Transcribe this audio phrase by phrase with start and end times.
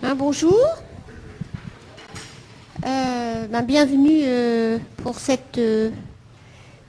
[0.00, 0.56] Hein, bonjour.
[2.86, 5.90] Euh, ben, bienvenue euh, pour cette euh,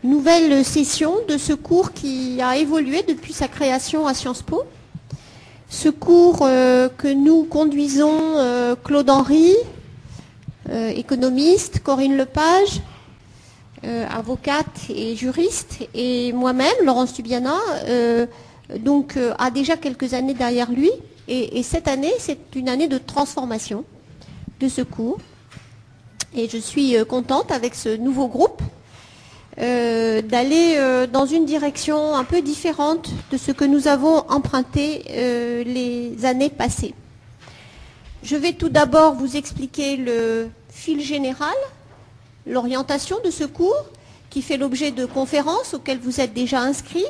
[0.03, 4.61] nouvelle session de ce cours qui a évolué depuis sa création à Sciences Po.
[5.69, 9.53] Ce cours que nous conduisons Claude Henry,
[10.71, 12.81] économiste, Corinne Lepage,
[13.83, 17.55] avocate et juriste, et moi-même, Laurence Tubiana,
[18.79, 20.89] donc a déjà quelques années derrière lui.
[21.31, 23.85] Et, cette année, c'est une année de transformation
[24.59, 25.19] de ce cours.
[26.33, 28.63] Et je suis euh, contente avec ce nouveau groupe
[29.59, 35.03] euh, d'aller euh, dans une direction un peu différente de ce que nous avons emprunté
[35.65, 36.95] les années passées.
[38.23, 41.55] Je vais tout d'abord vous expliquer le fil général,
[42.47, 43.85] l'orientation de ce cours,
[44.31, 47.05] qui fait l'objet de conférences auxquelles vous êtes déjà inscrits,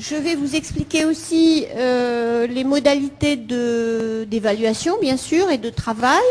[0.00, 6.22] je vais vous expliquer aussi euh, les modalités d'évaluation, bien sûr, et de travail.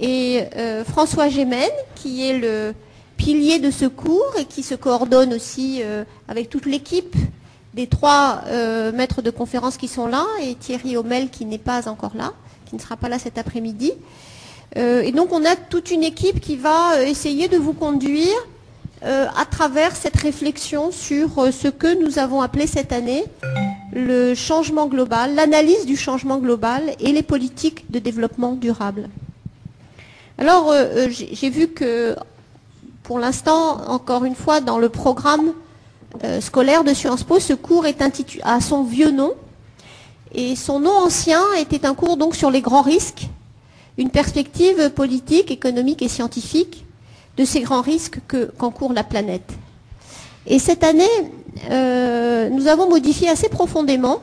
[0.00, 2.74] Et euh, François Gémen, qui est le
[3.16, 7.14] pilier de ce cours et qui se coordonne aussi euh, avec toute l'équipe
[7.74, 8.42] des trois
[8.94, 12.32] maîtres de conférence qui sont là, et Thierry Hommel qui n'est pas encore là,
[12.64, 13.92] qui ne sera pas là cet après-midi.
[14.76, 18.38] et donc on a toute une équipe qui va essayer de vous conduire
[19.02, 23.24] euh, à travers cette réflexion sur euh, ce que nous avons appelé cette année
[23.92, 29.10] le changement global, l'analyse du changement global et les politiques de développement durable.
[30.38, 32.16] Alors, euh, j'ai vu que,
[33.02, 35.52] pour l'instant, encore une fois, dans le programme
[36.40, 39.34] scolaire de Sciences Po, ce cours est intitulé à son vieux nom.
[40.32, 43.28] Et son nom ancien était un cours donc sur les grands risques,
[43.98, 46.85] une perspective politique, économique et scientifique
[47.36, 48.18] de ces grands risques
[48.58, 49.52] qu'encourt la planète.
[50.46, 51.04] Et cette année,
[51.70, 54.20] euh, nous avons modifié assez profondément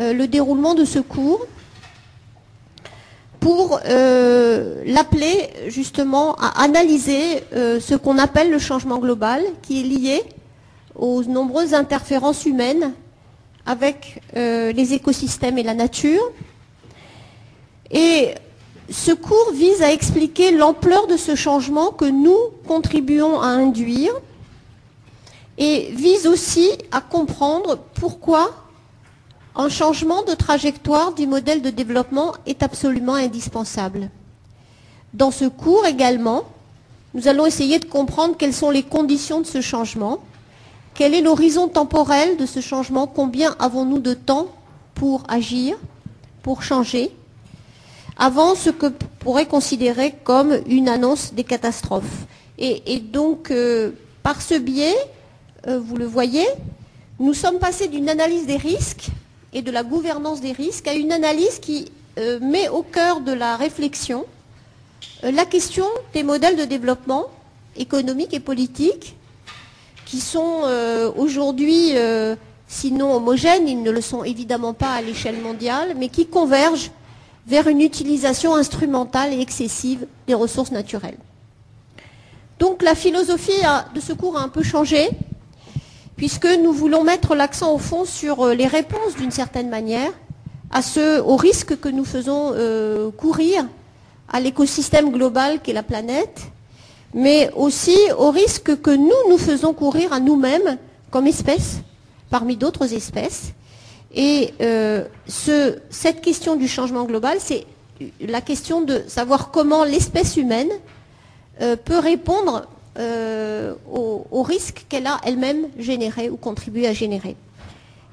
[0.00, 1.46] euh, le déroulement de ce cours
[3.40, 10.22] pour euh, l'appeler justement à analyser ce qu'on appelle le changement global, qui est lié
[10.96, 12.92] aux nombreuses interférences humaines
[13.66, 16.22] avec les écosystèmes et la nature.
[18.90, 24.12] Ce cours vise à expliquer l'ampleur de ce changement que nous contribuons à induire
[25.58, 28.50] et vise aussi à comprendre pourquoi
[29.56, 34.10] un changement de trajectoire du modèle de développement est absolument indispensable.
[35.14, 36.44] Dans ce cours également,
[37.14, 40.18] nous allons essayer de comprendre quelles sont les conditions de ce changement,
[40.94, 44.48] quel est l'horizon temporel de ce changement, combien avons-nous de temps
[44.94, 45.76] pour agir,
[46.42, 47.10] pour changer,
[48.16, 48.86] avant ce que
[49.18, 52.26] pourrait considérer comme une annonce des catastrophes.
[52.58, 53.90] Et, donc, euh,
[54.22, 54.96] par ce biais,
[55.66, 56.46] euh, vous le voyez,
[57.18, 59.08] nous sommes passés d'une analyse des risques
[59.52, 63.32] et de la gouvernance des risques à une analyse qui euh, met au cœur de
[63.32, 64.24] la réflexion
[65.22, 67.26] la question des modèles de développement
[67.76, 69.16] économique et politique
[70.06, 70.62] qui sont
[71.16, 71.94] aujourd'hui,
[72.68, 76.90] sinon homogènes, ils ne le sont évidemment pas à l'échelle mondiale, mais qui convergent
[77.46, 81.18] vers une utilisation instrumentale et excessive des ressources naturelles.
[82.58, 83.60] Donc la philosophie
[83.94, 85.08] de ce cours a un peu changé,
[86.16, 90.10] puisque nous voulons mettre l'accent au fond sur euh, les réponses d'une certaine manière
[90.70, 93.66] à ce, aux risques que nous faisons euh, courir
[94.28, 96.40] à l'écosystème global qu'est la planète,
[97.14, 100.78] mais aussi aux risques que nous nous faisons courir à nous-mêmes
[101.10, 101.78] comme espèces,
[102.30, 103.52] parmi d'autres espèces,
[104.16, 107.66] et euh, cette question du changement global, c'est
[108.18, 110.70] la question de savoir comment l'espèce humaine
[111.60, 112.66] euh, peut répondre
[112.98, 117.36] euh, aux, risques qu'elle a elle-même générés ou contribué à générer.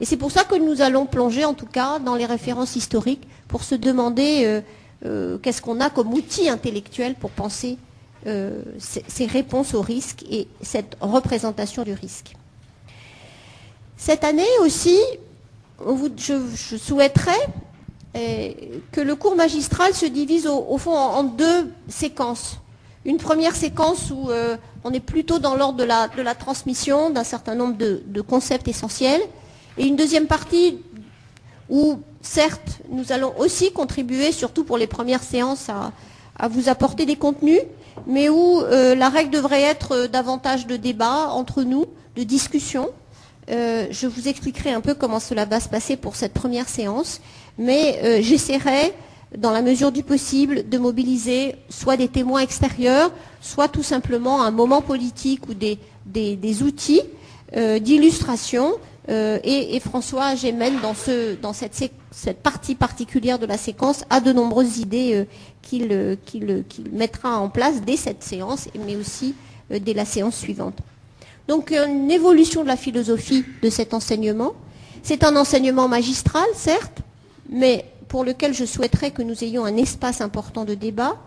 [0.02, 3.26] Et c'est pour ça que nous allons plonger, en tout cas, dans les références historiques
[3.48, 4.62] pour se demander
[5.42, 7.78] qu'est-ce qu'on a comme outil intellectuel pour penser
[8.26, 12.36] ces réponses aux risques et cette représentation du risque.
[13.96, 14.98] Cette année aussi,
[16.18, 17.32] je, souhaiterais
[18.16, 18.52] euh,
[18.92, 22.58] que le cours magistral se divise au, fond en, deux séquences.
[23.06, 27.56] Une première séquence où euh, on est plutôt dans l'ordre de la, transmission d'un certain
[27.56, 29.22] nombre de, concepts essentiels,
[29.78, 30.80] et une deuxième partie
[31.70, 35.92] où, certes, nous allons aussi contribuer, surtout pour les premières séances, à,
[36.48, 37.62] vous apporter des contenus,
[38.08, 41.86] mais où euh, la règle devrait être davantage de débat entre nous,
[42.16, 42.90] de discussion,
[43.50, 47.20] euh, je vous expliquerai un peu comment cela va se passer pour cette première séance,
[47.58, 48.94] mais euh, j'essaierai,
[49.38, 53.12] dans la mesure du possible, de mobiliser soit des témoins extérieurs,
[53.42, 57.02] soit tout simplement un moment politique ou des, outils
[57.56, 58.74] euh, d'illustration
[59.10, 61.76] et, François Gémen, dans, ce, dans cette,
[62.12, 65.28] cette, partie particulière de la séquence, a de nombreuses idées
[65.62, 66.24] qu'il
[66.94, 69.36] mettra en place dès cette séance, mais aussi
[69.70, 70.78] dès la séance suivante.
[71.48, 74.54] Donc une évolution de la philosophie de cet enseignement.
[75.02, 77.00] C'est un enseignement magistral, certes,
[77.50, 81.18] mais pour lequel je souhaiterais que nous ayons un espace important de débat.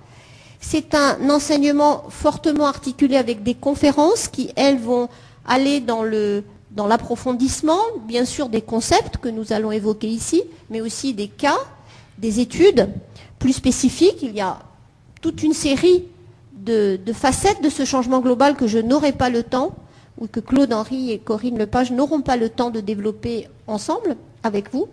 [0.60, 5.08] C'est un enseignement fortement articulé avec des conférences qui, elles, vont
[5.46, 11.28] aller dans l'approfondissement, bien sûr, des concepts que nous allons évoquer ici, mais aussi des
[11.28, 11.58] cas,
[12.16, 12.88] des études
[13.38, 14.22] plus spécifiques.
[14.22, 14.60] Il y a
[15.20, 16.04] toute une série
[16.64, 19.76] de facettes de ce changement global que je n'aurai pas le temps
[20.18, 24.72] ou que Claude Henry et Corinne Lepage n'auront pas le temps de développer ensemble avec
[24.72, 24.88] vous,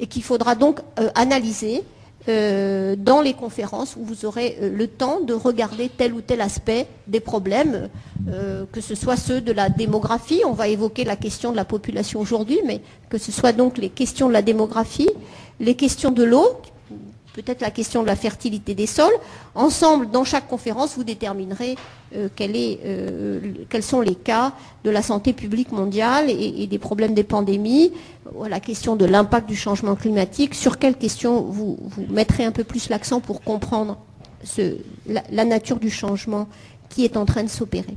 [0.00, 1.82] et qu'il faudra donc euh, analyser
[2.28, 6.40] euh, dans les conférences où vous aurez euh, le temps de regarder tel ou tel
[6.40, 7.88] aspect des problèmes,
[8.72, 12.20] que ce soit ceux de la démographie, on va évoquer la question de la population
[12.20, 15.08] aujourd'hui, mais que ce soit donc les questions de la démographie,
[15.60, 16.60] les questions de l'eau,
[17.32, 19.12] peut-être la question de la fertilité des sols.
[19.54, 21.76] Ensemble, dans chaque conférence, vous déterminerez
[22.14, 24.52] euh, euh, quels sont les cas
[24.84, 27.92] de la santé publique mondiale et, des problèmes des pandémies,
[28.48, 31.78] la question de l'impact du changement climatique, sur quelles questions vous,
[32.08, 33.98] mettrez un peu plus l'accent pour comprendre
[35.06, 36.48] la nature du changement
[36.88, 37.96] qui est en train de s'opérer?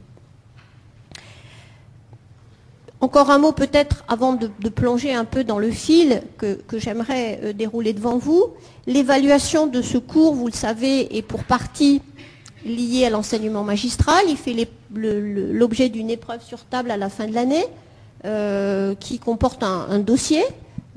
[3.01, 7.53] Encore un mot peut-être avant de, plonger un peu dans le fil que, j'aimerais euh,
[7.53, 8.51] dérouler devant vous.
[8.85, 12.03] L'évaluation de ce cours, vous le savez, est pour partie
[12.63, 14.23] liée à l'enseignement magistral.
[14.29, 14.55] Il fait
[14.93, 17.65] l'objet d'une épreuve sur table à la fin de l'année
[18.25, 20.43] euh, qui comporte un, dossier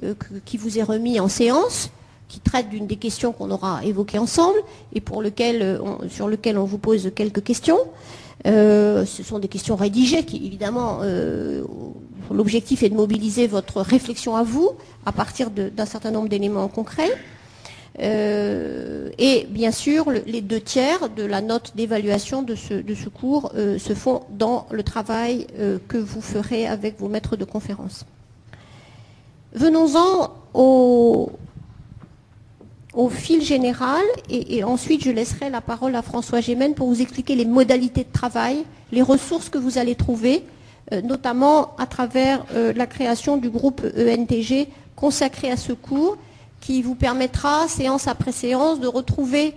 [0.03, 0.13] euh,
[0.45, 1.91] qui vous est remis en séance
[2.29, 4.59] qui traite d'une des questions qu'on aura évoquées ensemble
[4.93, 5.81] et pour lequel,
[6.11, 7.79] sur lequel on vous pose quelques questions.
[8.47, 11.65] Euh, ce sont des questions rédigées qui, évidemment, euh,
[12.31, 14.71] l'objectif est de mobiliser votre réflexion à vous
[15.07, 17.11] à partir d'un certain nombre d'éléments concrets.
[18.01, 23.09] Euh, et bien sûr, les deux tiers de la note d'évaluation de ce, de ce,
[23.09, 25.47] cours se font dans le travail
[25.87, 28.05] que vous ferez avec vos maîtres de conférence.
[29.55, 31.31] Venons-en au,
[32.95, 37.35] au fil général et, ensuite je laisserai la parole à François Gémen pour vous expliquer
[37.35, 40.45] les modalités de travail, les ressources que vous allez trouver,
[40.93, 46.17] euh, notamment à travers euh, la création du groupe ENTG consacré à ce cours
[46.61, 49.55] qui vous permettra, séance après séance, de retrouver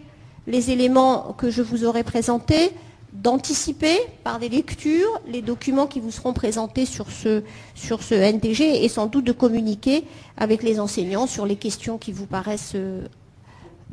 [0.47, 2.71] les éléments que je vous aurai présentés,
[3.13, 7.43] d'anticiper par des lectures les documents qui vous seront présentés sur ce,
[7.75, 10.03] sur ce NTG et sans doute de communiquer
[10.37, 12.75] avec les enseignants sur les questions qui vous paraissent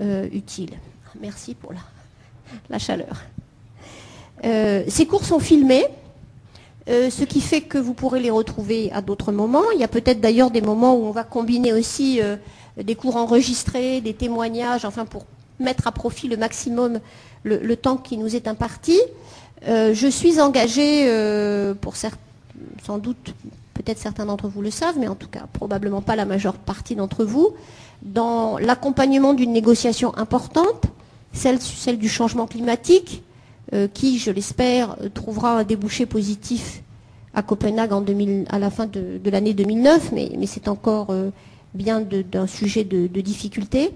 [0.00, 0.70] euh, utile.
[1.20, 1.72] Merci pour
[2.68, 3.22] la, chaleur.
[4.44, 5.86] Euh, ces cours sont filmés,
[6.88, 9.70] euh, ce qui fait que vous pourrez les retrouver à d'autres moments.
[9.72, 12.20] Il y a peut-être d'ailleurs des moments où on va combiner aussi
[12.76, 15.26] des cours enregistrés, des témoignages, enfin pour
[15.60, 16.98] mettre à profit le maximum
[17.44, 19.00] le, temps qui nous est imparti.
[19.64, 21.06] je suis engagée,
[21.80, 23.32] pour sans doute,
[23.74, 26.94] peut-être certains d'entre vous le savent, mais en tout cas probablement pas la majeure partie
[26.96, 27.54] d'entre vous,
[28.02, 30.86] dans l'accompagnement d'une négociation importante,
[31.32, 33.22] celle, du changement climatique,
[33.72, 36.82] euh, qui, je l'espère, trouvera un débouché positif
[37.34, 41.30] à Copenhague en 2000, à la fin de, l'année 2009, mais, c'est encore euh,
[41.74, 43.90] bien d'un sujet de, difficulté.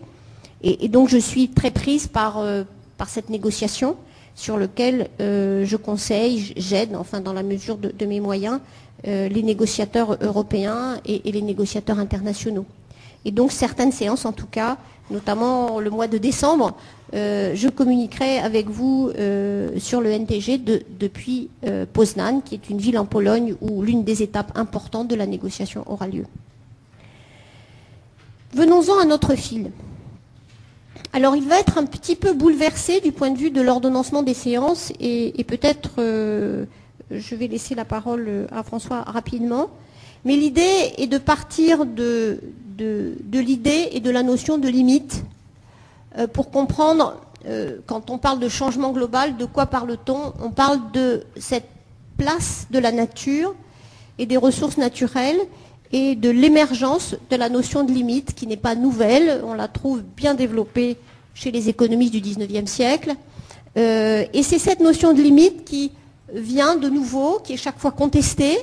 [0.63, 2.65] Et, donc je suis très prise par, euh,
[3.07, 3.97] cette négociation
[4.35, 8.61] sur lequel je conseille, j'aide, enfin dans la mesure de, mes moyens,
[9.05, 12.67] les négociateurs européens et les négociateurs internationaux.
[13.25, 14.79] Et donc certaines séances, en tout cas,
[15.11, 16.77] notamment le mois de décembre,
[17.15, 20.59] euh, je communiquerai avec vous euh, sur le NTG
[20.99, 25.15] depuis euh, Poznan, qui est une ville en Pologne où l'une des étapes importantes de
[25.15, 26.25] la négociation aura lieu.
[28.53, 29.71] Venons-en à notre fil.
[31.13, 34.35] Alors il va être un petit peu bouleversé du point de vue de l'ordonnancement des
[34.35, 35.91] séances et peut-être
[37.11, 39.71] je vais laisser la parole à François rapidement.
[40.25, 42.41] Mais l'idée est de partir de,
[43.33, 45.25] l'idée et de la notion de limite
[46.19, 50.33] euh, pour comprendre, euh, quand on parle de changement global, de quoi parle-t-on?
[50.41, 51.69] On parle de cette
[52.17, 53.55] place de la nature
[54.19, 55.39] et des ressources naturelles
[55.93, 60.03] et de l'émergence de la notion de limite qui n'est pas nouvelle, on la trouve
[60.03, 60.99] bien développée
[61.35, 63.15] chez les économistes du 19e siècle.
[63.77, 65.93] Euh, et c'est cette notion de limite qui
[66.33, 68.59] vient de nouveau, qui est chaque fois contestée,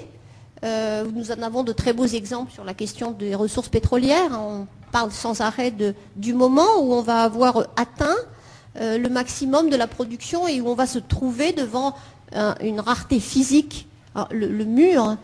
[0.63, 4.31] euh, nous en avons de très beaux exemples sur la question des ressources pétrolières.
[4.31, 5.73] On parle sans arrêt
[6.15, 8.15] du moment où on va avoir atteint
[8.79, 11.93] euh, le maximum de la production et où on va se trouver devant
[12.59, 13.87] une rareté physique
[14.31, 15.15] le, mur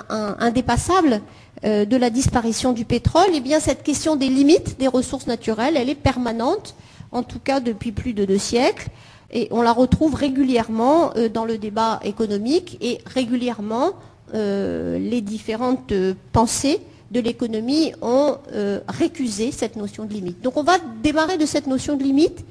[0.00, 1.20] indépassable
[1.62, 5.90] de la disparition du pétrole, eh bien cette question des limites des ressources naturelles, elle
[5.90, 6.74] est permanente,
[7.12, 8.88] en tout cas depuis plus de deux siècles,
[9.30, 13.92] et on la retrouve régulièrement dans le débat économique et régulièrement
[14.32, 15.92] les différentes
[16.32, 16.80] pensées
[17.10, 20.40] de l'économie ont euh, récusé cette notion de limite.
[20.42, 22.44] Donc on va démarrer de cette notion de limite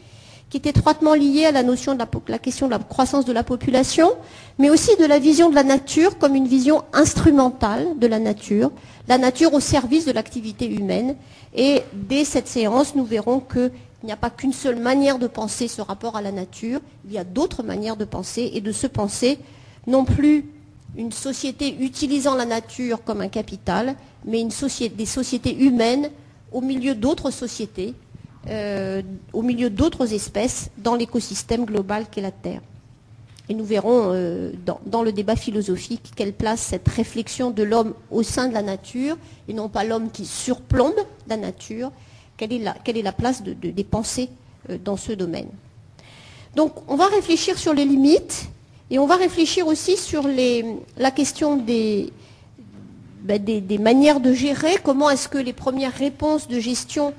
[0.49, 3.43] qui est étroitement liée à la notion de la, question de la croissance de la
[3.43, 4.11] population,
[4.57, 8.71] mais aussi de la vision de la nature comme une vision instrumentale de la nature,
[9.09, 11.17] la nature au service de l'activité humaine.
[11.53, 13.41] Et dès cette séance, nous verrons
[13.99, 17.11] qu'il n'y a pas qu'une seule manière de penser ce rapport à la nature, il
[17.11, 19.39] y a d'autres manières de penser et de se penser
[19.87, 20.45] non plus
[20.95, 26.09] une société utilisant la nature comme un capital, mais des sociétés humaines
[26.51, 27.93] au milieu d'autres sociétés,
[28.49, 29.01] euh,
[29.33, 32.61] au milieu d'autres espèces, dans l'écosystème global qu'est la Terre.
[33.49, 34.51] Et nous verrons euh,
[34.85, 39.17] dans, le débat philosophique quelle place cette réflexion de l'homme au sein de la nature,
[39.47, 40.95] et non pas l'homme qui surplombe
[41.27, 41.91] la nature,
[42.37, 44.29] quelle est la, place des pensées
[44.69, 45.49] euh, dans ce domaine.
[46.55, 48.49] Donc on va réfléchir sur les limites
[48.89, 50.27] et on va réfléchir aussi sur
[50.97, 57.13] la question ben, des, manières de gérer, comment est-ce que les premières réponses de gestion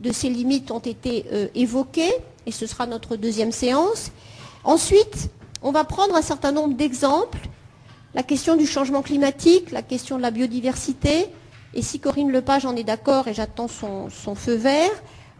[0.00, 2.14] de ces limites ont été euh, évoquées,
[2.46, 4.12] et ce sera notre deuxième séance.
[4.64, 5.28] Ensuite,
[5.62, 7.48] on va prendre un certain nombre d'exemples,
[8.14, 11.28] la question du changement climatique, la question de la biodiversité,
[11.74, 14.90] et si Corinne Lepage en est d'accord, et j'attends son, feu vert,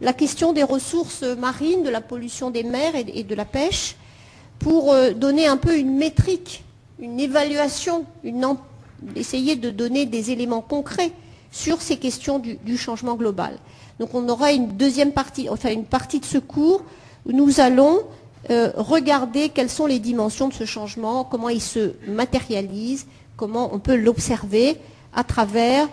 [0.00, 3.96] la question des ressources marines, de la pollution des mers et de la pêche,
[4.60, 6.62] pour euh, donner un peu une métrique,
[7.00, 8.04] une évaluation,
[9.16, 11.10] essayer de donner des éléments concrets
[11.50, 13.58] sur ces questions du, changement global.
[13.98, 16.84] Donc on aura une deuxième partie, enfin une partie de ce cours
[17.26, 18.00] où nous allons
[18.50, 23.06] euh, regarder quelles sont les dimensions de ce changement, comment il se matérialise,
[23.36, 24.76] comment on peut l'observer
[25.14, 25.88] à travers,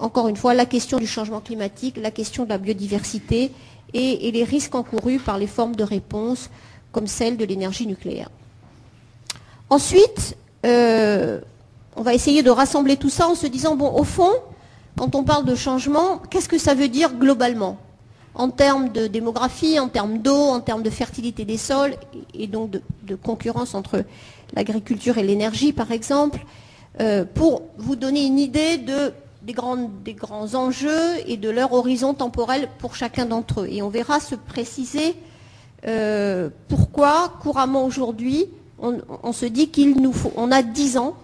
[0.00, 3.52] encore une fois, la question du changement climatique, la question de la biodiversité
[3.94, 6.50] et les risques encourus par les formes de réponse
[6.92, 8.28] comme celle de l'énergie nucléaire.
[9.70, 11.40] Ensuite, euh,
[11.96, 14.32] on va essayer de rassembler tout ça en se disant, bon, au fond,
[14.96, 17.76] quand on parle de changement, qu'est-ce que ça veut dire globalement
[18.34, 21.94] En termes de démographie, en termes d'eau, en termes de fertilité des sols,
[22.34, 24.04] et donc de, concurrence entre
[24.54, 26.40] l'agriculture et l'énergie, par exemple,
[27.00, 28.78] euh, pour vous donner une idée
[30.04, 33.68] des, grands enjeux et de leur horizon temporel pour chacun d'entre eux.
[33.70, 35.16] Et on verra se préciser
[35.86, 38.46] euh, pourquoi couramment aujourd'hui
[38.80, 41.16] on, se dit qu'il nous faut, on a 10 ans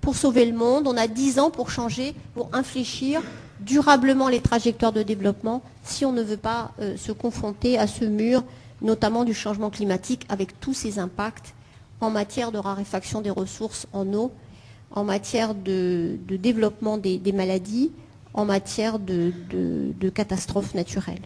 [0.00, 3.22] pour sauver le monde, on a 10 ans pour changer, pour infléchir
[3.60, 8.04] durablement les trajectoires de développement si on ne veut pas euh, se confronter à ce
[8.04, 8.42] mur,
[8.82, 11.54] notamment du changement climatique, avec tous ses impacts
[12.00, 14.32] en matière de raréfaction des ressources en eau,
[14.92, 17.92] en matière de, développement des, maladies,
[18.34, 19.32] en matière de,
[20.14, 21.22] catastrophes naturelles.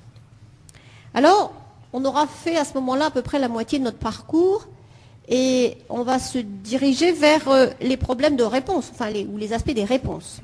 [1.14, 1.52] Alors,
[1.92, 4.66] on aura fait à ce moment-là à peu près la moitié de notre parcours
[5.28, 9.72] et on va se diriger vers euh, les problèmes de réponse, enfin ou les aspects
[9.72, 10.40] des réponses.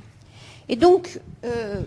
[0.69, 1.81] Et donc, euh,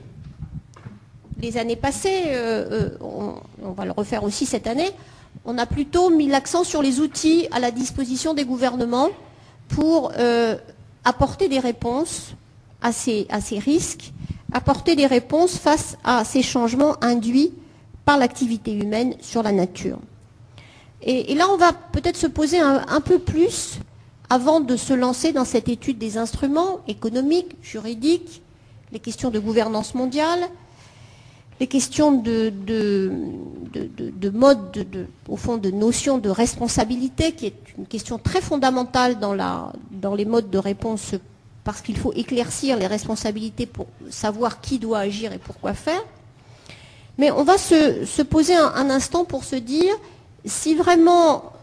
[1.40, 4.90] les années passées, euh, on, va le refaire aussi cette année,
[5.46, 9.10] on a plutôt mis l'accent sur les outils à la disposition des gouvernements
[9.70, 10.12] pour
[11.04, 12.34] apporter des réponses
[12.82, 13.28] à ces,
[13.60, 14.12] risques,
[14.52, 17.54] apporter des réponses face à ces changements induits
[18.06, 20.00] par l'activité humaine sur la nature.
[21.04, 23.80] Et, là, on va peut-être se poser un, peu plus
[24.30, 28.42] avant de se lancer dans cette étude des instruments économiques, juridiques,
[28.92, 30.48] les questions de gouvernance mondiale,
[31.62, 38.18] les questions de, de, mode, au fond, de notion de responsabilité, qui est une question
[38.18, 41.12] très fondamentale dans les modes de réponse,
[41.64, 46.04] parce qu'il faut éclaircir les responsabilités pour savoir qui doit agir et pourquoi faire.
[47.20, 49.94] Mais on va se, poser un, instant pour se dire
[50.44, 51.54] si vraiment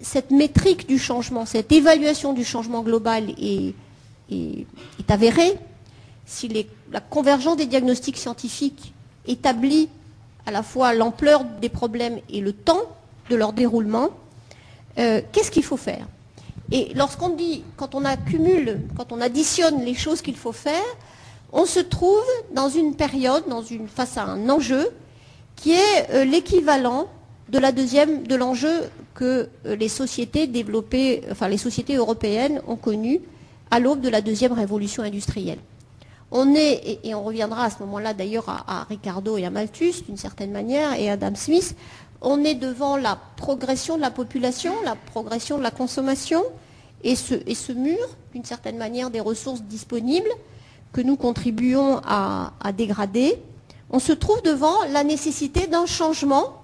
[0.00, 3.76] cette métrique du changement, cette évaluation du changement global est,
[5.08, 5.54] avérée,
[6.26, 6.48] si
[6.90, 8.94] la convergence des diagnostics scientifiques
[9.28, 9.88] établit
[10.46, 12.82] à la fois l'ampleur des problèmes et le temps
[13.30, 14.08] de leur déroulement,
[14.98, 16.06] euh, qu'est-ce qu'il faut faire?
[16.72, 20.84] Et lorsqu'on dit, quand on accumule, quand on additionne les choses qu'il faut faire,
[21.52, 23.44] on se trouve dans une période,
[23.94, 24.88] face à un enjeu
[25.56, 27.08] qui est euh, l'équivalent
[27.48, 32.76] de la deuxième, de l'enjeu que euh, les sociétés développées, enfin les sociétés européennes ont
[32.76, 33.20] connu
[33.70, 35.58] à l'aube de la deuxième révolution industrielle.
[36.30, 40.02] On est, et, on reviendra à ce moment-là d'ailleurs à, à, Ricardo et à Malthus
[40.06, 41.74] d'une certaine manière, et Adam Smith,
[42.20, 46.42] on est devant la progression de la population, la progression de la consommation,
[47.04, 50.30] et ce, et ce mur, d'une certaine manière, des ressources disponibles
[50.92, 53.40] que nous contribuons à, dégrader,
[53.90, 56.62] on se trouve devant la nécessité d'un changement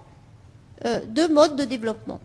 [0.84, 2.20] euh, de mode de développement.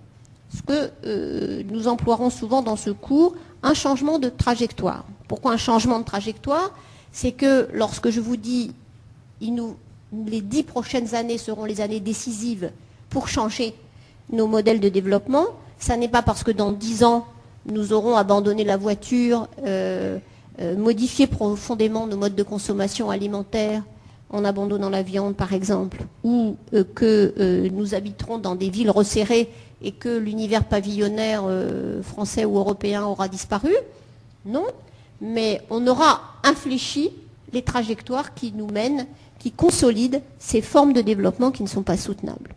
[0.53, 5.05] Ce que euh, nous emploierons souvent dans ce cours, un changement de trajectoire.
[5.27, 6.71] Pourquoi un changement de trajectoire?
[7.11, 8.73] C'est que lorsque je vous dis
[9.41, 9.75] nous,
[10.27, 12.71] les dix prochaines années seront les années décisives
[13.09, 13.73] pour changer
[14.31, 15.45] nos modèles de développement,
[15.79, 17.25] ça n'est pas parce que dans dix ans,
[17.65, 20.17] nous aurons abandonné la voiture, euh,
[20.61, 23.83] euh, modifié profondément nos modes de consommation alimentaire
[24.29, 29.49] en abandonnant la viande par exemple, ou euh, que nous habiterons dans des villes resserrées
[29.81, 31.43] et que l'univers pavillonnaire
[32.03, 33.71] français ou européen aura disparu.
[34.45, 34.65] Non,
[35.21, 37.11] mais on aura infléchi
[37.53, 39.07] les trajectoires qui nous mènent,
[39.39, 42.55] qui consolident ces formes de développement qui ne sont pas soutenables.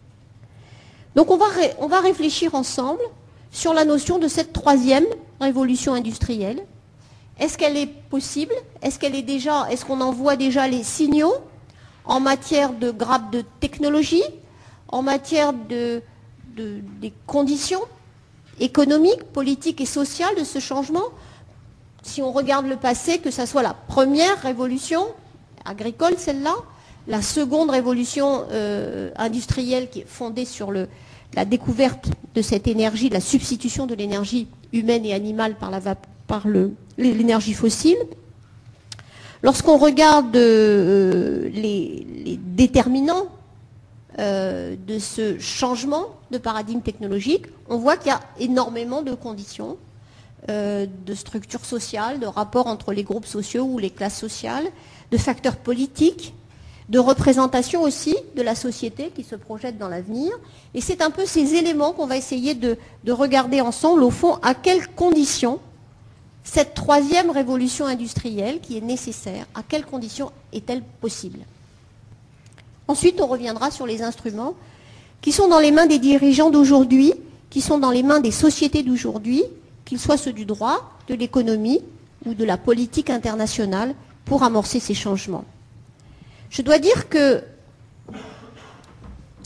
[1.15, 3.03] Donc on va, réfléchir ensemble
[3.51, 5.05] sur la notion de cette troisième
[5.41, 6.65] révolution industrielle.
[7.39, 8.55] Est-ce qu'elle est possible?
[8.83, 11.35] Est-ce qu'elle est déjà, est-ce qu'on en voit déjà les signaux
[12.05, 14.23] en matière de grappe de technologie,
[14.89, 16.03] en matière de,
[16.57, 17.83] des conditions
[18.59, 21.05] économiques, politiques et sociales de ce changement?
[22.03, 25.07] Si on regarde le passé, que ce soit la première révolution
[25.65, 26.55] agricole, celle-là,
[27.07, 33.21] la seconde révolution euh, industrielle qui est fondée sur la découverte de cette énergie, la
[33.21, 36.47] substitution de l'énergie humaine et animale par,
[36.99, 37.99] l'énergie fossile.
[39.43, 43.27] Lorsqu'on regarde euh, les, déterminants
[44.19, 49.77] euh, de ce changement de paradigme technologique, on voit qu'il y a énormément de conditions,
[50.51, 54.67] euh, de structures sociales, de rapports entre les groupes sociaux ou les classes sociales,
[55.11, 56.35] de facteurs politiques
[56.89, 60.31] de représentation aussi de la société qui se projette dans l'avenir.
[60.75, 62.77] Et c'est un peu ces éléments qu'on va essayer de,
[63.09, 65.59] regarder ensemble, au fond, à quelles conditions
[66.45, 71.39] cette troisième révolution industrielle qui est nécessaire, à quelles conditions est-elle possible?
[72.89, 74.55] Ensuite, on reviendra sur les instruments
[75.23, 77.15] qui sont dans les mains des dirigeants d'aujourd'hui,
[77.49, 79.45] qui sont dans les mains des sociétés d'aujourd'hui,
[79.93, 81.83] qu'ils soient ceux du droit, de l'économie
[82.25, 85.45] ou de la politique internationale, pour amorcer ces changements.
[86.49, 87.43] Je dois dire que,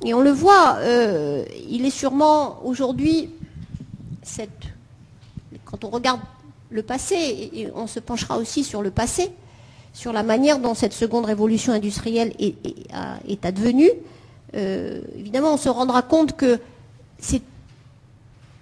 [0.04, 3.30] et on le voit, euh, il est sûrement aujourd'hui,
[5.64, 6.20] quand on regarde
[6.70, 9.32] le passé, et on se penchera aussi sur le passé,
[9.92, 13.90] sur la manière dont cette seconde révolution industrielle est, advenue,
[14.54, 16.60] euh, évidemment, on se rendra compte que
[17.18, 17.42] c'est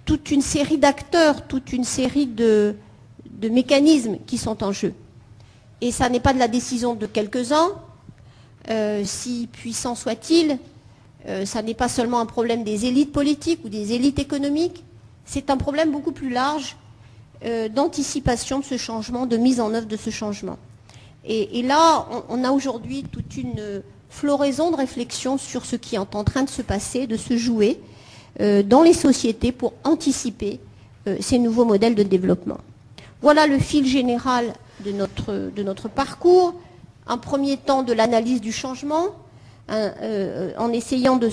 [0.05, 2.75] toute une série d'acteurs, toute une série de,
[3.51, 4.93] mécanismes qui sont en jeu.
[5.81, 7.73] Et ça n'est pas de la décision de quelques-uns,
[8.69, 10.57] euh, si puissant soit-il,
[11.27, 14.83] euh, ça n'est pas seulement un problème des élites politiques ou des élites économiques,
[15.25, 16.77] c'est un problème beaucoup plus large
[17.43, 20.57] euh, d'anticipation de ce changement, de mise en œuvre de ce changement.
[21.27, 26.23] Et, là, on, a aujourd'hui toute une floraison de réflexions sur ce qui est en
[26.23, 27.81] train de se passer, de se jouer
[28.39, 30.59] dans les sociétés pour anticiper
[31.21, 32.57] ces nouveaux modèles de développement.
[33.21, 36.53] Voilà le fil général de notre, parcours
[37.07, 39.07] un premier temps de l'analyse du changement,
[39.69, 41.29] euh, en essayant de,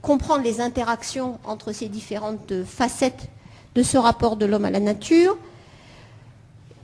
[0.00, 3.28] comprendre les interactions entre ces différentes facettes
[3.74, 5.36] de ce rapport de l'homme à la nature.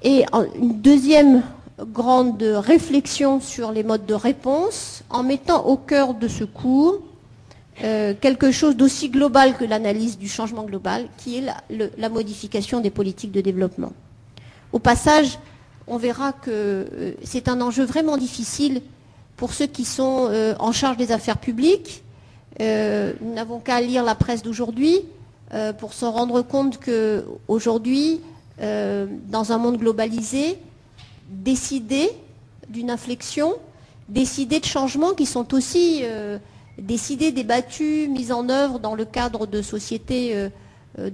[0.02, 0.24] Et
[0.60, 1.42] une deuxième
[1.80, 7.00] grande réflexion sur les modes de réponse, en mettant au cœur de ce cours
[7.84, 11.44] euh, quelque chose d'aussi global que l'analyse du changement global, qui est
[11.96, 13.92] la modification des politiques de développement.
[14.72, 15.38] Au passage,
[15.86, 18.82] on verra que euh, c'est un enjeu vraiment difficile
[19.36, 22.02] pour ceux qui sont euh, en charge des affaires publiques.
[22.60, 25.02] Nous n'avons qu'à lire la presse d'aujourd'hui
[25.78, 28.20] pour se rendre compte qu'aujourd'hui,
[28.58, 30.58] dans un monde globalisé,
[31.30, 32.10] décider
[32.68, 33.54] d'une inflexion,
[34.08, 36.02] décider de changements qui sont aussi
[36.78, 40.48] décidés, débattus, mis en œuvre dans le cadre de sociétés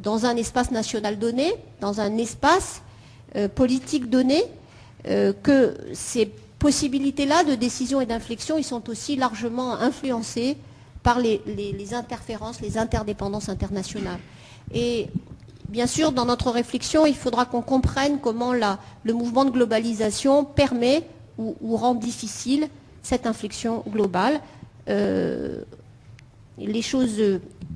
[0.03, 2.83] dans un espace national donné, dans un espace
[3.55, 4.44] politique donné,
[5.07, 10.57] euh, que ces possibilités-là de décision et d'inflexion, ils sont aussi largement influencés
[11.03, 11.42] par les,
[11.92, 14.20] interférences, les interdépendances internationales.
[14.72, 15.09] Et
[15.68, 21.03] bien sûr, dans notre réflexion, il faudra qu'on comprenne comment le mouvement de globalisation permet
[21.37, 22.68] ou, rend difficile
[23.03, 24.40] cette inflexion globale.
[24.88, 25.62] Euh,
[26.59, 27.20] les choses,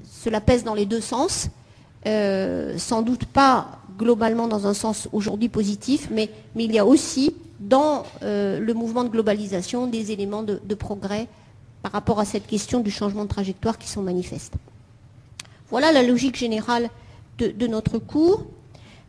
[0.05, 1.51] cela pèse dans les deux sens.
[2.07, 7.35] Euh, sans doute pas globalement dans un sens aujourd'hui positif, mais, il y a aussi
[7.59, 11.27] dans euh, le mouvement de globalisation des éléments de, progrès
[11.83, 14.55] par rapport à cette question du changement de trajectoire qui sont manifestes.
[15.71, 16.89] Voilà la logique générale
[17.39, 18.47] de, notre cours.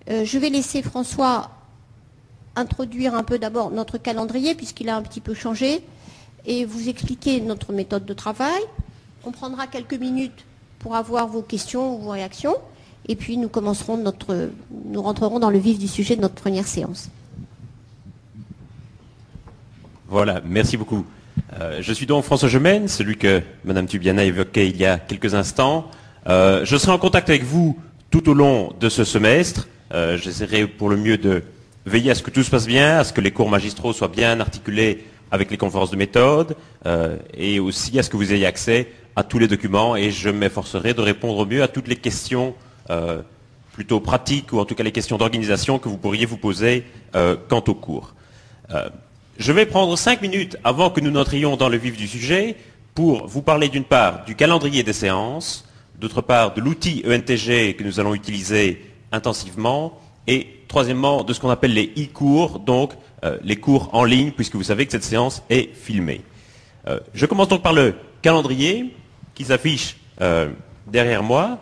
[0.09, 1.51] Euh, je vais laisser François
[2.55, 5.83] introduire un peu d'abord notre calendrier puisqu'il a un petit peu changé
[6.45, 8.62] et vous expliquer notre méthode de travail.
[9.23, 10.45] On prendra quelques minutes
[10.80, 12.56] pour avoir vos questions ou vos réactions
[13.08, 14.49] et puis nous commencerons notre,
[14.86, 17.10] nous rentrerons dans le vif du sujet de notre première séance.
[20.08, 21.06] Voilà, merci beaucoup.
[21.60, 25.34] Euh, je suis donc François Gemène, celui que Madame Tubiana évoquait il y a quelques
[25.34, 25.89] instants.
[26.28, 27.78] Euh, je serai en contact avec vous
[28.12, 29.67] tout au long de ce semestre.
[29.93, 31.43] Euh, j'essaierai pour le mieux de
[31.86, 34.08] veiller à ce que tout se passe bien, à ce que les cours magistraux soient
[34.08, 36.55] bien articulés avec les conférences de méthode
[37.33, 40.93] et aussi à ce que vous ayez accès à tous les documents et je m'efforcerai
[40.93, 42.55] de répondre au mieux à toutes les questions
[43.73, 47.63] plutôt pratiques ou en tout cas les questions d'organisation que vous pourriez vous poser quant
[47.67, 48.13] au cours.
[49.37, 52.57] Je vais prendre cinq minutes avant que nous n'entrions dans le vif du sujet
[52.93, 55.65] pour vous parler d'une part du calendrier des séances,
[55.97, 58.81] d'autre part de l'outil ENTG que nous allons utiliser
[59.13, 62.93] intensivement, et troisièmement de ce qu'on appelle les e-cours, donc
[63.25, 66.21] euh, les cours en ligne, puisque vous savez que cette séance est filmée.
[66.88, 68.95] Euh, je commence donc par le calendrier
[69.36, 70.49] qui s'affiche euh,
[70.88, 71.60] derrière moi.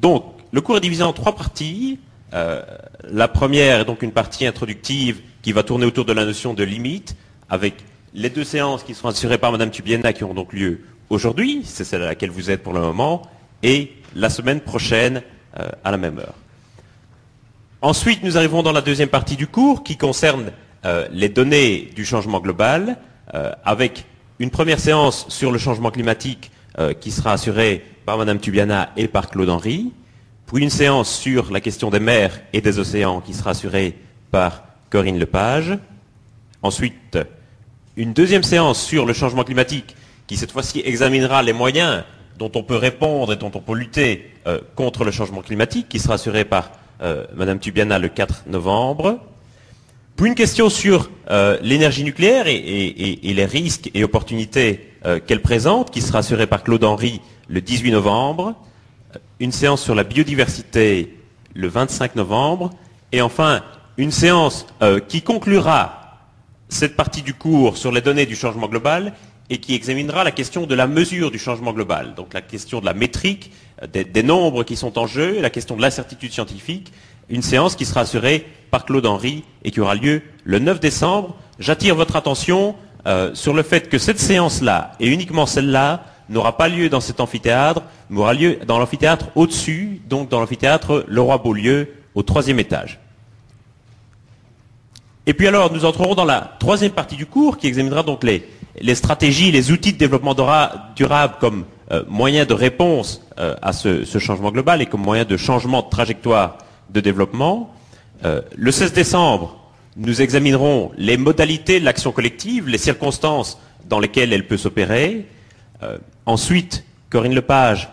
[0.00, 1.98] Donc, le cours est divisé en trois parties.
[2.32, 6.64] la première est donc une partie introductive qui va tourner autour de la notion de
[6.64, 7.16] limite,
[7.50, 7.74] avec
[8.14, 11.84] les deux séances qui seront assurées par Madame Tubiena qui auront donc lieu aujourd'hui, c'est
[11.84, 13.22] celle à laquelle vous êtes pour le moment,
[13.62, 15.22] et la semaine prochaine
[15.84, 16.34] à la même heure.
[17.84, 20.52] Ensuite, nous arrivons dans la deuxième partie du cours qui concerne
[20.86, 22.96] euh, les données du changement global,
[23.34, 24.06] euh, avec
[24.38, 26.50] une première séance sur le changement climatique
[27.00, 29.92] qui sera assurée par Madame Tubiana et par Claude Henry,
[30.46, 33.98] puis une séance sur la question des mers et des océans qui sera assurée
[34.30, 35.78] par Corinne Lepage.
[36.62, 37.18] Ensuite,
[37.96, 39.94] une deuxième séance sur le changement climatique
[40.26, 42.02] qui cette fois-ci examinera les moyens
[42.38, 45.98] dont on peut répondre et dont on peut lutter euh, contre le changement climatique, qui
[45.98, 49.20] sera assurée par euh, Madame Tubiana le 4 novembre.
[50.16, 54.90] Puis une question sur euh, l'énergie nucléaire et, les risques et opportunités
[55.26, 58.54] qu'elle présente, qui sera assurée par Claude Henry le 18 novembre.
[59.38, 61.14] Une séance sur la biodiversité
[61.54, 62.70] le 25 novembre.
[63.12, 63.62] Et enfin,
[63.96, 66.18] une séance euh, qui conclura
[66.68, 69.12] cette partie du cours sur les données du changement global
[69.50, 72.86] et qui examinera la question de la mesure du changement global, donc la question de
[72.86, 73.50] la métrique,
[73.82, 76.92] euh, des, nombres qui sont en jeu, la question de l'incertitude scientifique,
[77.28, 81.36] une séance qui sera assurée par Claude Henry et qui aura lieu le 9 décembre.
[81.58, 82.74] J'attire votre attention
[83.06, 87.20] euh, sur le fait que cette séance-là, et uniquement celle-là, n'aura pas lieu dans cet
[87.20, 92.98] amphithéâtre, mais aura lieu dans l'amphithéâtre au-dessus, donc dans l'amphithéâtre Leroy-Beaulieu, au troisième étage.
[95.26, 98.46] Et puis alors, nous entrerons dans la troisième partie du cours qui examinera donc les,
[98.94, 100.34] stratégies, les outils de développement
[100.96, 105.36] durable comme euh, moyen de réponse euh, à ce, changement global et comme moyen de
[105.36, 106.58] changement de trajectoire
[106.90, 107.74] de développement.
[108.24, 109.60] Euh, le 16 décembre,
[109.96, 115.26] nous examinerons les modalités de l'action collective, les circonstances dans lesquelles elle peut s'opérer.
[116.24, 117.90] ensuite, Corinne Lepage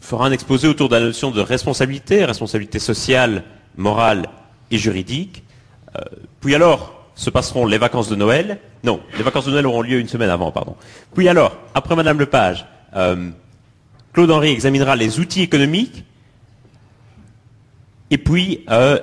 [0.00, 3.44] fera un exposé autour de la notion de responsabilité, responsabilité sociale,
[3.76, 4.30] morale
[4.70, 5.44] et juridique.
[6.40, 8.60] Puis alors, se passeront les vacances de Noël.
[8.84, 10.76] Non, les vacances de Noël auront lieu une semaine avant, pardon.
[11.14, 13.30] Puis alors, après Madame Lepage, euh,
[14.12, 16.04] Claude Henry examinera les outils économiques.
[18.12, 19.00] Et puis, euh,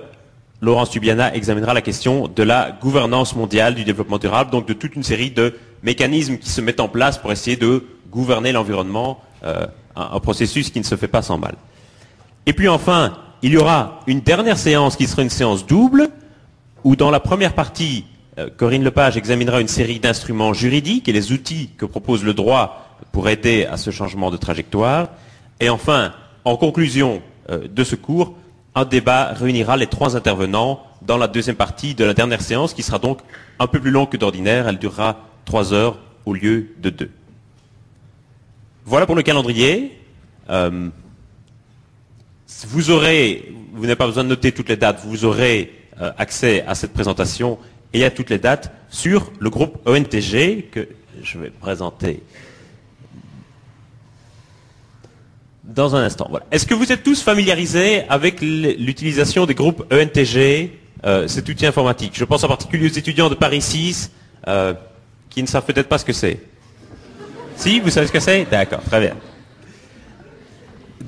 [0.61, 4.95] Laurence Tubiana examinera la question de la gouvernance mondiale du développement durable, donc de toute
[4.95, 10.19] une série de mécanismes qui se mettent en place pour essayer de gouverner l'environnement, un,
[10.21, 11.55] processus qui ne se fait pas sans mal.
[12.45, 16.09] Et puis enfin, il y aura une dernière séance qui sera une séance double,
[16.85, 18.05] où dans la première partie,
[18.37, 22.95] euh, Corinne Lepage examinera une série d'instruments juridiques et les outils que propose le droit
[23.11, 25.09] pour aider à ce changement de trajectoire.
[25.59, 26.13] Et enfin,
[26.45, 28.35] en conclusion euh, de ce cours,
[28.75, 32.83] un débat réunira les trois intervenants dans la deuxième partie de la dernière séance, qui
[32.83, 33.19] sera donc
[33.57, 34.67] un peu plus longue que d'ordinaire.
[34.67, 37.09] Elle durera trois heures au lieu de deux.
[38.85, 39.97] Voilà pour le calendrier.
[40.51, 40.89] Euh,
[42.67, 46.63] vous aurez, vous n'avez pas besoin de noter toutes les dates, vous aurez euh, accès
[46.67, 47.57] à cette présentation
[47.93, 50.87] et à toutes les dates sur le groupe ONTG que
[51.23, 52.21] je vais présenter
[55.63, 56.29] dans un instant.
[56.51, 60.71] Est-ce que vous êtes tous familiarisés avec l'utilisation des groupes ENTG,
[61.05, 64.11] euh, cet outil informatique Je pense en particulier aux étudiants de Paris 6
[64.47, 64.73] euh,
[65.29, 66.39] qui ne savent peut-être pas ce que c'est.
[67.57, 68.45] Si, vous savez ce que c'est?
[68.49, 69.15] D'accord, très bien.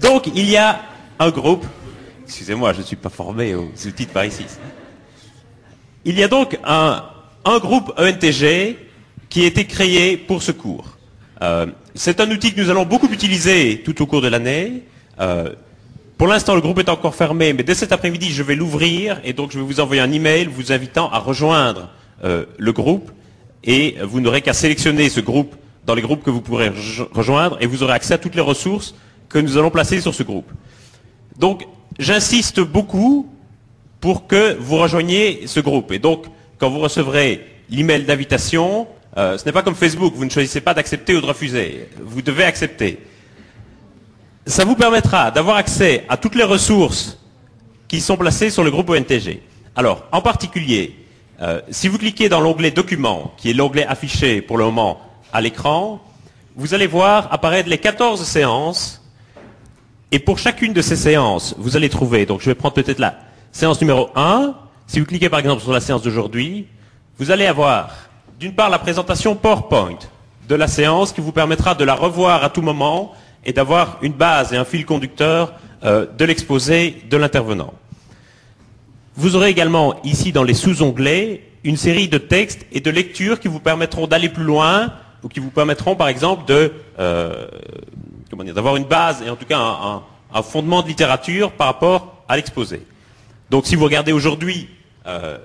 [0.02, 0.82] Donc, il y a
[1.20, 1.66] un groupe,
[2.28, 4.60] excusez-moi, je ne suis pas formé aux outils de Paris 6.
[6.04, 7.04] Il y a donc un,
[7.60, 8.78] groupe ENTG
[9.30, 10.98] qui a été créé pour ce cours.
[11.42, 14.84] Euh, c'est un outil que nous allons beaucoup utiliser tout au cours de l'année.
[15.22, 15.54] Euh,
[16.18, 19.32] Pour l'instant, le groupe est encore fermé, mais dès cet après-midi, je vais l'ouvrir et
[19.32, 21.90] donc je vais vous envoyer un email vous invitant à rejoindre
[22.26, 23.10] euh, le groupe
[23.64, 26.72] et vous n'aurez qu'à sélectionner ce groupe dans les groupes que vous pourrez
[27.14, 28.96] rejoindre et vous aurez accès à toutes les ressources
[29.30, 30.52] que nous allons placer sur ce groupe.
[31.40, 31.66] Donc,
[32.00, 33.30] j'insiste beaucoup
[34.00, 35.92] pour que vous rejoigniez ce groupe.
[35.92, 36.26] Et donc,
[36.58, 40.74] quand vous recevrez l'email d'invitation, euh, ce n'est pas comme Facebook, vous ne choisissez pas
[40.74, 41.90] d'accepter ou de refuser.
[42.02, 43.00] Vous devez accepter.
[44.46, 47.20] Ça vous permettra d'avoir accès à toutes les ressources
[47.88, 49.42] qui sont placées sur le groupe ONTG.
[49.76, 50.96] Alors, en particulier,
[51.42, 55.00] euh, si vous cliquez dans l'onglet Documents, qui est l'onglet affiché pour le moment
[55.34, 56.02] à l'écran,
[56.56, 59.04] vous allez voir apparaître les 14 séances.
[60.12, 63.16] Et pour chacune de ces séances, vous allez trouver, donc je vais prendre peut-être la
[63.52, 64.56] séance numéro 1.
[64.88, 66.68] Si vous cliquez par exemple sur la séance d'aujourd'hui,
[67.18, 67.92] vous allez avoir
[68.40, 70.00] d'une part la présentation PowerPoint
[70.48, 74.14] de la séance qui vous permettra de la revoir à tout moment et d'avoir une
[74.14, 77.74] base et un fil conducteur euh, de l'exposé de l'intervenant.
[79.16, 83.50] Vous aurez également ici dans les sous-onglets une série de textes et de lectures qui
[83.50, 84.94] vous permettront d'aller plus loin
[85.24, 87.48] ou qui vous permettront par exemple de euh,
[88.36, 92.36] d'avoir une base et en tout cas un, un, fondement de littérature par rapport à
[92.36, 92.82] l'exposé.
[93.50, 94.70] Donc si vous regardez aujourd'hui
[95.06, 95.38] euh,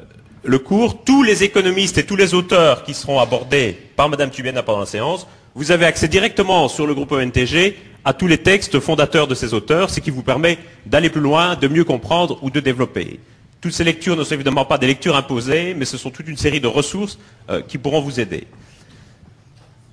[0.45, 4.63] le cours, tous les économistes et tous les auteurs qui seront abordés par Madame Tubiana
[4.63, 8.81] pendant la séance, vous avez accès directement sur le groupe ONTG à tous les textes
[8.81, 12.51] fondateurs de ces auteurs, ce qui vous permet d'aller plus loin, de mieux comprendre ou
[12.51, 13.21] de développer.
[13.61, 16.37] Toutes ces lectures ne sont évidemment pas des lectures imposées, mais ce sont toute une
[16.37, 17.19] série de ressources
[17.49, 18.49] euh, qui pourront vous aider.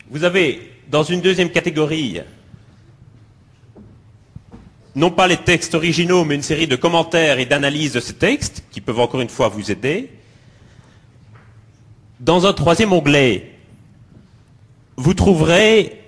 [0.10, 2.22] Vous avez, dans une deuxième catégorie,
[4.96, 8.64] non pas les textes originaux, mais une série de commentaires et d'analyses de ces textes,
[8.72, 10.10] qui peuvent encore une fois vous aider.
[12.20, 13.52] Dans un troisième onglet,
[14.98, 16.00] vous trouverez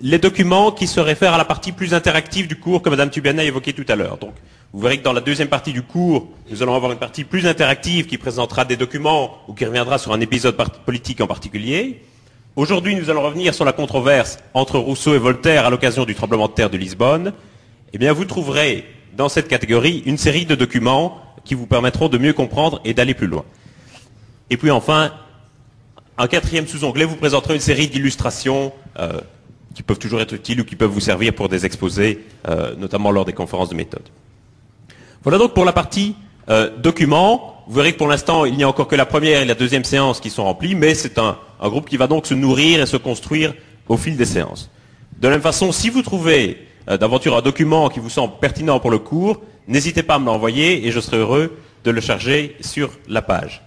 [0.00, 3.42] les documents qui se réfèrent à la partie plus interactive du cours que Mme Tubiana
[3.42, 4.18] a évoqué tout à l'heure.
[4.18, 4.34] Donc,
[4.72, 7.46] vous verrez que dans la deuxième partie du cours, nous allons avoir une partie plus
[7.46, 12.02] interactive qui présentera des documents ou qui reviendra sur un épisode politique en particulier.
[12.56, 16.48] Aujourd'hui, nous allons revenir sur la controverse entre Rousseau et Voltaire à l'occasion du tremblement
[16.48, 17.32] de terre de Lisbonne.
[17.94, 18.84] Eh bien, vous trouverez
[19.16, 23.14] dans cette catégorie une série de documents qui vous permettront de mieux comprendre et d'aller
[23.14, 23.44] plus loin.
[24.50, 25.12] Et puis enfin,
[26.18, 29.20] un quatrième sous-onglet vous présentera une série d'illustrations euh,
[29.76, 33.12] qui peuvent toujours être utiles ou qui peuvent vous servir pour des exposés, euh, notamment
[33.12, 34.08] lors des conférences de méthode.
[35.22, 36.16] Voilà donc pour la partie
[36.48, 37.62] euh, documents.
[37.68, 39.84] Vous verrez que pour l'instant, il n'y a encore que la première et la deuxième
[39.84, 42.96] séance qui sont remplies, mais c'est un, groupe qui va donc se nourrir et se
[42.96, 43.54] construire
[43.86, 44.68] au fil des séances.
[45.20, 48.90] De la même façon, si vous trouvez d'aventure un document qui vous semble pertinent pour
[48.90, 52.90] le cours, n'hésitez pas à me l'envoyer et je serai heureux de le charger sur
[53.08, 53.62] la page.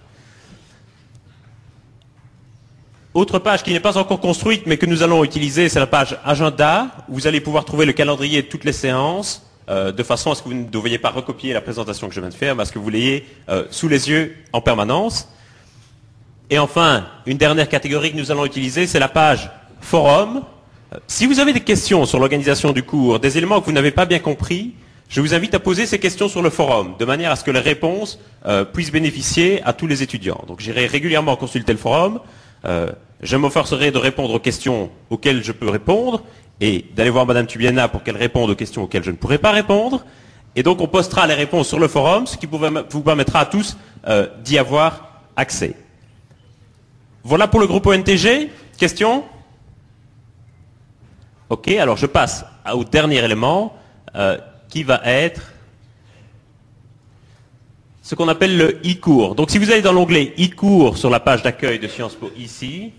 [3.14, 6.16] Autre page qui n'est pas encore construite, mais que nous allons utiliser, c'est la page
[6.24, 6.88] agenda.
[7.08, 10.34] Où vous allez pouvoir trouver le calendrier de toutes les séances, euh, de façon à
[10.34, 12.62] ce que vous ne deviez pas recopier la présentation que je viens de faire, mais
[12.62, 15.28] à ce que vous l'ayez euh, sous les yeux en permanence.
[16.50, 19.50] Et enfin, une dernière catégorie que nous allons utiliser, c'est la page
[19.80, 20.42] forum.
[20.92, 23.90] Euh, si vous avez des questions sur l'organisation du cours, des éléments que vous n'avez
[23.90, 24.74] pas bien compris,
[25.08, 27.50] je vous invite à poser ces questions sur le forum, de manière à ce que
[27.50, 28.18] les réponses
[28.74, 30.44] puissent bénéficier à tous les étudiants.
[30.46, 32.20] Donc j'irai régulièrement consulter le forum.
[32.64, 32.90] Euh,
[33.22, 36.22] je m'efforcerai de répondre aux questions auxquelles je peux répondre
[36.60, 39.50] et d'aller voir Madame Tubiana pour qu'elle réponde aux questions auxquelles je ne pourrai pas
[39.50, 40.04] répondre.
[40.56, 43.76] Et donc on postera les réponses sur le forum, ce qui vous permettra à tous
[44.06, 45.74] euh, d'y avoir accès.
[47.22, 48.50] Voilà pour le groupe ONTG.
[48.76, 49.24] Question
[51.50, 53.74] Ok, alors je passe au dernier élément
[54.14, 54.36] euh,
[54.68, 55.40] qui va être
[58.02, 59.34] ce qu'on appelle le e-cours.
[59.34, 62.92] Donc si vous allez dans l'onglet e-cours sur la page d'accueil de Sciences Po ici,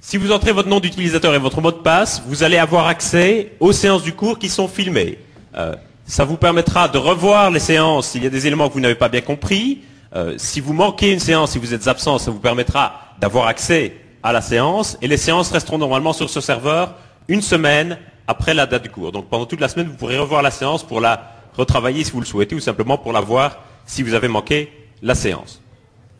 [0.00, 3.52] si vous entrez votre nom d'utilisateur et votre mot de passe, vous allez avoir accès
[3.60, 5.18] aux séances du cours qui sont filmées.
[5.56, 5.74] Euh,
[6.06, 8.96] ça vous permettra de revoir les séances s'il y a des éléments que vous n'avez
[8.96, 9.82] pas bien compris.
[10.14, 13.96] Euh, si vous manquez une séance, si vous êtes absent, ça vous permettra d'avoir accès
[14.22, 14.98] à la séance.
[15.02, 16.94] Et les séances resteront normalement sur ce serveur
[17.28, 19.12] une semaine après la date du cours.
[19.12, 22.20] Donc pendant toute la semaine, vous pourrez revoir la séance pour la retravailler si vous
[22.20, 25.60] le souhaitez ou simplement pour la voir si vous avez manqué la séance.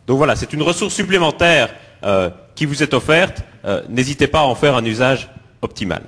[0.07, 1.69] Donc voilà, c'est une ressource supplémentaire
[2.03, 3.41] euh, qui vous est offerte.
[3.65, 5.29] Euh, n'hésitez pas à en faire un usage
[5.61, 6.03] optimal.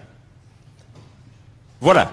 [1.80, 2.12] Voilà.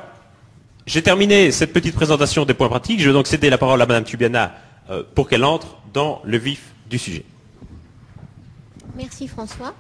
[0.87, 3.01] J'ai terminé cette petite présentation des points pratiques.
[3.01, 4.53] Je vais donc céder la parole à Madame Tubiana
[4.91, 7.25] euh, pour qu'elle entre dans le vif du sujet.
[8.95, 9.75] Merci François.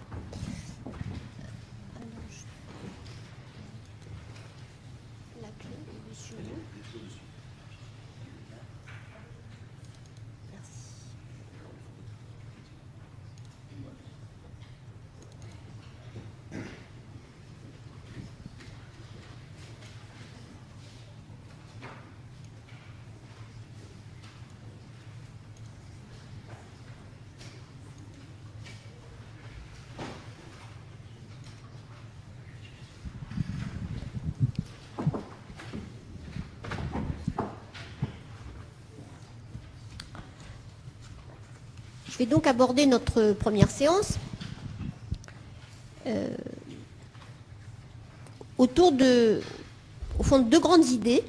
[42.12, 44.18] Je vais donc aborder notre première séance
[46.06, 46.28] euh,
[48.58, 49.40] autour de,
[50.18, 51.24] au fond, de deux grandes idées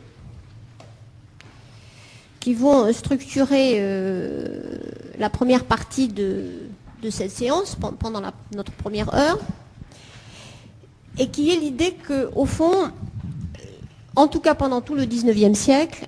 [2.41, 4.77] qui vont structurer euh,
[5.17, 6.51] la première partie de,
[7.09, 8.21] cette séance pendant
[8.53, 9.39] notre première heure,
[11.17, 12.91] et qui est l'idée qu'au fond,
[14.17, 16.07] en tout cas pendant tout le 19e siècle,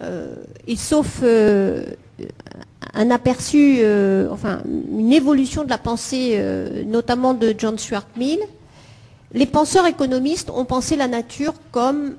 [0.00, 0.36] euh,
[0.68, 1.22] et sauf
[2.98, 3.78] un aperçu,
[4.30, 6.38] enfin une évolution de la pensée,
[6.84, 8.40] notamment de John Stuart Mill,
[9.32, 12.16] les penseurs économistes ont pensé la nature comme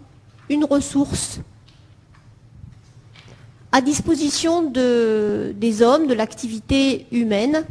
[0.49, 1.41] une ressource
[3.71, 7.65] à disposition des hommes, de l'activité humaine,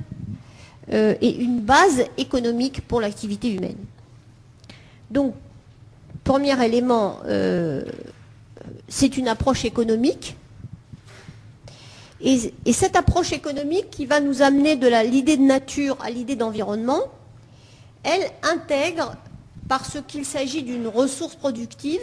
[0.93, 3.77] euh, et une base économique pour l'activité humaine.
[5.11, 5.35] Donc,
[6.25, 7.85] premier élément, euh,
[8.89, 10.37] c'est une approche économique.
[12.21, 17.03] Et, cette approche économique qui va nous amener de l'idée de nature à l'idée d'environnement,
[18.03, 19.15] elle intègre,
[19.69, 22.01] parce qu'il s'agit d'une ressource productive,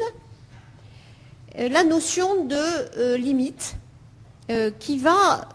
[1.57, 3.75] euh, la notion de limite
[4.51, 5.49] euh, qui va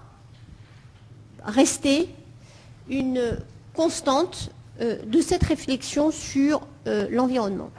[1.44, 2.08] rester
[2.88, 3.38] une
[3.72, 7.70] constante euh, de cette réflexion sur euh, l'environnement.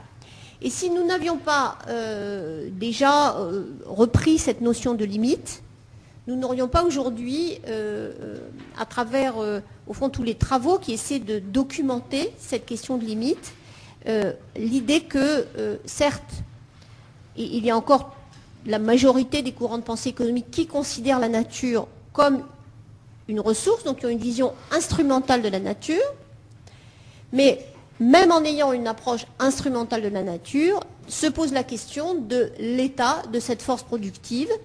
[0.62, 1.76] Et si nous n'avions pas
[2.70, 3.36] déjà
[3.84, 5.64] repris cette notion de limite,
[6.26, 7.58] nous n'aurions pas aujourd'hui,
[8.78, 9.34] à travers,
[9.86, 13.52] au fond, tous les travaux qui essaient de documenter cette question de limite,
[14.56, 15.46] l'idée que,
[15.84, 16.22] certes,
[17.36, 18.14] il y a encore
[18.66, 22.44] la majorité des courants de pensée économique qui considèrent la nature comme
[23.28, 26.02] une ressource, donc qui ont une vision instrumentale de la nature.
[27.32, 27.66] Mais
[27.98, 33.22] même en ayant une approche instrumentale de la nature, se pose la question de l'état
[33.32, 34.56] de cette force productive, euh,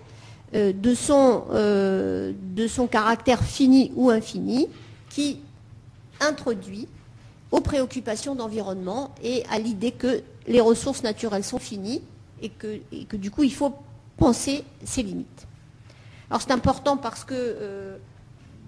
[0.54, 4.68] de, son, euh, de son caractère fini ou infini,
[5.10, 5.40] qui
[6.22, 6.88] introduit
[7.52, 12.02] aux préoccupations d'environnement et à l'idée que les ressources naturelles sont finies
[12.42, 13.74] et que, du coup il faut
[14.18, 15.48] penser ses limites.
[16.30, 17.98] Alors c'est important parce que euh,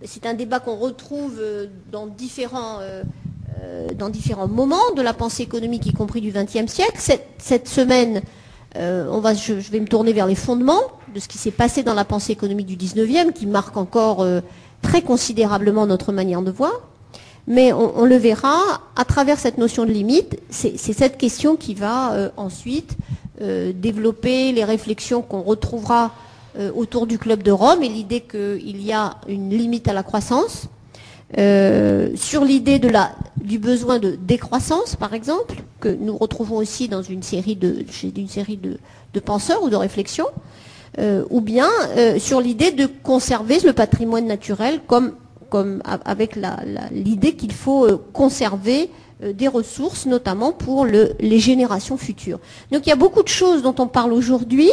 [0.06, 3.04] c'est un débat qu'on retrouve euh, dans différents, euh,
[4.48, 6.98] moments de la pensée économique, y compris du XXe siècle.
[7.38, 8.22] Cette, semaine,
[8.76, 12.32] je, vais me tourner vers les fondements de ce qui s'est passé dans la pensée
[12.32, 14.26] économique du XIXe, qui marque encore
[14.82, 16.74] très considérablement notre manière de voir.
[17.48, 18.60] Mais on, le verra,
[18.96, 22.96] à travers cette notion de limite, c'est cette question qui va ensuite
[23.42, 26.12] euh, développer les réflexions qu'on retrouvera
[26.58, 30.04] euh, autour du Club de Rome et l'idée qu'il y a une limite à la
[30.04, 30.68] croissance,
[31.38, 32.82] euh, sur l'idée
[33.38, 37.86] du besoin de décroissance, par exemple, que nous retrouvons aussi dans une série de,
[39.24, 40.28] penseurs ou de réflexions,
[40.98, 41.70] ou bien
[42.18, 46.38] sur l'idée de conserver le patrimoine naturel comme, avec
[46.92, 48.90] l'idée qu'il faut conserver
[49.24, 52.40] euh, des ressources, notamment pour les générations futures.
[52.72, 54.72] Donc il y a beaucoup de choses dont on parle aujourd'hui,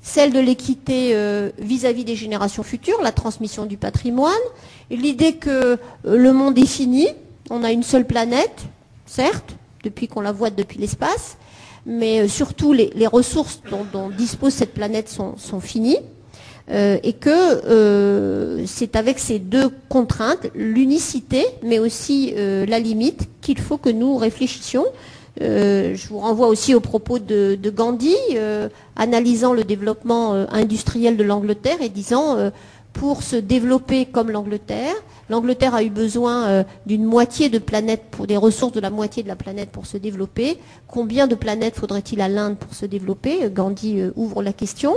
[0.00, 4.32] celle de l'équité euh, vis-à-vis des générations futures, la transmission du patrimoine,
[4.90, 7.06] l'idée que euh, le monde est fini,
[7.50, 8.62] on a une seule planète,
[9.04, 11.36] certes, depuis qu'on la voit depuis l'espace,
[11.86, 15.98] mais surtout les, ressources dont, dispose cette planète sont finies.
[16.70, 23.28] Euh, et que euh, c'est avec ces deux contraintes, l'unicité, mais aussi euh, la limite,
[23.40, 24.86] qu'il faut que nous réfléchissions.
[25.40, 28.16] je vous renvoie aussi aux propos de, Gandhi,
[28.96, 32.36] analysant le développement industriel de l'Angleterre et disant
[32.92, 34.94] pour se développer comme l'Angleterre.
[35.30, 39.28] L'Angleterre a eu besoin d'une moitié de planète, pour des ressources de la moitié de
[39.28, 40.58] la planète pour se développer.
[40.88, 43.48] Combien de planètes faudrait-il à l'Inde pour se développer?
[43.50, 44.94] Gandhi ouvre la question.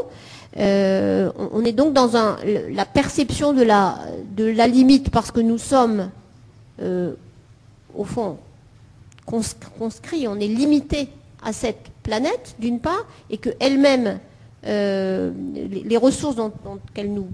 [0.57, 6.09] Euh, on est donc dans la perception de la, limite parce que nous sommes,
[6.81, 7.13] euh,
[7.95, 8.37] au fond,
[9.25, 11.09] conscrits, on est limité
[11.43, 14.19] à cette planète, d'une part, et qu'elle-même,
[14.65, 16.37] euh, les, ressources
[16.93, 17.27] qu'elle nous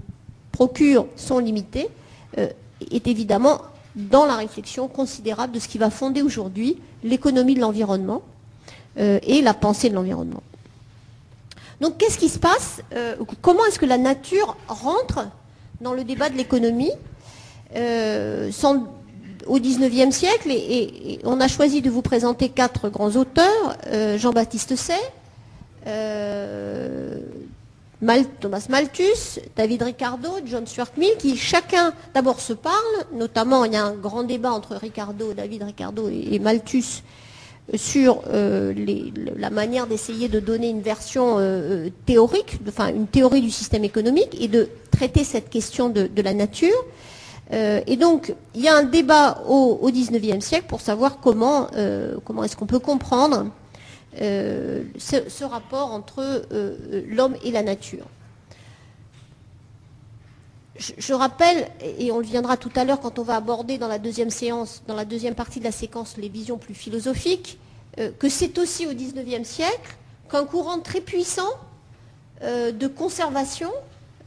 [0.52, 1.88] procure sont limitées,
[2.36, 3.60] est évidemment
[3.96, 8.22] dans la réflexion considérable de ce qui va fonder aujourd'hui l'économie de l'environnement
[8.96, 10.42] et la pensée de l'environnement.
[11.82, 15.26] Donc qu'est-ce qui se passe euh, Comment est-ce que la nature rentre
[15.80, 16.92] dans le débat de l'économie
[17.74, 18.52] euh,
[19.46, 24.76] au XIXe siècle et, on a choisi de vous présenter quatre grands auteurs, euh, Jean-Baptiste
[24.76, 24.94] Say,
[28.40, 33.76] Thomas Malthus, David Ricardo, John Stuart Mill, qui chacun d'abord se parlent, notamment il y
[33.76, 37.02] a un grand débat entre Ricardo, David Ricardo et Malthus
[37.74, 38.74] sur euh,
[39.36, 44.36] la manière d'essayer de donner une version euh, théorique, enfin une théorie du système économique
[44.40, 46.84] et de traiter cette question de, la nature.
[47.52, 51.68] et donc, il y a un débat au, XIXe siècle pour savoir comment,
[52.24, 53.46] comment est-ce qu'on peut comprendre
[54.14, 56.46] ce, rapport entre
[57.08, 58.06] l'homme et la nature.
[60.78, 63.98] Je, rappelle, et on le viendra tout à l'heure quand on va aborder dans la
[63.98, 67.58] deuxième séance, dans la deuxième partie de la séquence, les visions plus philosophiques,
[67.98, 69.96] euh, que c'est aussi au XIXe siècle
[70.30, 71.50] qu'un courant très puissant
[72.42, 73.70] euh, de conservation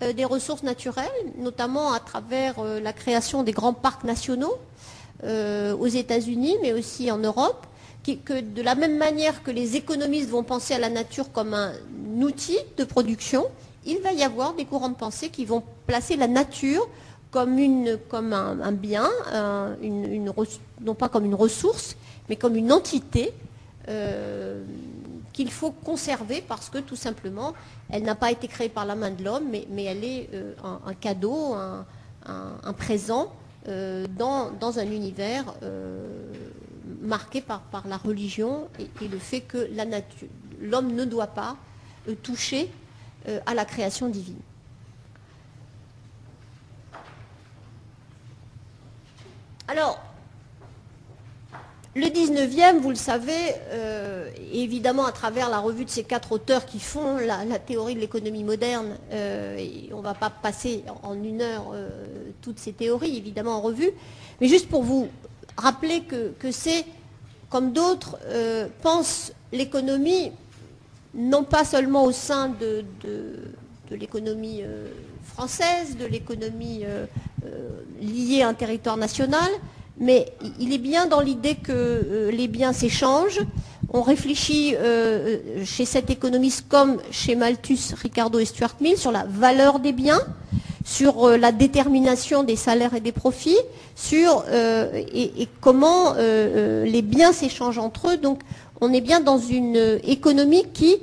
[0.04, 4.56] euh, des ressources naturelles, notamment à travers la création des grands parcs nationaux
[5.24, 7.66] aux États-Unis, mais aussi en Europe,
[8.14, 11.74] que de la même manière que les économistes vont penser à la nature comme un
[12.22, 13.46] outil de production,
[13.86, 16.88] il va y avoir des courants de pensée qui vont placer la nature
[17.32, 17.60] comme,
[18.32, 19.10] un, bien,
[19.82, 20.32] une,
[20.82, 21.98] non pas comme une ressource,
[22.30, 23.34] mais comme une entité
[23.90, 24.64] euh,
[25.34, 27.54] qu'il faut conserver parce que tout simplement,
[27.90, 30.94] elle n'a pas été créée par la main de l'homme, mais, elle est euh, un,
[30.94, 31.56] cadeau,
[32.26, 33.34] un, présent
[33.68, 35.44] euh, dans, un univers
[37.02, 39.70] marqué par, la religion et, et le fait que
[40.62, 41.58] l'homme ne doit pas
[42.24, 42.70] toucher
[43.28, 44.38] euh, à la création divine.
[49.68, 50.00] Alors,
[51.96, 53.34] le 19e, vous le savez,
[53.70, 58.00] euh, évidemment à travers la revue de ces quatre auteurs qui font la, théorie de
[58.00, 59.58] l'économie moderne, euh,
[59.92, 61.74] on ne va pas passer en une heure
[62.44, 63.90] toutes ces théories, évidemment, en revue,
[64.40, 65.10] mais juste pour vous
[65.58, 66.86] rappeler que, c'est,
[67.50, 68.18] comme d'autres
[68.82, 70.32] pensent l'économie
[71.16, 72.84] non pas seulement au sein de,
[73.90, 74.88] l'économie euh,
[75.24, 77.06] française, de l'économie euh,
[77.46, 77.70] euh,
[78.02, 79.50] liée à un territoire national,
[79.98, 83.40] mais il est bien dans l'idée que les biens s'échangent.
[83.98, 84.76] On réfléchit
[85.64, 90.20] chez cet économiste comme chez Malthus, Ricardo et Stuart Mill sur la valeur des biens,
[90.84, 93.58] sur la détermination des salaires et des profits,
[93.96, 98.18] sur et, comment les biens s'échangent entre eux.
[98.18, 98.42] Donc
[98.82, 100.98] on est bien dans une économie qui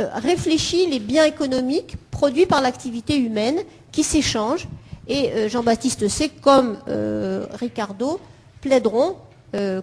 [0.00, 3.58] euh, réfléchit les biens économiques produits par l'activité humaine
[3.90, 4.68] qui s'échangent.
[5.08, 8.20] Et euh, Jean-Baptiste C, comme euh, Ricardo,
[8.60, 9.16] plaideront,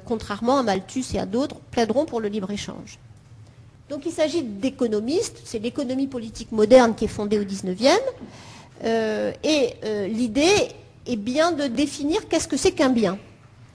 [0.05, 2.99] contrairement à Malthus et à d'autres, plaideront pour le libre-échange.
[3.89, 7.95] Donc il s'agit d'économistes, c'est l'économie politique moderne qui est fondée au 19e,
[9.43, 9.73] et
[10.07, 10.69] l'idée
[11.07, 13.17] est bien de définir qu'est-ce que c'est qu'un bien,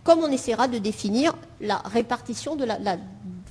[0.05, 2.97] comme on essaiera de définir la répartition de la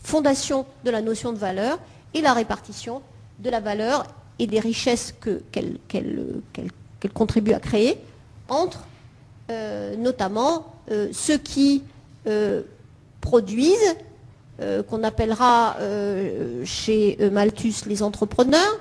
[0.04, 1.80] fondation de la notion de valeur
[2.14, 3.02] et la répartition
[3.40, 4.06] de la valeur
[4.40, 5.14] et des richesses
[5.52, 7.98] qu'elle contribue à créer
[8.48, 8.80] entre
[9.52, 11.99] euh, notamment euh, ceux qui euh,
[13.22, 13.96] produisent,
[14.90, 15.78] qu'on appellera
[16.66, 18.80] chez Malthus les entrepreneurs,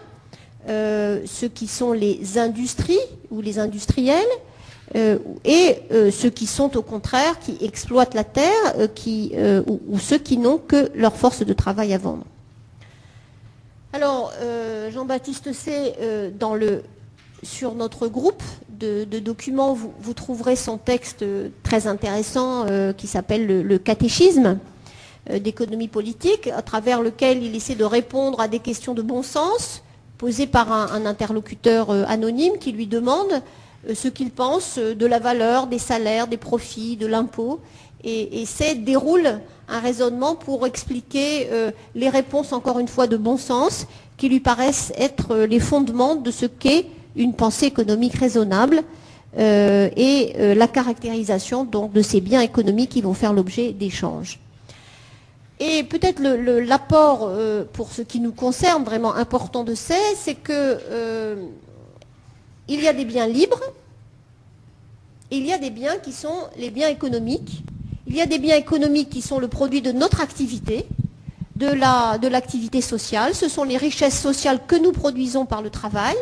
[0.67, 2.99] ceux qui sont les industries
[3.31, 4.27] ou les industriels,
[4.95, 5.77] et
[6.11, 8.75] ceux qui sont au contraire, qui exploitent la terre,
[9.67, 12.25] ou, ceux qui n'ont que leur force de travail à vendre.
[13.95, 16.31] Alors, euh, Jean-Baptiste C, euh,
[17.43, 18.43] sur notre groupe
[18.79, 21.25] de, documents, vous, trouverez son texte
[21.63, 24.59] très intéressant euh, qui s'appelle le, catéchisme
[25.31, 29.83] d'économie politique, à travers lequel il essaie de répondre à des questions de bon sens
[30.17, 33.43] posées par un, interlocuteur anonyme qui lui demande
[33.95, 37.61] ce qu'il pense de la valeur, des salaires, des profits, de l'impôt.
[38.05, 43.17] Et, et c'est déroule un raisonnement pour expliquer euh, les réponses, encore une fois, de
[43.17, 46.87] bon sens, qui lui paraissent être euh, les fondements de ce qu'est
[47.19, 48.83] une pensée économique raisonnable
[49.39, 54.39] euh, et la caractérisation donc, de ces biens économiques qui vont faire l'objet d'échanges.
[55.61, 57.31] Et peut-être l'apport,
[57.73, 61.51] pour ce qui nous concerne, vraiment important de ça, c'est qu'il
[62.69, 63.61] y a des biens libres,
[65.31, 67.63] il y a des biens qui sont les biens économiques,
[68.07, 70.87] il y a des biens économiques qui sont le produit de notre activité,
[71.57, 73.35] de l'activité sociale.
[73.35, 76.15] Ce sont les richesses sociales que nous produisons par le travail,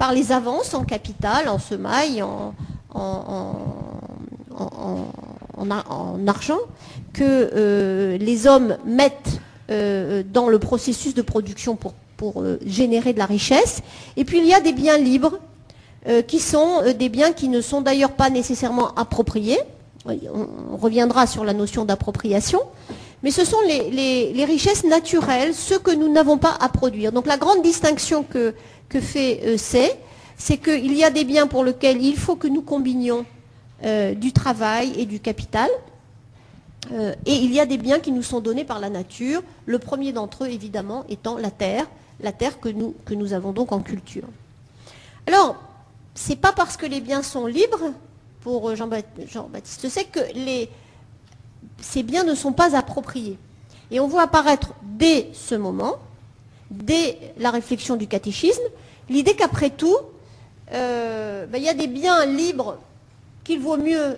[0.00, 2.54] par les avances en capital, en semailles, en,
[6.26, 6.58] argent,
[7.12, 7.22] que
[7.54, 9.40] euh, les hommes mettent
[9.70, 11.92] euh, dans le processus de production pour,
[12.42, 13.82] euh, générer de la richesse.
[14.16, 15.38] Et puis il y a des biens libres,
[16.28, 19.58] qui sont des biens qui ne sont d'ailleurs pas nécessairement appropriés,
[20.06, 22.60] on reviendra sur la notion d'appropriation,
[23.22, 27.12] mais ce sont les, richesses naturelles, ce que nous n'avons pas à produire.
[27.12, 28.54] Donc la grande distinction que,
[28.98, 29.56] fait euh,
[30.36, 33.24] c'est qu'il y a des biens pour lesquels il faut que nous combinions
[33.84, 35.70] euh, du travail et du capital,
[36.92, 39.78] euh, et il y a des biens qui nous sont donnés par la nature, le
[39.78, 41.86] premier d'entre eux évidemment étant la terre,
[42.20, 44.26] la terre que nous, que avons donc en culture.
[45.26, 45.56] Alors,
[46.14, 47.92] ce n'est pas parce que les biens sont libres
[48.40, 50.20] pour Jean-Baptiste c'est que
[51.80, 53.38] ces biens ne sont pas appropriés.
[53.90, 55.96] Et on voit apparaître dès ce moment,
[56.70, 58.62] dès la réflexion du catéchisme,
[59.08, 59.96] l'idée qu'après tout,
[60.72, 62.78] euh, ben, il y a des biens libres
[63.44, 64.16] qu'il vaut mieux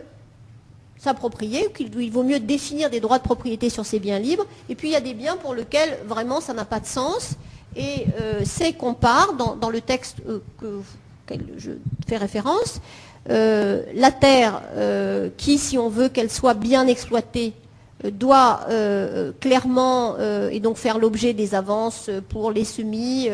[0.98, 4.88] s'approprier, qu'il vaut mieux définir des droits de propriété sur ces biens libres, et puis
[4.88, 7.32] il y a des biens pour lesquels vraiment ça n'a pas de sens,
[7.74, 10.80] et euh, c'est qu'on part, dans, le texte euh, que,
[11.24, 11.72] auquel je
[12.06, 12.80] fais référence,
[13.28, 14.62] la terre
[15.36, 17.52] qui, si on veut qu'elle soit bien exploitée,
[18.10, 18.60] doit
[19.40, 23.28] clairement et donc faire l'objet des avances pour les semis,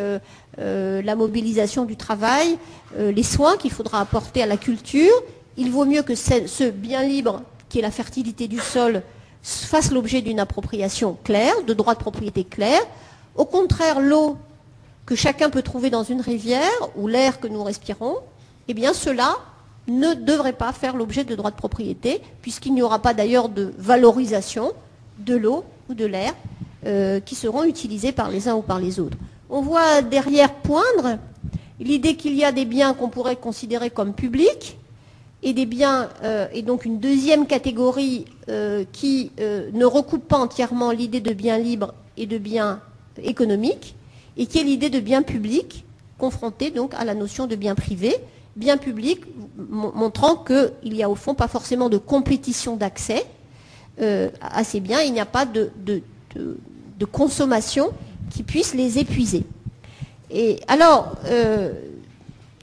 [0.58, 2.58] la mobilisation du travail,
[2.98, 5.12] les soins qu'il faudra apporter à la culture,
[5.56, 9.02] il vaut mieux que ce bien libre, qui est la fertilité du sol,
[9.42, 12.86] fasse l'objet d'une appropriation claire, de droits de propriété clairs.
[13.36, 14.36] Au contraire, l'eau
[15.06, 18.16] que chacun peut trouver dans une rivière ou l'air que nous respirons,
[18.68, 19.36] eh bien cela
[19.88, 23.72] ne devrait pas faire l'objet de droits de propriété, puisqu'il n'y aura pas d'ailleurs de
[23.78, 24.72] valorisation
[25.18, 26.34] de l'eau ou de l'air
[26.86, 29.16] euh, qui seront utilisés par les uns ou par les autres.
[29.50, 31.18] On voit derrière poindre
[31.80, 34.76] l'idée qu'il y a des biens qu'on pourrait considérer comme publics,
[35.42, 40.90] et des biens, euh, et donc une deuxième catégorie euh, qui ne recoupe pas entièrement
[40.90, 42.80] l'idée de biens libres et de biens
[43.22, 43.94] économiques,
[44.36, 45.84] et qui est l'idée de biens publics,
[46.18, 48.16] confrontée donc à la notion de biens privés,
[48.56, 49.22] biens publics
[49.68, 53.24] montrant qu'il n'y a au fond pas forcément de compétition d'accès
[54.40, 55.70] à ces biens, il n'y a pas de,
[57.10, 57.90] consommation
[58.30, 59.44] qui puisse les épuiser.
[60.30, 61.16] Et alors,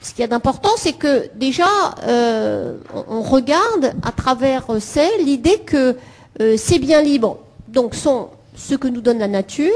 [0.06, 1.66] ce qu'il y a d'important, c'est que déjà,
[2.06, 2.76] euh,
[3.08, 5.96] on, regarde à travers ces l'idée que
[6.40, 9.72] euh, ces biens libres donc, sont ce que nous donne la nature,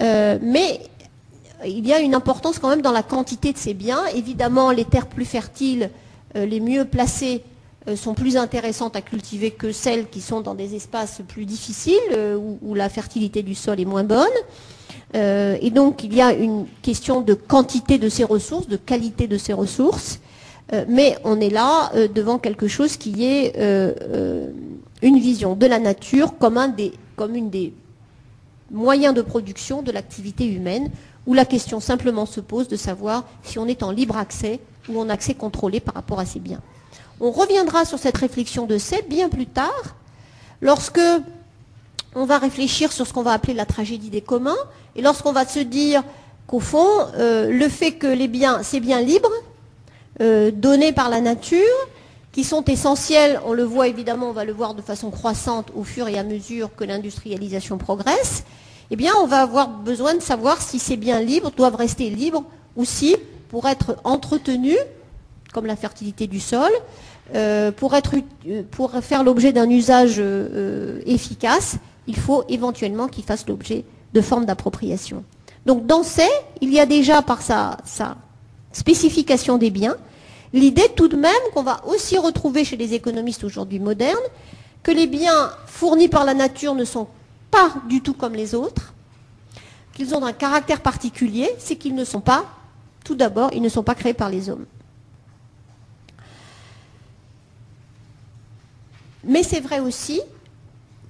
[0.00, 0.80] euh, mais
[1.66, 4.04] il y a une importance quand même dans la quantité de ces biens.
[4.14, 5.90] Évidemment, les terres plus fertiles,
[6.34, 7.42] les mieux placées,
[7.96, 12.74] sont plus intéressantes à cultiver que celles qui sont dans des espaces plus difficiles, où
[12.74, 14.26] la fertilité du sol est moins bonne.
[15.14, 19.28] Euh, et donc, il y a une question de quantité de ces ressources, de qualité
[19.28, 20.20] de ces ressources,
[20.72, 23.54] euh, mais on est là euh, devant quelque chose qui est
[25.02, 27.72] une vision de la nature comme un des, comme une des
[28.70, 30.90] moyens de production de l'activité humaine,
[31.26, 35.00] où la question simplement se pose de savoir si on est en libre accès ou
[35.00, 36.60] en accès contrôlé par rapport à ces biens.
[37.20, 39.96] On reviendra sur cette réflexion de C bien plus tard,
[40.60, 41.00] lorsque
[42.14, 44.56] on va réfléchir sur ce qu'on va appeler la tragédie des communs,
[44.96, 46.02] et lorsqu'on va se dire
[46.46, 49.32] qu'au fond, euh, le fait que les biens, ces biens libres,
[50.20, 51.58] euh, donnés par la nature,
[52.32, 55.84] qui sont essentiels, on le voit évidemment, on va le voir de façon croissante au
[55.84, 58.44] fur et à mesure que l'industrialisation progresse,
[58.90, 62.44] eh bien on va avoir besoin de savoir si ces biens libres doivent rester libres
[62.76, 63.16] ou si,
[63.48, 64.78] pour être entretenus,
[65.52, 66.70] comme la fertilité du sol,
[67.34, 68.16] euh, pour, être,
[68.70, 70.20] pour faire l'objet d'un usage
[71.06, 71.76] efficace,
[72.06, 75.24] il faut éventuellement qu'ils fassent l'objet de formes d'appropriation.
[75.66, 76.28] Donc dans ces,
[76.60, 77.76] il y a déjà par sa,
[78.72, 79.96] spécification des biens,
[80.52, 84.18] l'idée tout de même qu'on va aussi retrouver chez les économistes aujourd'hui modernes,
[84.82, 87.06] que les biens fournis par la nature ne sont
[87.54, 88.92] pas du tout comme les autres,
[89.92, 92.44] qu'ils ont un caractère particulier, c'est qu'ils ne sont pas,
[93.04, 94.66] tout d'abord, ils ne sont pas créés par les hommes.
[99.22, 100.20] Mais c'est vrai aussi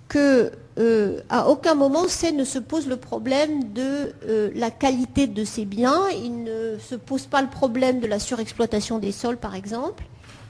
[0.06, 5.26] que euh, à aucun moment C ne se pose le problème de euh, la qualité
[5.26, 9.38] de ces biens, il ne se pose pas le problème de la surexploitation des sols
[9.38, 10.04] par exemple,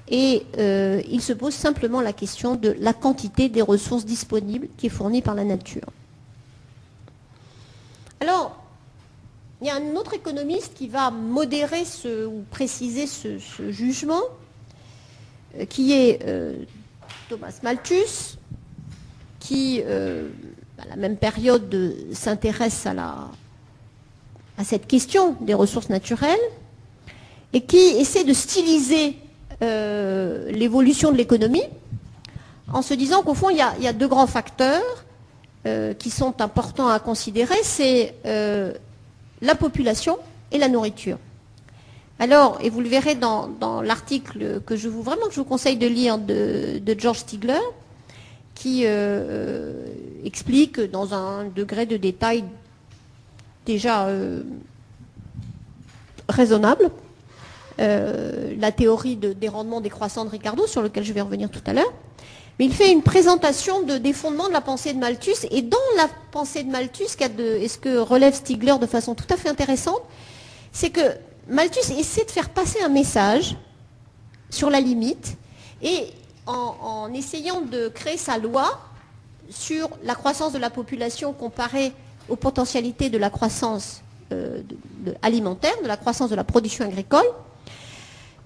[0.09, 4.87] et euh, il se pose simplement la question de la quantité des ressources disponibles qui
[4.87, 5.87] est fournie par la nature.
[8.21, 8.57] Alors,
[9.61, 11.85] il y a un autre économiste qui va modérer
[12.27, 13.39] ou préciser ce,
[13.71, 14.21] jugement,
[15.69, 16.21] qui est
[17.29, 18.37] Thomas Malthus,
[19.41, 20.29] qui, euh,
[20.79, 26.39] à la même période, s'intéresse à cette question des ressources naturelles
[27.53, 29.17] et qui essaie de styliser
[29.63, 31.65] euh, l'évolution de l'économie
[32.73, 35.05] en se disant qu'au fond, il y, a, deux grands facteurs
[35.67, 40.19] euh, qui sont importants à considérer, c'est la population
[40.51, 41.19] et la nourriture.
[42.19, 45.77] Alors, et vous le verrez dans, l'article que je vous vraiment que je vous conseille
[45.77, 47.59] de lire de, George Stigler,
[48.55, 49.87] qui euh, euh,
[50.25, 52.45] explique dans un degré de détail
[53.67, 54.43] déjà euh,
[56.29, 56.91] raisonnable
[57.79, 61.93] la théorie des rendements décroissants de Ricardo, sur lequel je vais revenir tout à l'heure.
[62.59, 65.47] Mais il fait une présentation des fondements de la pensée de Malthus.
[65.51, 69.37] Et dans la pensée de Malthus, et ce que relève Stigler de façon tout à
[69.37, 70.03] fait intéressante,
[70.73, 71.01] c'est que
[71.49, 73.57] Malthus essaie de faire passer un message
[74.51, 75.37] sur la limite
[75.83, 76.07] Et
[76.47, 78.79] en, essayant de créer sa loi
[79.51, 81.93] sur la croissance de la population comparée
[82.29, 84.03] aux potentialités de la croissance
[84.33, 84.63] euh,
[85.23, 87.27] alimentaire, de la croissance de la production agricole,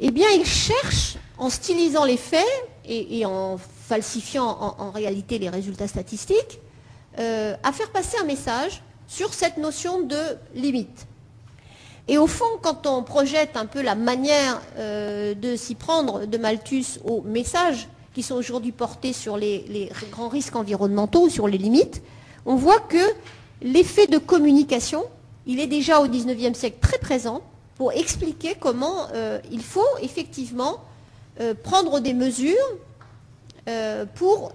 [0.01, 2.45] eh bien, il cherche, en stylisant les faits
[2.85, 6.61] et, en falsifiant en, réalité les résultats statistiques,
[7.19, 10.21] euh, à faire passer un message sur cette notion de
[10.55, 11.07] limite.
[12.07, 16.39] Et au fond, quand on projette un peu la manière euh, de s'y prendre de
[16.39, 22.03] Malthus aux messages qui sont aujourd'hui portés sur les, grands risques environnementaux, sur les limites,
[22.47, 22.97] on voit que
[23.63, 25.05] l'effet de communication,
[25.47, 27.43] il est déjà au XIXe siècle très présent
[27.79, 30.85] pour expliquer comment euh, il faut effectivement
[31.41, 32.57] euh, prendre des mesures
[34.15, 34.53] pour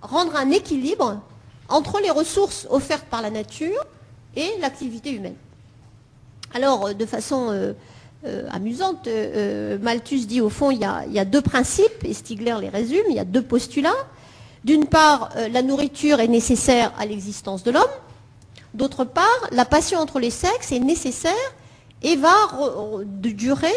[0.00, 1.20] rendre un équilibre
[1.68, 3.84] entre les ressources offertes par la nature
[4.36, 5.34] et l'activité humaine.
[6.54, 7.72] Alors, euh, de façon euh,
[8.26, 9.08] euh, amusante,
[9.80, 10.84] Malthus dit au fond, il y,
[11.18, 13.90] a, deux principes, et Stigler les résume, il y a deux postulats.
[14.64, 17.82] D'une part, la nourriture est nécessaire à l'existence de l'homme.
[18.74, 21.32] D'autre part, la passion entre les sexes est nécessaire
[22.02, 22.34] et va
[23.04, 23.74] durer.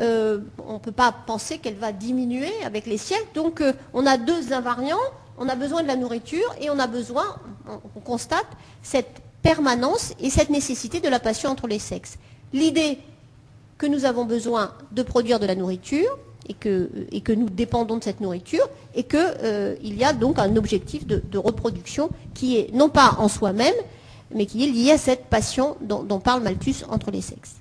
[0.00, 3.28] on ne peut pas penser qu'elle va diminuer avec les siècles.
[3.34, 3.62] Donc,
[3.92, 4.96] on a deux invariants.
[5.38, 7.24] On a besoin de la nourriture et on a besoin,
[7.68, 8.46] on constate,
[8.82, 12.18] cette permanence et cette nécessité de la passion entre les sexes.
[12.52, 12.98] L'idée
[13.78, 16.18] que nous avons besoin de produire de la nourriture
[16.48, 20.38] et que, et que nous dépendons de cette nourriture et qu'il euh, y a donc
[20.38, 23.74] un objectif de, reproduction qui est non pas en soi-même,
[24.34, 27.56] mais qui est lié à cette passion dont, parle Malthus entre les sexes.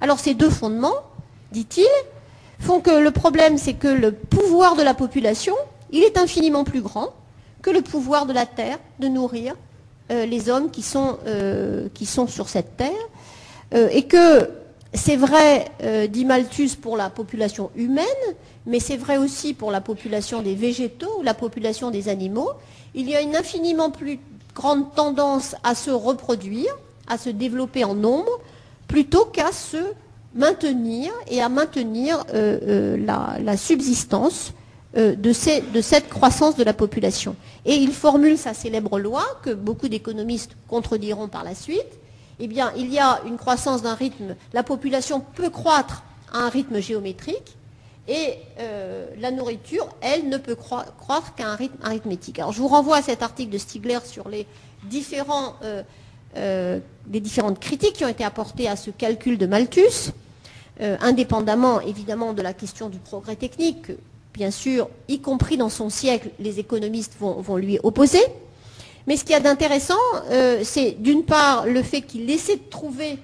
[0.00, 0.96] Alors ces deux fondements,
[1.52, 1.88] dit-il,
[2.58, 5.54] font que le problème c'est que le pouvoir de la population,
[5.90, 7.10] il est infiniment plus grand
[7.62, 9.54] que le pouvoir de la terre de nourrir
[10.10, 12.90] euh, les hommes qui sont, euh, qui sont sur cette terre,
[13.74, 14.50] euh, et que
[14.92, 15.66] c'est vrai,
[16.08, 18.04] dit Malthus, pour la population humaine,
[18.66, 22.50] mais c'est vrai aussi pour la population des végétaux ou la population des animaux.
[22.96, 24.18] Il y a une infiniment plus
[24.54, 26.72] grande tendance à se reproduire,
[27.06, 28.40] à se développer en nombre,
[28.88, 29.78] plutôt qu'à se
[30.34, 34.52] maintenir et à maintenir la, subsistance
[34.94, 37.34] de, de, cette croissance de la population.
[37.64, 41.98] Et il formule sa célèbre loi, que beaucoup d'économistes contrediront par la suite.
[42.38, 46.48] Eh bien, il y a une croissance d'un rythme, la population peut croître à un
[46.48, 47.56] rythme géométrique,
[48.10, 52.40] et euh, la nourriture, elle, ne peut croître qu'à un rythme arithmétique.
[52.40, 55.82] Alors, je vous renvoie à cet article de Stigler sur euh,
[56.36, 56.80] euh,
[57.10, 60.10] les différentes critiques qui ont été apportées à ce calcul de Malthus,
[60.80, 63.92] indépendamment évidemment de la question du progrès technique,
[64.32, 68.22] bien sûr, y compris dans son siècle, les économistes vont, lui opposer.
[69.06, 70.00] Mais ce qu'il y a d'intéressant,
[70.62, 73.18] c'est d'une part le fait qu'il essaie de trouver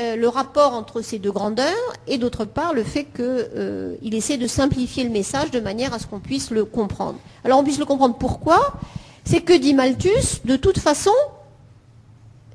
[0.00, 4.38] euh, le rapport entre ces deux grandeurs, et d'autre part le fait qu'il euh, essaie
[4.38, 7.18] de simplifier le message de manière à ce qu'on puisse le comprendre.
[7.44, 8.74] Alors on puisse le comprendre pourquoi?
[9.24, 11.12] C'est que, dit Malthus, de toute façon,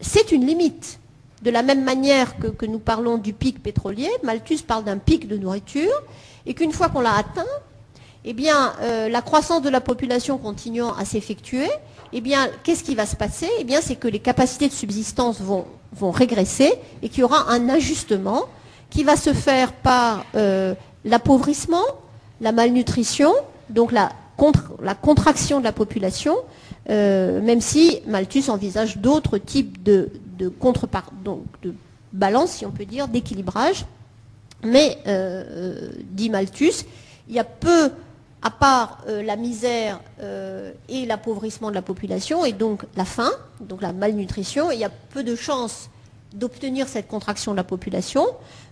[0.02, 1.00] c'est une limite.
[1.42, 5.38] De la même manière que, nous parlons du pic pétrolier, Malthus parle d'un pic de
[5.38, 5.94] nourriture,
[6.46, 7.46] et qu'une fois qu'on l'a atteint,
[8.26, 11.70] eh bien, euh, la croissance de la population continuant à s'effectuer,
[12.12, 13.50] eh bien, qu'est-ce qui va se passer?
[13.60, 15.66] Eh bien, c'est que les capacités de subsistance vont,
[16.16, 18.46] régresser et qu'il y aura un ajustement
[18.90, 20.74] qui va se faire par euh,
[21.06, 21.84] l'appauvrissement,
[22.42, 23.34] la malnutrition,
[23.70, 24.12] donc la,
[25.02, 26.36] contraction de la population,
[26.90, 30.52] euh, même si Malthus envisage d'autres types de, de
[31.62, 31.74] de
[32.14, 33.86] balance, si on peut dire, d'équilibrage.
[34.64, 34.98] Mais,
[36.12, 36.86] dit Malthus,
[37.28, 37.92] il y a peu
[38.42, 43.32] à part euh, la misère euh, et l'appauvrissement de la population, et donc la faim,
[43.60, 45.90] donc la malnutrition, il y a peu de chances
[46.34, 48.26] d'obtenir cette contraction de la population,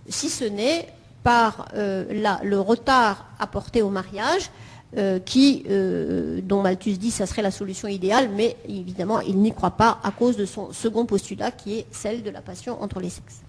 [0.08, 0.88] si ce n'est
[1.22, 4.50] par euh, le retard apporté au mariage,
[4.94, 10.00] dont Malthus dit que ça serait la solution idéale, mais évidemment, il n'y croit pas
[10.02, 13.42] à cause de son second postulat, qui est celle de la passion entre les sexes.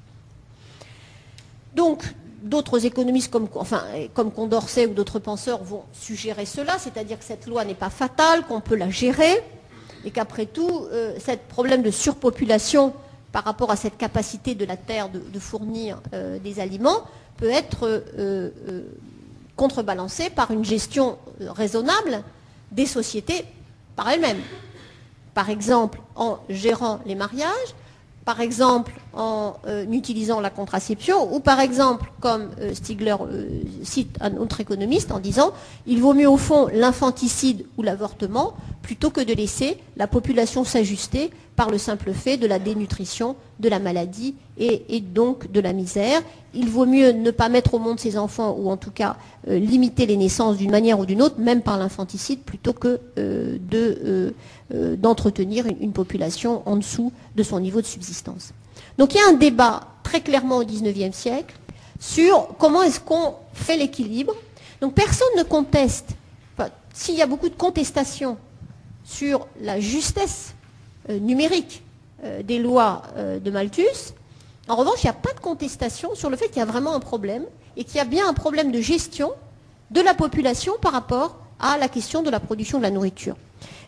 [1.76, 2.04] Donc,
[2.42, 7.76] d'autres économistes comme, Condorcet ou d'autres penseurs vont suggérer cela, c'est-à-dire que cette loi n'est
[7.76, 9.44] pas fatale, qu'on peut la gérer,
[10.06, 12.94] et qu'après tout, euh, ce problème de surpopulation
[13.32, 17.04] par rapport à cette capacité de la Terre de, fournir euh, des aliments
[17.38, 18.50] peut être euh,
[19.56, 22.24] contrebalancé par une gestion raisonnable
[22.72, 23.46] des sociétés
[23.96, 24.42] par elles-mêmes.
[25.34, 27.76] Par exemple, en gérant les mariages,
[28.26, 33.48] par exemple en euh, utilisant la contraception, ou par exemple, comme euh, Stigler euh,
[33.84, 35.52] cite un autre économiste en disant,
[35.88, 41.32] il vaut mieux au fond l'infanticide ou l'avortement plutôt que de laisser la population s'ajuster
[41.56, 46.22] par le simple fait de la dénutrition de la maladie et, donc de la misère.
[46.54, 50.06] Il vaut mieux ne pas mettre au monde ses enfants ou en tout cas limiter
[50.06, 53.00] les naissances d'une manière ou d'une autre, même par l'infanticide, plutôt que
[54.96, 58.54] d'entretenir une, population en dessous de son niveau de subsistance.
[59.00, 61.56] Donc il y a un débat très clairement au XIXe siècle
[62.02, 64.36] sur comment est-ce qu'on fait l'équilibre.
[64.82, 66.10] Donc personne ne conteste,
[66.94, 68.38] s'il y a beaucoup de contestations
[69.06, 70.54] sur la justesse
[71.08, 71.82] numérique
[72.26, 74.14] euh, des lois euh, de Malthus.
[74.68, 76.94] En revanche, il n'y a pas de contestation sur le fait qu'il y a vraiment
[76.94, 77.46] un problème
[77.78, 79.32] et qu'il y a bien un problème de gestion
[79.92, 83.38] de la population par rapport à la question de la production de la nourriture.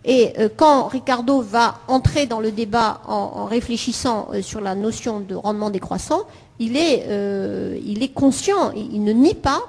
[0.04, 5.36] Et euh, quand Ricardo va entrer dans le débat en, réfléchissant sur la notion de
[5.36, 6.22] rendement décroissant,
[6.60, 9.62] il est, est conscient, il ne nie pas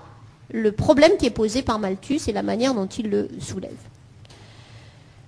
[0.50, 3.70] le problème qui est posé par Malthus et la manière dont il le soulève.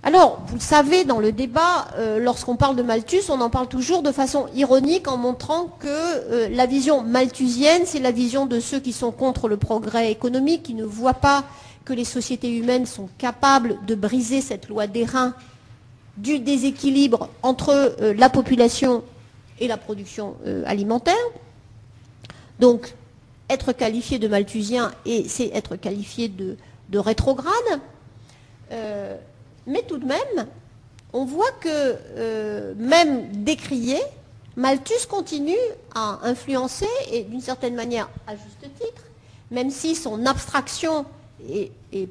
[0.06, 3.68] Alors, vous le savez, dans le débat, euh, lorsqu'on parle de Malthus, on en parle
[3.68, 8.60] toujours de façon ironique en montrant que euh, la vision malthusienne, c'est la vision de
[8.60, 11.44] ceux qui sont contre le progrès économique, qui ne voient pas
[11.84, 15.34] que les sociétés humaines sont capables de briser cette loi des reins
[16.16, 19.04] du déséquilibre entre euh, la population
[19.60, 20.34] et la production
[20.66, 21.14] alimentaire.
[22.58, 22.94] Donc,
[23.48, 26.56] être qualifié de malthusien, et c'est être qualifié de,
[26.88, 27.80] de rétrograde.
[29.66, 30.48] Mais tout de même,
[31.12, 33.98] on voit que euh, même décrié,
[34.56, 35.54] Malthus continue
[35.94, 39.02] à influencer, et d'une certaine manière à juste titre,
[39.50, 41.06] même si son abstraction
[41.48, 42.08] est,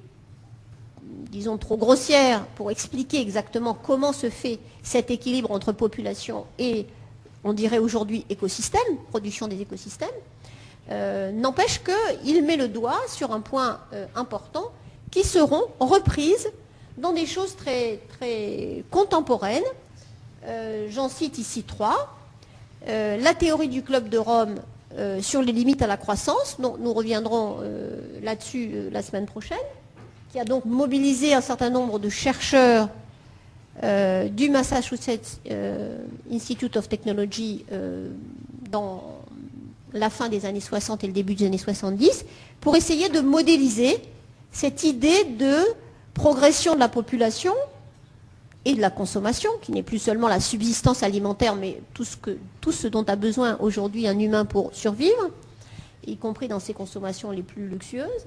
[1.06, 6.86] disons, trop grossière pour expliquer exactement comment se fait cet équilibre entre population et,
[7.44, 10.10] on dirait aujourd'hui, écosystème, production des écosystèmes,
[10.92, 14.72] euh, n'empêche qu'il met le doigt sur un point euh, important
[15.12, 16.50] qui seront reprises
[16.98, 18.00] dans des choses très,
[18.92, 19.64] contemporaines.
[20.46, 22.18] Euh, j'en cite ici trois.
[22.86, 24.56] La théorie du club de Rome
[24.98, 27.58] euh, sur les limites à la croissance, nous reviendrons
[28.22, 29.58] là-dessus la semaine prochaine,
[30.32, 32.90] qui a donc mobilisé un certain nombre de chercheurs
[33.82, 35.40] du Massachusetts
[36.32, 37.66] Institute of Technology
[38.70, 39.04] dans
[39.94, 42.26] la fin des années 60 et le début des années 70,
[42.62, 43.98] pour essayer de modéliser
[44.52, 45.56] cette idée de
[46.14, 47.54] progression de la population
[48.66, 52.06] et de la consommation, qui n'est plus seulement la subsistance alimentaire, mais tout
[52.72, 55.30] ce, dont a besoin aujourd'hui un humain pour survivre,
[56.08, 58.26] y compris dans ses consommations les plus luxueuses,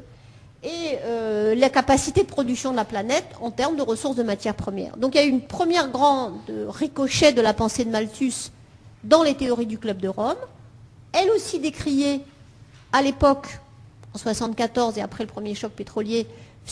[0.63, 4.55] et euh, la capacité de production de la planète en termes de ressources de matières
[4.55, 4.97] premières.
[4.97, 6.35] Donc il y a eu une première grande
[6.69, 8.51] ricochet de la pensée de Malthus
[9.05, 10.37] dans les théories du Club de Rome,
[11.13, 12.21] elle aussi décriée
[12.93, 13.47] à l'époque,
[14.13, 16.27] en 1974 et après le premier choc pétrolier,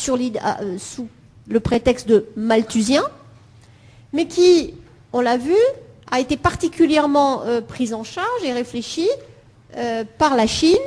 [0.09, 1.09] euh, sous
[1.47, 3.03] le prétexte de malthusien,
[4.15, 4.73] mais qui,
[5.13, 5.57] on l'a vu,
[6.11, 9.11] a été particulièrement euh, prise en charge et réfléchie
[9.77, 10.79] euh, par la Chine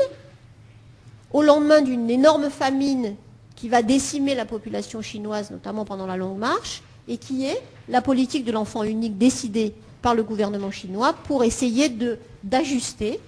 [1.32, 3.15] au lendemain d'une énorme famine
[3.55, 8.01] qui va décimer la population chinoise, notamment pendant la longue marche, et qui est la
[8.01, 11.89] politique de l'enfant unique décidée par le gouvernement chinois pour essayer
[12.43, 13.19] d'ajuster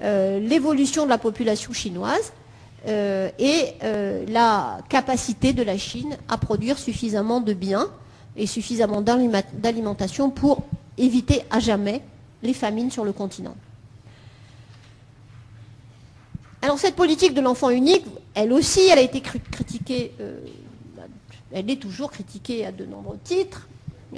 [0.00, 2.32] l'évolution de la population chinoise
[2.86, 7.88] euh, et euh, la capacité de la Chine à produire suffisamment de biens
[8.36, 10.62] et suffisamment d'alimentation pour
[10.98, 12.02] éviter à jamais
[12.42, 13.56] les famines sur le continent.
[16.62, 18.04] Alors cette politique de l'enfant unique,
[18.34, 20.40] elle aussi, elle a été critiquée, euh,
[21.52, 23.68] elle est toujours critiquée à de nombreux titres,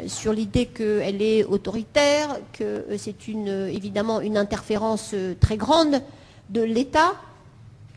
[0.08, 6.02] sur l'idée qu'elle est autoritaire, que c'est évidemment une interférence très grande
[6.50, 7.14] de l'État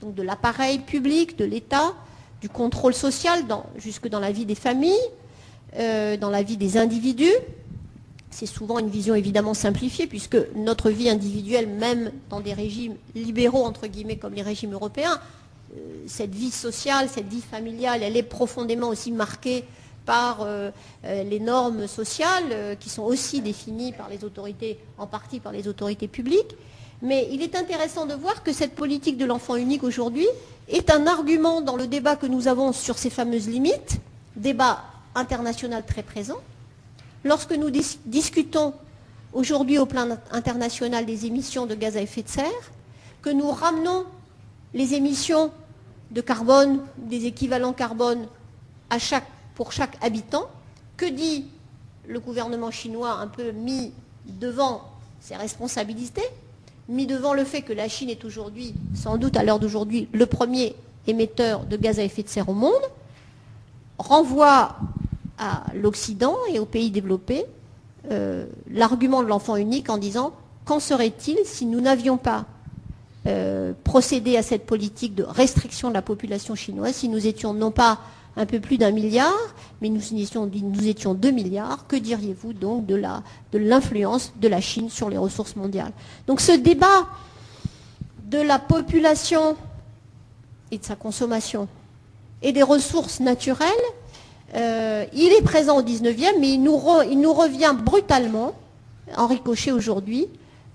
[0.02, 1.94] donc de l'appareil public, de l'État,
[2.42, 3.44] du contrôle social
[3.78, 4.98] jusque dans la vie des familles,
[5.78, 7.34] euh, dans la vie des individus.
[8.32, 13.66] C'est souvent une vision évidemment simplifiée, puisque notre vie individuelle, même dans des régimes libéraux,
[13.66, 15.20] entre guillemets, comme les régimes européens,
[15.76, 19.64] euh, cette vie sociale, cette vie familiale, elle est profondément aussi marquée
[20.06, 20.72] par euh,
[21.04, 26.08] les normes sociales qui sont aussi définies par les autorités, en partie par les autorités
[26.08, 26.56] publiques.
[27.04, 30.28] Mais il est intéressant de voir que cette politique de l'enfant unique aujourd'hui
[30.68, 34.00] est un argument dans le débat que nous avons sur ces fameuses limites,
[34.36, 34.84] débat
[35.16, 36.38] international très présent.
[37.24, 37.70] Lorsque nous
[38.06, 38.74] discutons
[39.34, 42.72] aujourd'hui au plan international des émissions de gaz à effet de serre,
[43.22, 44.06] que nous ramenons
[44.74, 45.52] les émissions
[46.12, 48.28] de carbone, des équivalents carbone
[49.56, 50.48] pour chaque habitant,
[50.98, 51.46] que dit
[52.08, 53.92] le gouvernement chinois un peu mis
[54.26, 54.84] devant
[55.20, 56.24] ses responsabilités
[56.90, 60.26] mis devant le fait que la Chine est aujourd'hui, sans doute à l'heure d'aujourd'hui, le
[60.26, 60.76] premier
[61.08, 62.82] émetteur de gaz à effet de serre au monde,
[64.00, 64.76] renvoie
[65.40, 67.46] à l'Occident et aux pays développés
[68.12, 70.34] euh, l'argument de l'enfant unique en disant
[70.66, 72.46] qu'en serait-il si nous n'avions pas
[73.28, 77.72] euh, procédé à cette politique de restriction de la population chinoise, si nous étions non
[77.72, 78.00] pas
[78.38, 79.34] un peu plus d'un milliard,
[79.82, 82.96] mais nous étions, 2 milliards, que diriez-vous donc de
[83.58, 85.92] l'influence de la Chine sur les ressources mondiales?
[86.28, 87.08] Donc ce débat
[88.26, 89.58] de la population
[90.72, 91.68] et de sa consommation
[92.42, 93.68] et des ressources naturelles,
[94.56, 98.54] euh, il est présent au 19e, mais il nous, revient brutalement,
[99.16, 100.28] en ricochet aujourd'hui,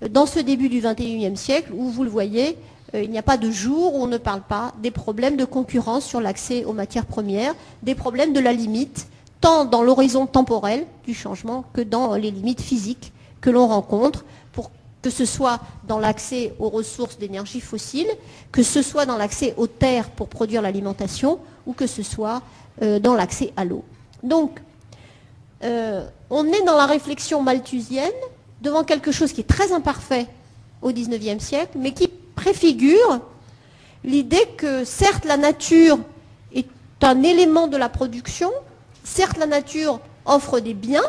[0.09, 2.57] dans ce début du 21e siècle, où vous le voyez,
[2.93, 5.45] euh, il n'y a pas de jour où on ne parle pas des problèmes de
[5.45, 9.07] concurrence sur l'accès aux matières premières, des problèmes de la limite,
[9.41, 13.11] tant dans l'horizon temporel du changement que dans les limites physiques
[13.41, 14.25] que l'on rencontre
[15.05, 18.07] que ce soit dans l'accès aux ressources d'énergie fossile,
[18.51, 22.41] que ce soit dans l'accès aux terres pour produire l'alimentation, ou que ce soit
[22.81, 23.85] euh, dans l'accès à l'eau.
[24.21, 24.59] Donc,
[25.63, 28.11] euh, on est dans la réflexion malthusienne
[28.61, 30.27] devant quelque chose qui est très imparfait
[30.81, 33.21] au XIXe siècle, mais qui préfigure
[34.03, 35.97] l'idée que certes la nature
[36.53, 36.67] est
[37.01, 38.51] un élément de la production,
[39.05, 41.05] certes la nature offre des biens,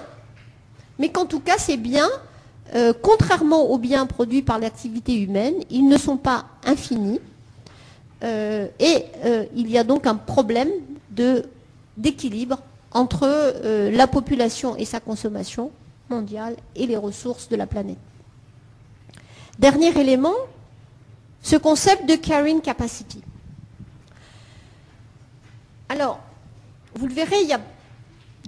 [1.00, 2.08] mais qu'en tout cas ces biens
[2.76, 7.20] euh, contrairement aux biens produits par l'activité humaine, ils ne sont pas infinis.
[8.22, 9.04] Et
[9.54, 10.70] il y a donc un problème
[11.96, 12.58] d'équilibre
[12.92, 15.70] entre la population et sa consommation
[16.08, 17.98] mondiale et les ressources de la planète.
[19.58, 20.34] Dernier élément,
[21.42, 23.22] ce concept de carrying capacity.
[25.88, 26.20] Alors,
[26.94, 27.46] vous le verrez,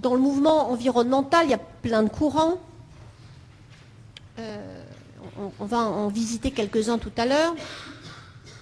[0.01, 2.59] dans le mouvement environnemental, il y a plein de courants.
[4.39, 4.83] Euh,
[5.59, 7.55] on, va en visiter quelques-uns tout à l'heure.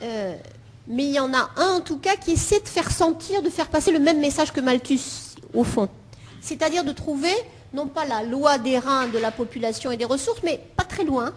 [0.01, 0.35] Euh,
[0.87, 3.49] mais il y en a un en tout cas qui essaie de faire sentir, de
[3.49, 5.89] faire passer le même message que Malthus, au fond.
[6.41, 7.33] C'est-à-dire de trouver,
[7.73, 11.03] non pas la loi des reins de la population et des ressources, mais pas très
[11.03, 11.33] loin.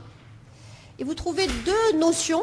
[0.98, 2.42] Et vous trouvez deux notions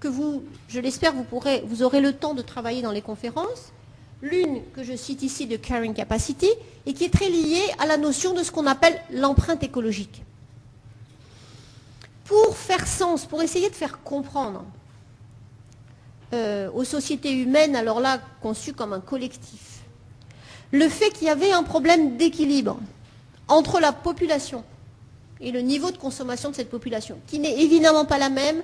[0.00, 1.24] que vous, je l'espère, vous,
[1.64, 3.72] vous aurez le temps de travailler dans les conférences.
[4.20, 6.50] L'une que je cite ici de carrying capacity
[6.86, 10.22] et qui est très liée à la notion de ce qu'on appelle l'empreinte écologique
[12.24, 14.64] pour faire sens, pour essayer de faire comprendre
[16.34, 19.84] euh, aux sociétés humaines, alors là conçues comme un collectif,
[20.72, 22.78] le fait qu'il y avait un problème d'équilibre
[23.48, 24.64] entre la population
[25.40, 28.62] et le niveau de consommation de cette population, qui n'est évidemment pas la même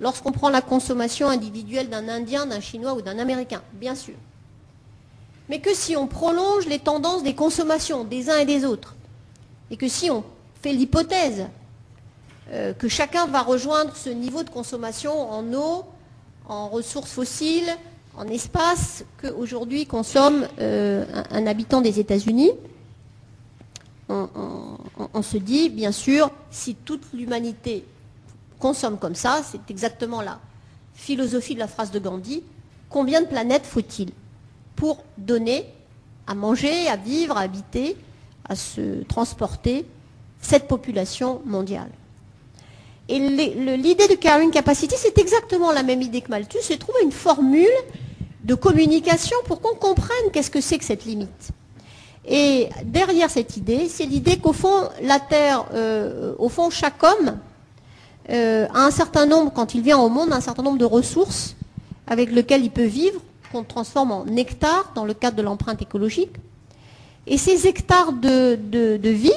[0.00, 4.14] lorsqu'on prend la consommation individuelle d'un Indien, d'un Chinois ou d'un Américain, bien sûr.
[5.48, 8.94] Mais que si on prolonge les tendances des consommations des uns et des autres,
[9.70, 10.22] et que si on
[10.62, 11.46] fait l'hypothèse
[12.52, 15.84] euh, que chacun va rejoindre ce niveau de consommation en eau,
[16.48, 17.70] en ressources fossiles,
[18.16, 22.50] en espace qu'aujourd'hui consomme euh, un, habitant des États-Unis.
[24.08, 27.84] On, se dit, bien sûr, si toute l'humanité
[28.58, 30.40] consomme comme ça, c'est exactement la
[30.94, 32.42] philosophie de la phrase de Gandhi,
[32.88, 34.10] combien de planètes faut-il
[34.76, 35.66] pour donner
[36.26, 37.98] à manger, à vivre, à habiter,
[38.48, 39.84] à se transporter
[40.40, 41.90] cette population mondiale?
[43.08, 47.12] Et l'idée de carrying capacity, c'est exactement la même idée que Malthus, c'est trouver une
[47.12, 47.66] formule
[48.44, 51.52] de communication pour qu'on comprenne qu'est-ce que c'est que cette limite.
[52.26, 57.38] Et derrière cette idée, c'est l'idée qu'au fond, la Terre, euh, au fond, chaque homme
[58.28, 61.56] euh, a un certain nombre, quand il vient au monde, un certain nombre de ressources
[62.06, 66.32] avec lesquelles il peut vivre, qu'on transforme en hectares dans le cadre de l'empreinte écologique.
[67.26, 68.58] Et ces hectares de,
[69.02, 69.32] vie,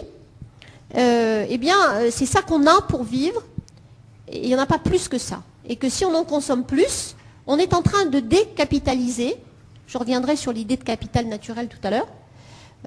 [0.97, 1.77] euh, eh bien,
[2.09, 3.41] c'est ça qu'on a pour vivre
[4.33, 5.43] il n'y en a pas plus que ça.
[5.65, 7.15] Et que si on en consomme plus,
[7.47, 9.35] on est en train de décapitaliser.
[9.87, 12.07] Je reviendrai sur l'idée de capital naturel tout à l'heure.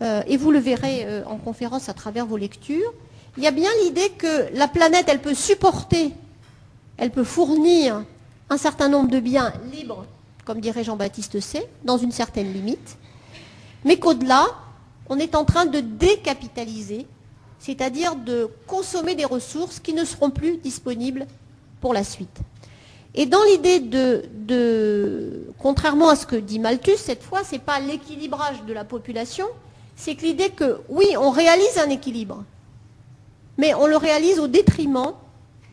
[0.03, 2.93] Euh, et vous le verrez euh, en conférence à travers vos lectures.
[3.37, 6.13] Il y a bien l'idée que la planète, elle peut supporter,
[6.97, 8.05] elle peut fournir
[8.49, 10.07] un certain nombre de biens libres,
[10.45, 12.97] comme dirait Jean-Baptiste C, dans une certaine limite,
[13.85, 14.47] mais qu'au-delà,
[15.09, 17.07] on est en train de décapitaliser
[17.65, 21.27] c'est-à-dire de consommer des ressources qui ne seront plus disponibles
[21.81, 22.41] pour la suite.
[23.15, 27.81] Et dans l'idée de, contrairement à ce que dit Malthus, cette fois, ce n'est pas
[27.81, 29.47] l'équilibrage de la population,
[29.97, 32.45] c'est l'idée que, oui, on réalise un équilibre,
[33.57, 35.15] mais on le réalise au détriment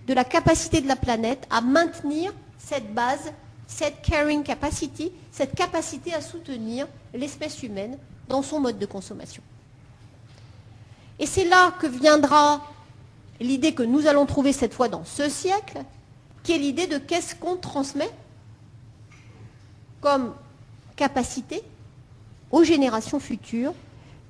[0.07, 3.33] de la capacité de la planète à maintenir cette base,
[3.67, 7.97] cette carrying capacity, cette capacité à soutenir l'espèce humaine
[8.29, 9.43] dans son mode de consommation.
[11.22, 12.61] Et c'est là que viendra
[13.39, 15.78] l'idée que nous allons trouver cette fois dans ce siècle,
[16.41, 18.09] qui est l'idée de qu'est-ce qu'on transmet
[20.01, 20.34] comme
[20.95, 21.61] capacité
[22.49, 23.74] aux générations futures.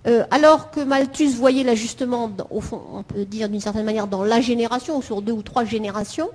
[0.06, 2.62] Euh, alors que Malthus voyait l'ajustement, au
[2.92, 6.30] on peut dire d'une certaine manière, dans la génération, ou sur deux ou trois générations,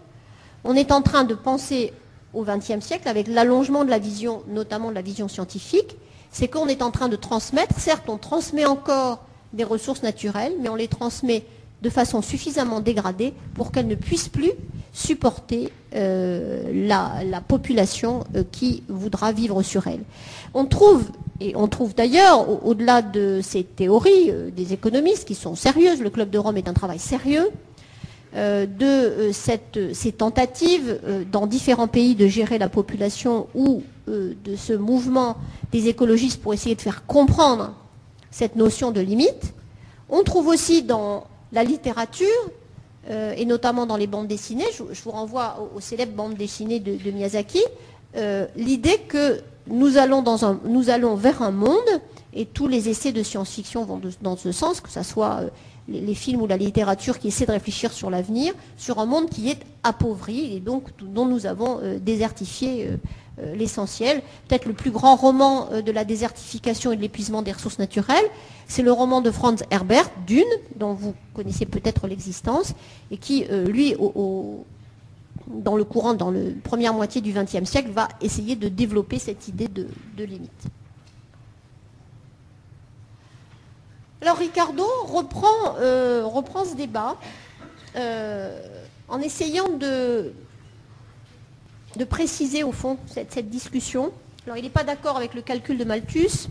[0.65, 1.93] on est en train de penser
[2.33, 5.97] au XXe siècle avec l'allongement de la vision, notamment de la vision scientifique,
[6.31, 9.26] c'est qu'on est en train de transmettre, certes on transmet encore
[9.57, 11.45] des ressources naturelles, mais on les transmet
[11.83, 14.53] de façon suffisamment dégradée pour qu'elles ne puissent plus
[14.93, 20.03] supporter euh, la, population euh, qui voudra vivre sur elles.
[20.55, 21.05] On trouve,
[21.41, 26.09] et on trouve d'ailleurs, au-delà de ces théories euh, des économistes qui sont sérieuses, le
[26.09, 27.51] Club de Rome est un travail sérieux,
[28.35, 31.01] de ces tentatives
[31.33, 35.39] dans différents pays de gérer la population ou de ce mouvement
[35.73, 37.73] des écologistes pour essayer de faire comprendre
[38.37, 39.55] cette notion de limite.
[40.11, 42.27] On trouve aussi dans la littérature,
[43.09, 47.11] euh, et notamment dans les bandes dessinées, je, vous renvoie aux, célèbres bandes dessinées de,
[47.11, 47.63] Miyazaki,
[48.15, 50.23] euh, l'idée que nous allons,
[51.15, 51.79] vers un monde,
[52.35, 55.49] et tous les essais de science-fiction vont dans ce sens, que ce soit euh,
[55.89, 59.49] les, films ou la littérature qui essaient de réfléchir sur l'avenir, sur un monde qui
[59.49, 62.91] est appauvri et donc dont nous avons désertifié
[63.39, 64.23] l'essentiel.
[64.49, 68.25] Peut-être le plus grand roman euh, de la désertification et de l'épuisement des ressources naturelles,
[68.67, 70.45] c'est le roman de Franz Herbert, Dune,
[70.77, 72.75] dont vous connaissez peut-être l'existence,
[73.11, 73.95] et qui, euh, lui,
[75.47, 79.49] dans le courant, dans la première moitié du XXe siècle, va essayer de développer cette
[79.49, 79.87] idée de,
[80.19, 80.51] limite.
[84.23, 87.17] Alors Ricardo reprend ce débat
[89.09, 90.33] en essayant de,
[91.97, 94.13] de préciser au fond cette, discussion.
[94.47, 96.49] Alors il n'est pas d'accord avec le calcul de Malthus,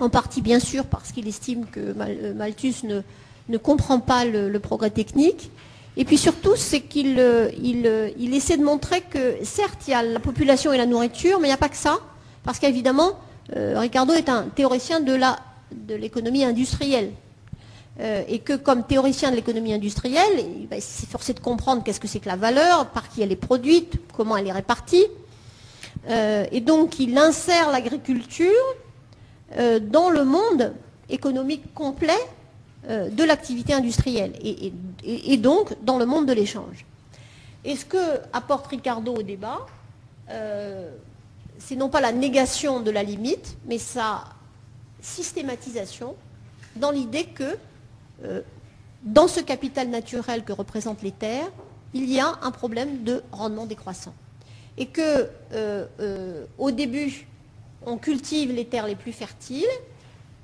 [0.00, 2.74] en partie bien sûr parce qu'il estime que euh, Malthus
[3.48, 5.50] ne, comprend pas le, progrès technique.
[5.98, 10.02] Et puis surtout, c'est qu'il euh, euh, essaie de montrer que certes, il y a
[10.02, 11.98] la population et la nourriture, mais il n'y a pas que ça.
[12.42, 13.18] Parce qu'évidemment,
[13.52, 17.10] Ricardo est un théoricien de l'économie industrielle.
[17.98, 22.08] Euh, et que comme théoricien de l'économie industrielle, il s'est forcé de comprendre qu'est-ce que
[22.08, 25.06] c'est que la valeur, par qui elle est produite, comment elle est répartie.
[26.10, 28.52] Euh, et donc il insère l'agriculture
[29.56, 30.74] euh, dans le monde
[31.08, 32.12] économique complet
[32.88, 36.86] de l'activité industrielle et, donc dans le monde de l'échange.
[37.64, 39.66] Et ce que apporte Ricardo au débat,
[41.58, 44.22] c'est non pas la négation de la limite, mais sa
[45.00, 46.14] systématisation
[46.76, 47.56] dans l'idée que
[48.24, 48.40] euh,
[49.02, 51.50] dans ce capital naturel que représentent les terres,
[51.94, 54.14] il y a un problème de rendement décroissant.
[54.78, 57.26] Et que euh, euh, au début,
[57.84, 59.64] on cultive les terres les plus fertiles,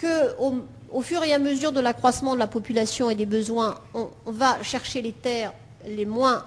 [0.00, 0.54] qu'au
[0.90, 4.62] au fur et à mesure de l'accroissement de la population et des besoins, on, va
[4.62, 5.52] chercher les terres
[5.86, 6.44] les moins,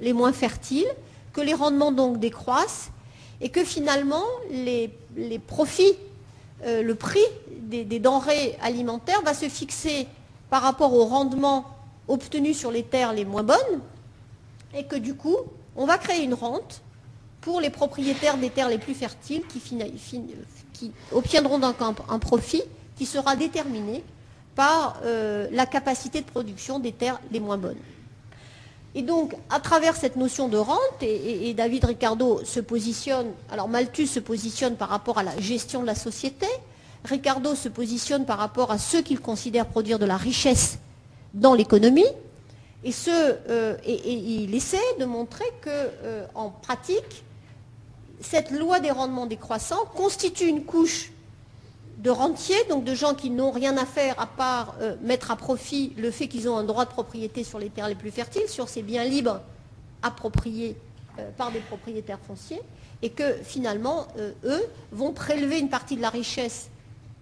[0.00, 0.88] les moins, fertiles,
[1.32, 2.90] que les rendements donc décroissent,
[3.40, 4.90] et que finalement les,
[5.46, 5.94] profits,
[6.64, 7.24] le prix
[7.68, 10.06] des, denrées alimentaires va se fixer
[10.50, 11.64] par rapport au rendement
[12.08, 13.80] obtenu sur les terres les moins bonnes,
[14.74, 15.36] et que du coup,
[15.76, 16.82] on va créer une rente
[17.40, 22.62] pour les propriétaires des terres les plus fertiles qui, obtiendront donc un, profit
[22.96, 24.02] qui sera déterminé
[24.54, 27.78] par euh, la capacité de production des terres les moins bonnes.
[28.94, 33.68] Et donc, à travers cette notion de rente, et, et, David Ricardo se positionne, alors
[33.68, 36.46] Malthus se positionne par rapport à la gestion de la société,
[37.04, 40.78] Ricardo se positionne par rapport à ceux qu'il considère produire de la richesse
[41.34, 42.06] dans l'économie,
[42.84, 47.24] et, euh, il essaie de montrer que, euh, en pratique,
[48.20, 51.12] cette loi des rendements décroissants constitue une couche
[51.98, 55.36] de rentiers, donc de gens qui n'ont rien à faire à part euh, mettre à
[55.36, 58.48] profit le fait qu'ils ont un droit de propriété sur les terres les plus fertiles,
[58.48, 59.40] sur ces biens libres
[60.02, 60.76] appropriés
[61.36, 62.60] par des propriétaires fonciers,
[63.02, 64.06] et que finalement,
[64.44, 66.68] eux vont prélever une partie de la richesse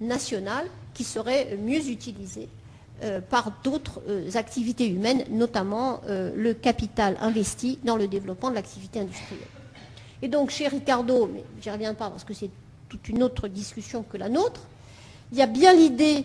[0.00, 2.48] nationale qui serait mieux utilisée
[3.02, 8.54] euh, par d'autres euh, activités humaines, notamment euh, le capital investi dans le développement de
[8.54, 9.46] l'activité industrielle.
[10.22, 12.48] Et donc chez Ricardo, mais j'y reviens pas parce que c'est
[12.88, 14.62] toute une autre discussion que la nôtre,
[15.30, 16.24] il y a bien l'idée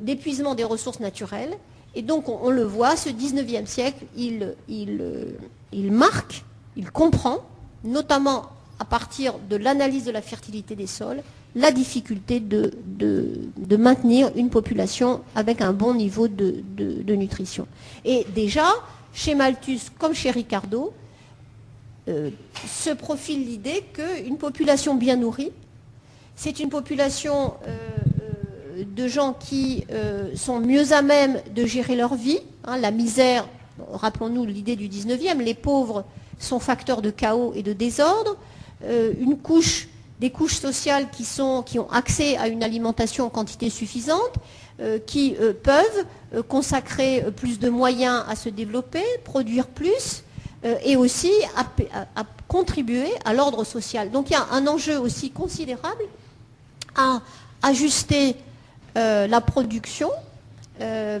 [0.00, 1.54] d'épuisement des ressources naturelles,
[1.94, 6.42] et donc on, le voit, ce 19e siècle, il, il marque,
[6.76, 7.44] il comprend,
[7.84, 8.46] notamment
[8.78, 11.22] à partir de l'analyse de la fertilité des sols,
[11.54, 12.70] la difficulté de,
[13.76, 17.66] maintenir une population avec un bon niveau de, nutrition.
[18.04, 18.66] Et déjà,
[19.12, 20.92] chez Malthus comme chez Ricardo,
[22.08, 22.30] euh,
[22.66, 25.52] se profile l'idée qu'une population bien nourrie,
[26.36, 27.76] c'est une population euh,
[28.76, 29.84] euh, de gens qui
[30.34, 32.40] sont mieux à même de gérer leur vie.
[32.64, 33.48] Hein, la misère,
[33.92, 36.04] rappelons-nous l'idée du 19e, les pauvres
[36.38, 38.36] sont facteurs de chaos et de désordre.
[39.20, 39.88] une couche
[40.20, 44.34] des couches sociales qui, ont accès à une alimentation en quantité suffisante,
[44.80, 46.04] euh, qui euh, peuvent
[46.34, 50.22] euh, consacrer plus de moyens à se développer, produire plus,
[50.82, 54.10] et aussi à, contribuer à l'ordre social.
[54.10, 56.04] Donc il y a un enjeu aussi considérable
[56.96, 57.20] à
[57.62, 58.34] ajuster
[58.94, 60.08] la production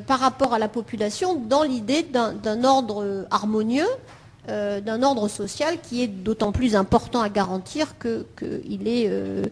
[0.06, 3.86] par rapport à la population dans l'idée d'un ordre harmonieux
[4.48, 9.44] euh, d'un ordre social qui est d'autant plus important à garantir qu'il euh,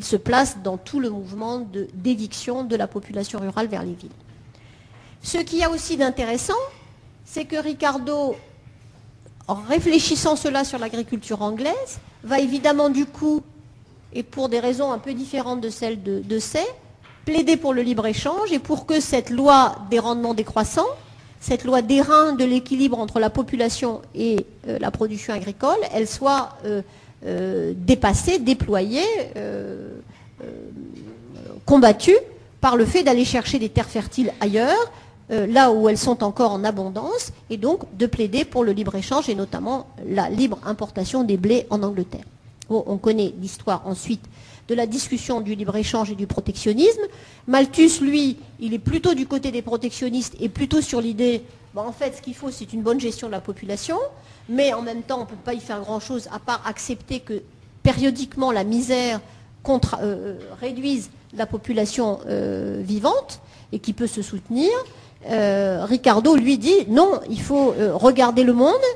[0.00, 4.12] se place dans tout le mouvement d'éviction de, la population rurale vers les villes.
[5.22, 6.54] Ce qu'il y a aussi d'intéressant,
[7.24, 8.36] c'est que Ricardo,
[9.48, 13.42] en réfléchissant cela sur l'agriculture anglaise, va évidemment du coup,
[14.12, 16.38] et pour des raisons un peu différentes de celles de, de
[17.24, 20.86] plaider pour le libre-échange et pour que cette loi des rendements décroissants
[21.40, 26.50] cette loi d'airain de l'équilibre entre la population et euh, la production agricole, elle soit
[26.64, 26.82] euh,
[27.26, 29.02] euh, dépassée, déployée,
[31.64, 32.16] combattue
[32.60, 34.92] par le fait d'aller chercher des terres fertiles ailleurs,
[35.28, 39.34] là où elles sont encore en abondance, et donc de plaider pour le libre-échange et
[39.34, 42.24] notamment la libre importation des blés en Angleterre.
[42.70, 44.24] on connaît l'histoire ensuite
[44.68, 47.02] de la discussion du libre-échange et du protectionnisme.
[47.46, 51.42] Malthus, lui, il est plutôt du côté des protectionnistes et plutôt sur l'idée,
[51.74, 53.98] en fait, ce qu'il faut, c'est une bonne gestion de la population,
[54.48, 57.42] mais en même temps, on ne peut pas y faire grand-chose à part accepter que
[57.82, 59.20] périodiquement la misère
[59.68, 63.40] euh, euh, réduise la population euh, vivante
[63.72, 64.70] et qui peut se soutenir.
[65.26, 68.86] Ricardo lui dit non, il faut regarder le monde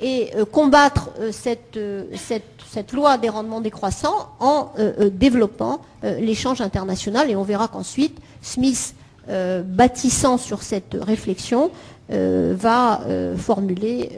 [0.00, 1.78] et combattre cette,
[2.14, 7.30] cette cette loi des rendements décroissants en euh, euh, développant euh, l'échange international.
[7.30, 8.94] Et on verra qu'ensuite, Smith,
[9.28, 11.70] bâtissant sur cette réflexion,
[12.08, 13.02] va
[13.36, 14.10] formuler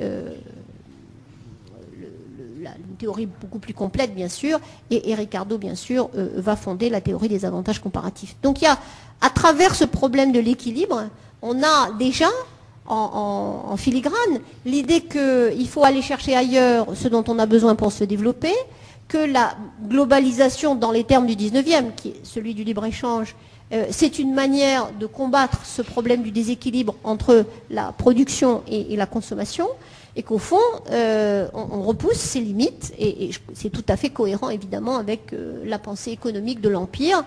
[2.62, 4.58] une théorie beaucoup plus complète, bien sûr,
[4.90, 8.34] et, Ricardo, bien sûr, va fonder la théorie des avantages comparatifs.
[8.42, 8.78] Donc il y a,
[9.20, 11.04] à travers ce problème de l'équilibre,
[11.42, 12.28] on a déjà
[12.86, 18.04] en, filigrane l'idée qu'il faut aller chercher ailleurs ce dont on a besoin pour se
[18.04, 18.52] développer,
[19.08, 19.56] que la
[19.88, 23.34] globalisation dans les termes du 19e, qui est celui du libre-échange,
[23.72, 29.06] euh, c'est une manière de combattre ce problème du déséquilibre entre la production et, la
[29.06, 29.68] consommation,
[30.16, 30.60] et qu'au fond,
[30.90, 35.78] euh, on, repousse ses limites, et, c'est tout à fait cohérent évidemment avec euh, la
[35.78, 37.24] pensée économique de l'Empire,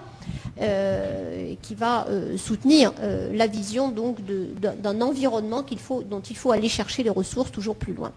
[0.60, 5.64] euh, qui va euh, soutenir euh, la vision donc d'un environnement
[6.06, 8.12] dont il faut aller chercher les ressources toujours plus loin.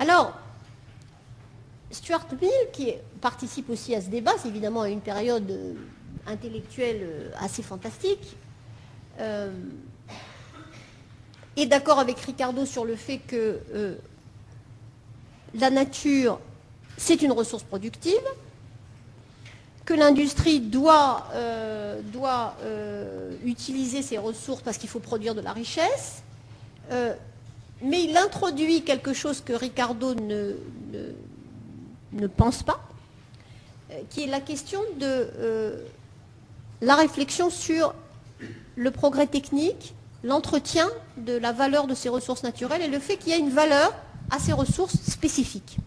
[0.00, 0.32] Alors,
[1.92, 5.78] Stuart Mill, qui participe aussi à ce débat, c'est évidemment une période
[6.26, 8.36] intellectuelle assez fantastique,
[11.56, 13.60] est d'accord avec Ricardo sur le fait que
[15.54, 16.40] la nature,
[16.96, 18.14] c'est une ressource productive,
[19.88, 25.54] que l'industrie doit, euh, doit euh, utiliser ses ressources parce qu'il faut produire de la
[25.54, 26.22] richesse,
[26.92, 27.14] euh,
[27.80, 30.56] mais il introduit quelque chose que Ricardo ne,
[32.12, 32.80] ne, pense pas,
[34.10, 35.78] qui est la question de
[36.82, 37.94] la réflexion sur
[38.76, 40.86] le progrès technique, l'entretien
[41.16, 43.94] de la valeur de ces ressources naturelles et le fait qu'il y a une valeur
[44.30, 45.78] à ces ressources spécifiques.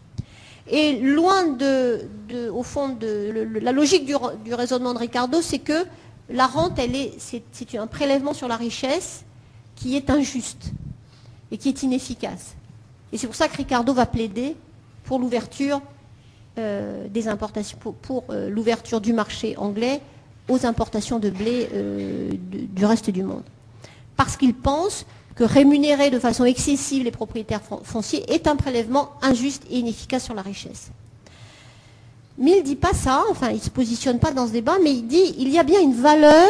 [0.68, 2.08] Et loin de,
[2.54, 5.86] au fond, de, la logique du, raisonnement de Ricardo, c'est que
[6.30, 7.44] la rente, elle est, c'est,
[7.78, 9.26] un prélèvement sur la richesse
[9.76, 10.72] qui est injuste
[11.52, 12.56] et qui est inefficace.
[13.12, 14.56] Et c'est pour ça que Ricardo va plaider
[15.04, 15.82] pour l'ouverture
[16.58, 20.02] euh, des importations, pour, euh, l'ouverture du marché anglais
[20.48, 23.44] aux importations de blé euh, du reste du monde.
[24.16, 25.06] Parce qu'il pense
[25.36, 30.34] que rémunérer de façon excessive les propriétaires fonciers est un prélèvement injuste et inefficace sur
[30.34, 30.92] la richesse.
[32.38, 34.78] Mais il ne dit pas ça, enfin il ne se positionne pas dans ce débat,
[34.82, 36.50] mais il dit il y a bien une valeur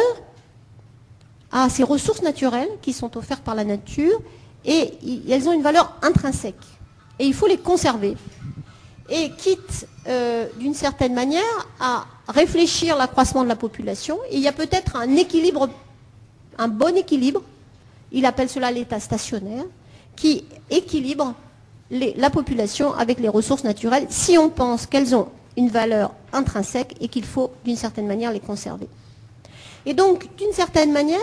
[1.50, 4.20] à ces ressources naturelles qui sont offertes par la nature
[4.64, 4.92] et
[5.28, 6.54] elles ont une valeur intrinsèque.
[7.18, 8.16] Et il faut les conserver.
[9.10, 14.52] Et quitte euh, d'une certaine manière à réfléchir l'accroissement de la population, il y a
[14.52, 15.68] peut-être un équilibre,
[16.56, 17.42] un bon équilibre
[18.12, 19.64] il appelle cela l'état stationnaire,
[20.16, 21.34] qui équilibre
[21.90, 27.08] la population avec les ressources naturelles si on pense qu'elles ont une valeur intrinsèque et
[27.08, 28.88] qu'il faut d'une certaine manière les conserver.
[29.84, 31.18] Et donc, d'une certaine manière,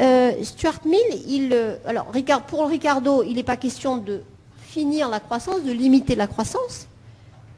[0.00, 0.98] euh, Stuart Mill,
[1.28, 2.06] il, euh, alors
[2.46, 4.22] pour Ricardo, il n'est pas question de
[4.58, 6.86] finir la croissance, de limiter la croissance.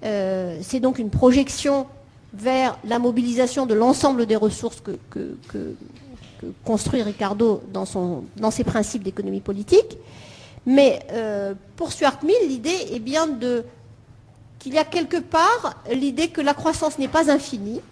[0.04, 1.86] Euh, c'est donc une projection
[2.34, 5.76] vers la mobilisation de l'ensemble des ressources que,
[6.64, 9.98] construit Ricardo dans, ses principes d'économie politique.
[10.66, 13.64] Mais euh, pour Stuart Mill, l'idée est bien de
[14.58, 17.82] qu'il y a quelque part l'idée que la croissance n'est pas infinie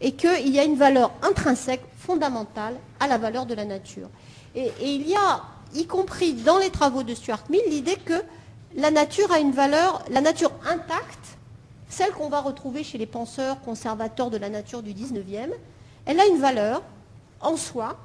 [0.00, 4.08] et qu'il y a une valeur intrinsèque, fondamentale, à la valeur de la nature.
[4.54, 5.42] Et, il y a,
[5.74, 8.20] y compris dans les travaux de Stuart Mill, l'idée que
[8.74, 11.38] la nature a une valeur, la nature intacte,
[11.88, 15.50] celle qu'on va retrouver chez les penseurs conservateurs de la nature du 19e,
[16.04, 16.82] elle a une valeur
[17.40, 17.96] en soi,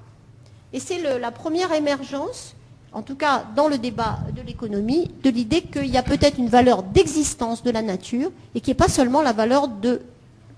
[0.74, 2.56] et c'est la première émergence,
[2.94, 6.50] en tout cas dans le débat de l'économie, de l'idée qu'il y a peut-être une
[6.50, 10.02] valeur d'existence de la nature et qui n'est pas seulement la valeur de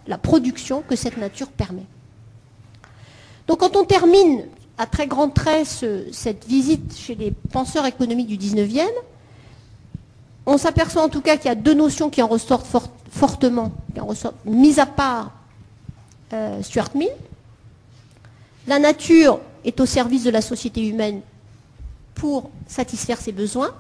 [0.07, 1.85] la production que cette nature permet.
[3.47, 4.43] Donc quand on termine
[4.77, 8.87] à très grands traits cette visite chez les penseurs économiques du 19e,
[10.45, 12.67] on s'aperçoit en tout cas qu'il y a deux notions qui en ressortent
[13.09, 15.31] fortement, qui en ressortent, mis à part
[16.33, 17.11] euh, Stuart Mill.
[18.67, 21.21] La nature est au service de la société humaine
[22.15, 23.73] pour satisfaire ses besoins,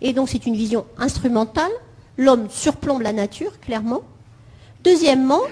[0.00, 1.70] et donc c'est une vision instrumentale.
[2.16, 4.02] L'homme surplombe la nature, clairement.
[4.82, 5.42] Deuxièmement,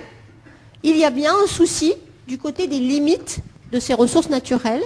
[0.83, 1.95] il y a bien un souci
[2.27, 3.39] du côté des limites
[3.71, 4.83] de ces ressources naturelles,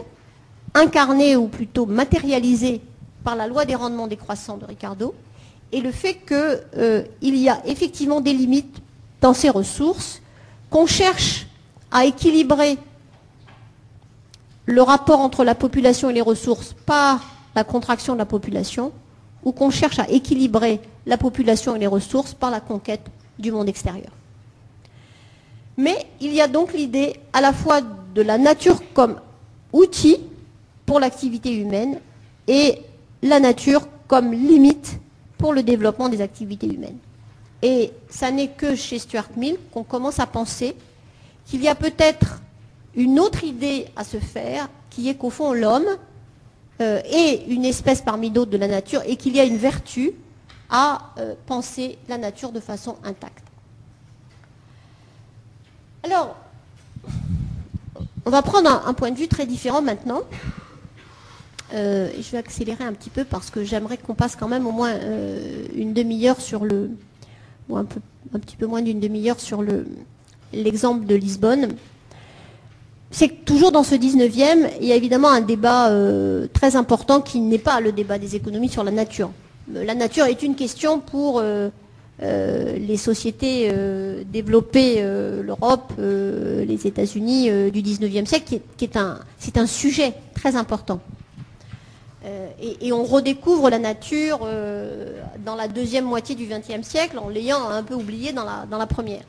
[0.74, 2.82] incarnées ou plutôt matérialisées
[3.24, 5.14] par la loi des rendements décroissants de Ricardo,
[5.72, 8.76] et le fait qu'il euh, y a effectivement des limites
[9.22, 10.20] dans ces ressources,
[10.68, 11.46] qu'on cherche
[11.90, 12.76] à équilibrer
[14.66, 17.24] le rapport entre la population et les ressources par
[17.54, 18.92] la contraction de la population,
[19.44, 23.06] ou qu'on cherche à équilibrer la population et les ressources par la conquête
[23.38, 24.10] du monde extérieur.
[25.76, 27.80] Mais il y a donc l'idée à la fois
[28.14, 29.18] de la nature comme
[29.72, 30.18] outil
[30.84, 32.00] pour l'activité humaine
[32.46, 32.78] et
[33.22, 34.98] la nature comme limite
[35.38, 36.98] pour le développement des activités humaines.
[37.62, 40.74] Et ça n'est que chez Stuart Mill qu'on commence à penser
[41.46, 42.40] qu'il y a peut-être
[42.94, 45.86] une autre idée à se faire, qui est qu'au fond l'homme
[46.80, 50.12] euh, est une espèce parmi d'autres de la nature et qu'il y a une vertu
[50.70, 53.44] à euh, penser la nature de façon intacte.
[56.02, 56.36] Alors,
[58.24, 60.22] on va prendre un, point de vue très différent maintenant.
[61.74, 64.72] Euh, je vais accélérer un petit peu parce que j'aimerais qu'on passe quand même au
[64.72, 64.94] moins
[65.74, 66.90] une demi-heure sur le,
[67.68, 69.62] ou un petit peu moins d'une demi-heure sur
[70.52, 71.76] l'exemple de Lisbonne.
[73.10, 77.40] C'est toujours dans ce 19e, il y a évidemment un débat euh, très important qui
[77.40, 79.30] n'est pas le débat des économies sur la nature.
[79.72, 81.42] La nature est une question pour
[82.22, 89.20] euh, les sociétés euh, développées, euh, l'Europe, les États-Unis du 19e siècle, qui est, un,
[89.38, 91.00] c'est un sujet très important.
[92.60, 94.40] Et, on redécouvre la nature
[95.44, 99.22] dans la deuxième moitié du XXe siècle en l'ayant un peu oublié dans la, première.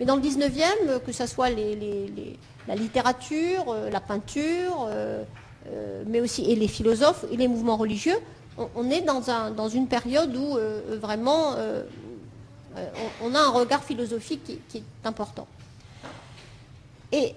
[0.00, 1.50] Mais dans le 19e, que ce soit
[2.68, 4.88] la littérature, la peinture,
[6.06, 8.16] mais aussi et les philosophes et les mouvements religieux,
[8.76, 10.58] on, est dans, un, dans, une période où
[11.00, 11.56] vraiment
[12.76, 12.86] euh,
[13.22, 15.46] on, a un regard philosophique qui, est important.
[17.10, 17.34] Et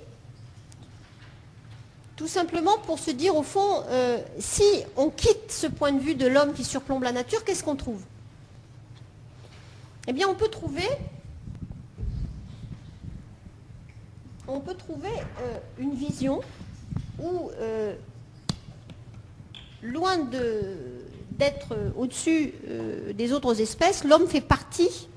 [2.15, 4.63] tout simplement pour se dire au fond, euh, si
[4.95, 8.01] on quitte ce point de vue de l'homme qui surplombe la nature, qu'est-ce qu'on trouve?
[10.07, 10.87] Eh bien, on peut trouver,
[14.47, 15.09] on peut trouver
[15.41, 16.41] euh, une vision
[17.21, 17.49] où,
[19.81, 20.17] loin
[21.31, 22.53] d'être au-dessus
[23.13, 25.07] des autres espèces, l'homme fait partie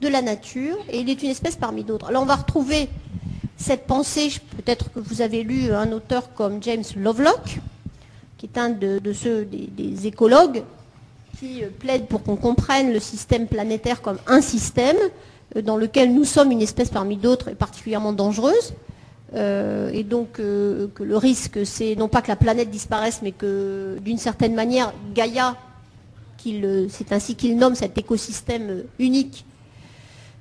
[0.00, 2.06] de la nature et il est une espèce parmi d'autres.
[2.06, 2.88] Alors on va retrouver
[3.58, 7.58] cette pensée, peut-être que vous avez lu un auteur comme James Lovelock,
[8.38, 10.62] qui est un de, ceux des, écologues
[11.38, 15.08] qui euh, plaide pour qu'on comprenne le système planétaire comme un système euh,
[15.62, 18.74] dans lequel nous sommes une espèce parmi d'autres et particulièrement dangereuse.
[19.34, 23.98] Euh, et donc que le risque, c'est non pas que la planète disparaisse, mais que
[24.02, 25.56] d'une certaine manière, Gaïa,
[26.88, 29.44] c'est ainsi qu'il nomme cet écosystème unique,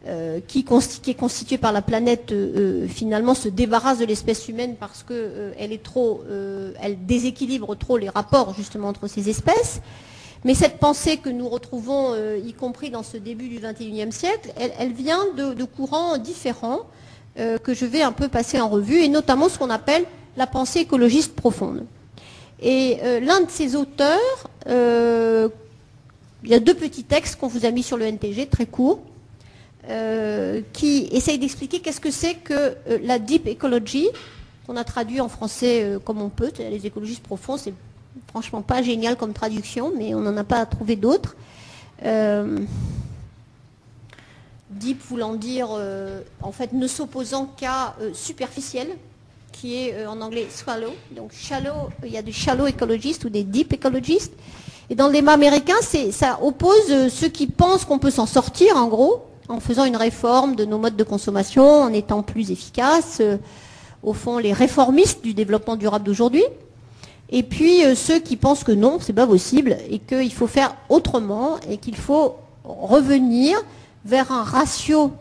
[0.05, 4.75] euh, qui, est constituée par la planète euh, euh, finalement se débarrasse de l'espèce humaine
[4.79, 5.79] parce qu'elle
[7.05, 9.81] déséquilibre trop les rapports justement entre ces espèces.
[10.45, 14.93] Mais cette pensée que nous retrouvons, y compris dans ce début du XXIe siècle, elle,
[14.93, 16.81] vient de, courants différents
[17.35, 20.05] que je vais un peu passer en revue, et notamment ce qu'on appelle
[20.38, 21.85] la pensée écologiste profonde.
[22.61, 27.84] Et l'un de ces auteurs, il y a deux petits textes qu'on vous a mis
[27.84, 29.01] sur le NTG, très courts,
[29.89, 34.09] euh, qui essaye d'expliquer qu'est-ce que c'est que euh, la deep ecology,
[34.65, 37.73] qu'on a traduit en français euh, comme on peut, les écologistes profonds, c'est
[38.29, 41.35] franchement pas génial comme traduction, mais on n'en a pas trouvé d'autres.
[44.69, 45.69] deep voulant dire,
[46.41, 48.89] en fait, ne s'opposant qu'à superficiel,
[49.51, 50.93] qui est en anglais swallow.
[51.11, 54.33] Donc shallow, il y a des shallow écologistes ou des deep écologistes.
[54.89, 55.75] Et dans le débat américain,
[56.11, 60.55] ça oppose ceux qui pensent qu'on peut s'en sortir, en gros, en faisant une réforme
[60.55, 63.21] de nos modes de consommation, en étant plus efficaces,
[64.03, 66.43] au fond, les réformistes du développement durable d'aujourd'hui,
[67.29, 71.57] et puis ceux qui pensent que non, c'est pas possible, et qu'il faut faire autrement,
[71.69, 73.57] et qu'il faut revenir
[74.05, 75.11] vers un ratio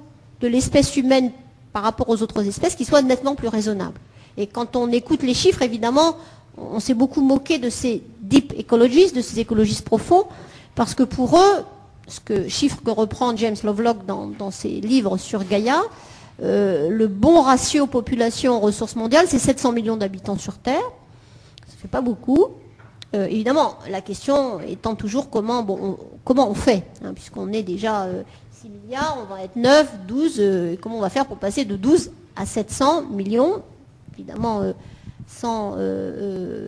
[0.40, 1.32] de l'espèce humaine
[1.72, 3.98] par rapport aux autres espèces qui soit nettement plus raisonnable.
[4.36, 6.16] Et quand on écoute les chiffres, évidemment,
[6.56, 10.24] on s'est beaucoup moqué de ces deep ecologistes, de ces écologistes profonds,
[10.74, 11.64] parce que pour eux,
[12.08, 15.82] ce que chiffre que reprend James Lovelock dans, ses livres sur Gaïa,
[16.42, 20.82] euh, le bon ratio population-ressources mondiales, c'est 700 millions d'habitants sur Terre.
[21.90, 22.48] Pas beaucoup.
[23.14, 27.62] Euh, évidemment, la question étant toujours comment, bon, on, comment on fait, hein, puisqu'on est
[27.62, 28.06] déjà
[28.50, 31.76] 6 euh, milliards, on va être 9, 12, comment on va faire pour passer de
[31.76, 33.62] 12 à 700 millions
[34.14, 34.62] Évidemment,
[35.26, 35.76] sans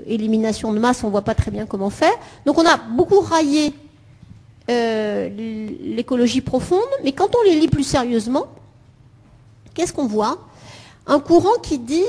[0.07, 2.13] élimination de masse, on ne voit pas très bien comment faire.
[2.45, 3.73] Donc on a beaucoup raillé
[4.69, 8.49] l'écologie profonde, mais quand on les lit plus sérieusement,
[9.73, 10.39] qu'est-ce qu'on voit?
[11.07, 12.05] Un courant qui dit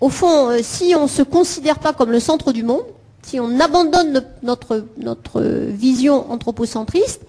[0.00, 2.84] au fond, euh, si on ne se considère pas comme le centre du monde,
[3.22, 7.22] si on abandonne notre, notre vision anthropocentriste,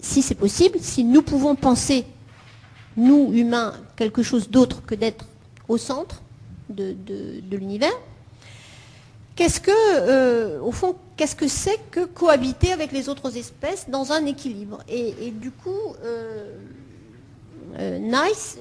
[0.00, 2.04] si c'est possible, si nous pouvons penser,
[2.96, 5.26] nous humains, quelque chose d'autre que d'être
[5.68, 6.22] au centre
[6.68, 6.96] de,
[7.50, 7.92] l'univers,
[9.36, 14.12] qu'est-ce que, euh, au fond, qu'est-ce que c'est que cohabiter avec les autres espèces dans
[14.12, 14.78] un équilibre?
[14.88, 16.56] Et, du coup, euh,
[17.98, 18.58] Nice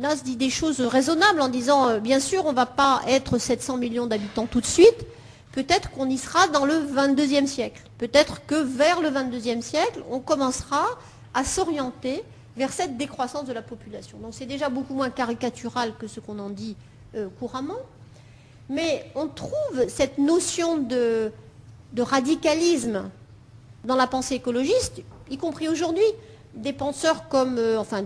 [0.00, 3.38] Nas dit des choses raisonnables en disant, euh, bien sûr, on ne va pas être
[3.38, 5.06] 700 millions d'habitants tout de suite.
[5.52, 7.82] Peut-être qu'on y sera dans le 22e siècle.
[7.98, 10.84] Peut-être que vers le 22e siècle, on commencera
[11.32, 12.24] à s'orienter
[12.56, 14.18] vers cette décroissance de la population.
[14.18, 16.76] Donc c'est déjà beaucoup moins caricatural que ce qu'on en dit
[17.14, 17.78] euh, couramment.
[18.68, 21.30] Mais on trouve cette notion de,
[21.96, 23.10] radicalisme
[23.84, 26.04] dans la pensée écologiste, y compris aujourd'hui.
[26.54, 28.02] Des penseurs comme, euh, enfin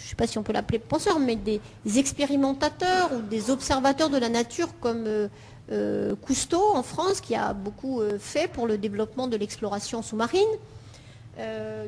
[0.00, 1.60] je ne sais pas si on peut l'appeler penseurs, mais des
[1.98, 5.28] expérimentateurs ou des observateurs de la nature comme euh,
[5.70, 10.48] euh, Cousteau en France, qui a beaucoup euh, fait pour le développement de l'exploration sous-marine.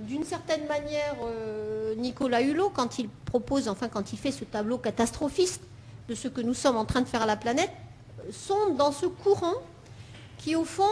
[0.09, 1.15] D'une certaine manière,
[1.99, 5.61] Nicolas Hulot, quand il propose, enfin quand il fait ce tableau catastrophiste
[6.09, 7.71] de ce que nous sommes en train de faire à la planète,
[8.31, 9.57] sont dans ce courant
[10.39, 10.89] qui, au fond,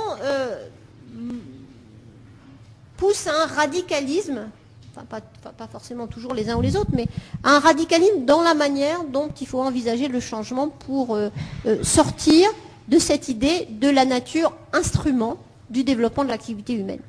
[2.99, 4.51] pousse à un radicalisme
[4.95, 7.07] pas, forcément toujours les uns ou les autres, mais
[7.45, 11.31] un radicalisme dans la manière dont il faut envisager le changement pour euh,
[11.67, 12.49] euh, sortir
[12.89, 15.37] de cette idée de la nature instrument
[15.69, 17.01] du développement de l'activité humaine.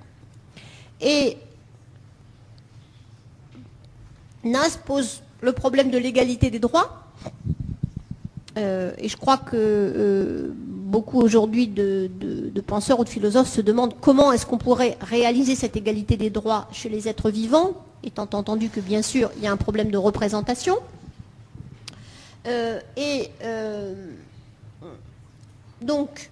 [1.00, 1.38] Et
[4.44, 7.04] NAS pose le problème de l'égalité des droits.
[8.58, 10.54] Euh, et je crois que
[10.92, 12.10] beaucoup aujourd'hui de,
[12.68, 16.68] penseurs ou de philosophes se demandent comment est-ce qu'on pourrait réaliser cette égalité des droits
[16.72, 17.74] chez les êtres vivants,
[18.04, 20.76] étant entendu que bien sûr il y a un problème de représentation.
[22.48, 23.94] Euh, et euh,
[25.82, 26.30] donc,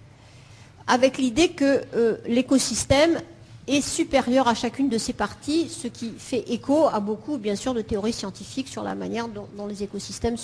[0.86, 3.20] avec l'idée que euh, l'écosystème
[3.66, 7.72] est supérieur à chacune de ses parties, ce qui fait écho à beaucoup, bien sûr,
[7.72, 10.36] de théories scientifiques sur la manière dont, les écosystèmes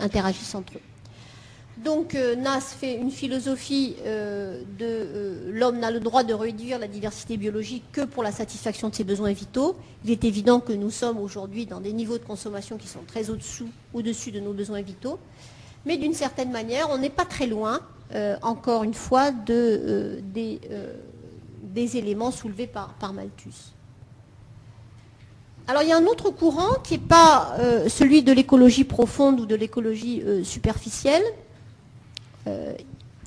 [0.00, 0.91] interagissent entre eux.
[1.78, 6.78] Donc euh, Nas fait une philosophie euh, de euh, l'homme n'a le droit de réduire
[6.78, 9.76] la diversité biologique que pour la satisfaction de ses besoins vitaux.
[10.04, 13.30] Il est évident que nous sommes aujourd'hui dans des niveaux de consommation qui sont très
[13.30, 15.18] au-dessous, au-dessus de nos besoins vitaux.
[15.86, 17.80] Mais d'une certaine manière, on n'est pas très loin,
[18.42, 23.72] encore une fois, de, des, éléments soulevés par, Malthus.
[25.66, 27.56] Alors il y a un autre courant qui n'est pas
[27.88, 31.24] celui de l'écologie profonde ou de l'écologie superficielle,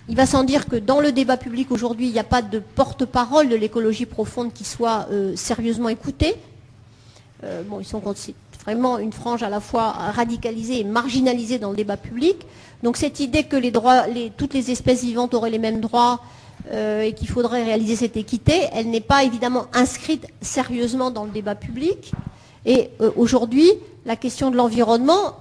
[0.07, 2.59] il va sans dire que dans le débat public aujourd'hui, il n'y a pas de
[2.59, 6.35] porte-parole de l'écologie profonde qui soit euh, sérieusement écoutée.
[7.43, 8.01] Euh, bon, sont
[8.63, 12.45] vraiment une frange à la fois radicalisée et marginalisée dans le débat public.
[12.83, 13.57] Donc cette idée que
[14.29, 16.21] toutes les espèces vivantes auraient les mêmes droits
[16.71, 21.53] et qu'il faudrait réaliser cette équité, elle n'est pas évidemment inscrite sérieusement dans le débat
[21.53, 22.11] public.
[22.65, 23.69] Et aujourd'hui,
[24.05, 25.35] la question de l'environnement,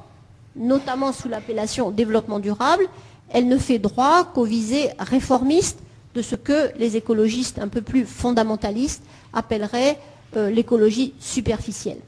[0.54, 2.86] notamment sous l'appellation développement durable,
[3.30, 5.78] elle ne fait droit qu'aux visées réformistes
[6.14, 9.02] de ce que les écologistes un peu plus fondamentalistes
[9.32, 9.98] appelleraient
[10.36, 11.98] euh, l'écologie superficielle.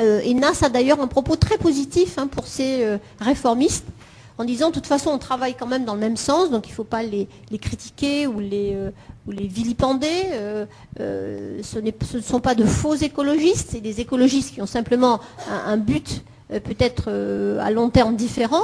[0.00, 3.86] Euh, et Nas a d'ailleurs un propos très positif hein, pour ces euh, réformistes,
[4.38, 6.70] en disant de toute façon on travaille quand même dans le même sens, donc il
[6.70, 7.28] ne faut pas les,
[7.60, 8.92] critiquer ou les,
[9.26, 10.26] vilipender.
[10.96, 15.18] Ce, ne sont pas de faux écologistes, c'est des écologistes qui ont simplement
[15.48, 17.10] un but peut-être
[17.60, 18.62] à long terme différent.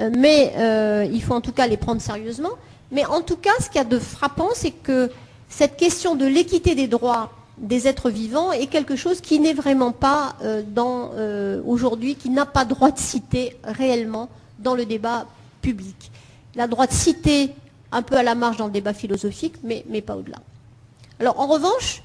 [0.00, 2.50] Euh, mais euh, il faut en tout cas les prendre sérieusement.
[2.92, 5.10] Mais en tout cas, ce qu'il y a de frappant, c'est que
[5.48, 9.92] cette question de l'équité des droits des êtres vivants est quelque chose qui n'est vraiment
[9.92, 15.26] pas euh, aujourd'hui, qui n'a pas droit de citer réellement dans le débat
[15.62, 16.10] public.
[16.56, 17.50] La droit de citer
[17.92, 20.38] un peu à la marge dans le débat philosophique, mais, mais pas au-delà.
[21.20, 22.02] Alors en revanche,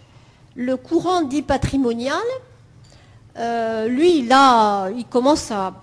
[0.56, 2.18] le courant dit patrimonial,
[3.88, 5.74] lui, là, il commence à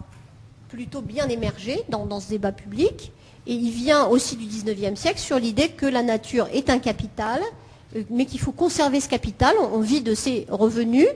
[0.68, 3.12] plutôt bien émerger dans, ce débat public.
[3.46, 7.40] Et il vient aussi du 19e siècle sur l'idée que la nature est un capital,
[7.94, 9.54] euh, mais qu'il faut conserver ce capital.
[9.72, 11.06] On, vit de ses revenus,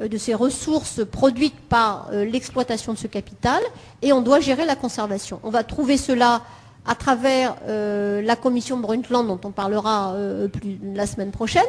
[0.00, 3.60] euh, de ses ressources produites par l'exploitation de ce capital,
[4.02, 5.40] et on doit gérer la conservation.
[5.42, 6.42] On va trouver cela
[6.86, 10.48] à travers euh, la commission Brundtland, dont on parlera euh,
[10.82, 11.62] la semaine prochaine,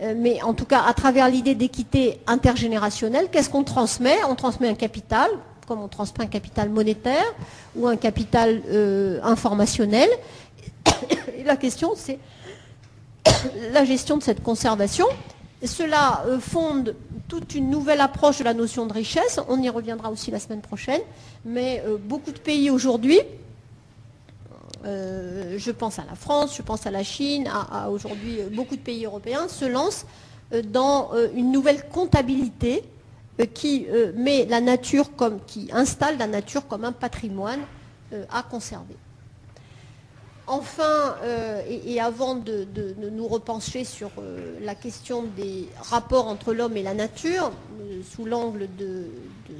[0.00, 4.16] euh, mais en tout cas à travers l'idée d'équité intergénérationnelle, qu'est-ce qu'on transmet?
[4.28, 5.28] On transmet un capital,
[5.66, 7.24] comme on transmet un capital monétaire
[7.76, 8.62] ou un capital
[9.22, 10.08] informationnel.
[11.36, 12.18] Et la question, c'est
[13.72, 15.06] la gestion de cette conservation.
[15.64, 16.96] cela fonde
[17.28, 19.40] toute une nouvelle approche de la notion de richesse.
[19.48, 21.00] On y reviendra aussi la semaine prochaine.
[21.44, 23.20] Mais beaucoup de pays aujourd'hui
[24.84, 28.74] euh, je pense à la France, je pense à la Chine, à, aujourd'hui euh, beaucoup
[28.74, 30.06] de pays européens, se lancent
[30.52, 32.82] euh, dans une nouvelle comptabilité
[33.46, 35.10] qui met la nature
[35.46, 37.60] qui installe la nature comme un patrimoine
[38.30, 38.96] à conserver.
[40.46, 41.16] Enfin,
[41.68, 42.66] et, avant de,
[42.98, 44.10] nous repencher sur
[44.60, 47.52] la question des rapports entre l'homme et la nature,
[48.02, 49.06] sous l'angle de,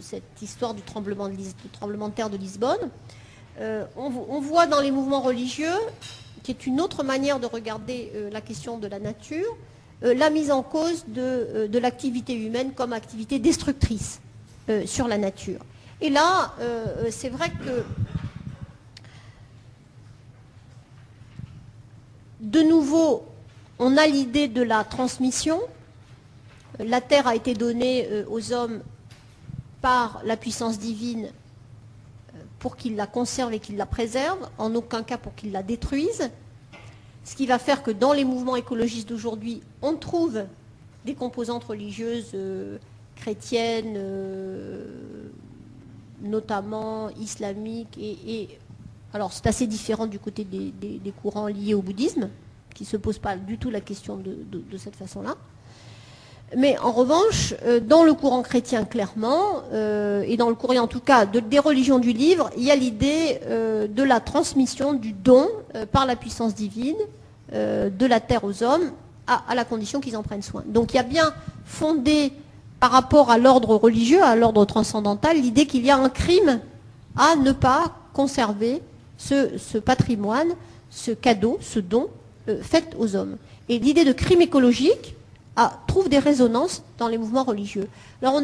[0.00, 2.90] cette histoire du tremblement de, terre de Lisbonne,
[3.60, 5.78] euh, on, voit dans les mouvements religieux,
[6.42, 9.56] qui est une autre manière de regarder euh, la question de la nature, euh,
[10.02, 14.20] la mise en cause de, l'activité humaine comme activité destructrice
[14.86, 15.60] sur la nature.
[16.00, 16.54] Et là,
[17.10, 17.84] c'est vrai que
[22.40, 23.24] de nouveau,
[23.78, 25.60] on a l'idée de la transmission.
[26.78, 28.82] La terre a été donnée aux hommes
[29.80, 31.30] par la puissance divine
[32.58, 36.30] pour qu'ils la conservent et qu'ils la préservent, en aucun cas pour qu'ils la détruisent.
[37.24, 40.44] Ce qui va faire que dans les mouvements écologistes d'aujourd'hui, on trouve
[41.04, 42.78] des composantes religieuses euh,
[43.16, 45.28] chrétiennes, euh,
[46.20, 48.48] notamment islamiques, et,
[49.12, 52.28] alors c'est assez différent du côté des, courants liés au bouddhisme,
[52.74, 55.36] qui ne se posent pas du tout la question de cette façon-là.
[56.56, 60.86] Mais en revanche, euh, dans le courant chrétien clairement, euh, et dans le courant en
[60.86, 65.12] tout cas des religions du livre, il y a l'idée euh, de la transmission du
[65.12, 65.48] don
[65.90, 66.96] par la puissance divine
[67.52, 68.92] de la terre aux hommes
[69.26, 70.62] à, la condition qu'ils en prennent soin.
[70.66, 71.34] Donc il y a bien
[71.66, 72.32] fondé
[72.80, 76.60] par rapport à l'ordre religieux, à l'ordre transcendantal, l'idée qu'il y a un crime
[77.16, 78.80] à ne pas conserver
[79.18, 80.48] ce patrimoine,
[80.90, 82.08] ce cadeau, ce don
[82.62, 83.36] fait aux hommes.
[83.68, 85.14] Et l'idée de crime écologique,
[85.86, 87.88] trouve des résonances dans les mouvements religieux.
[88.22, 88.40] Alors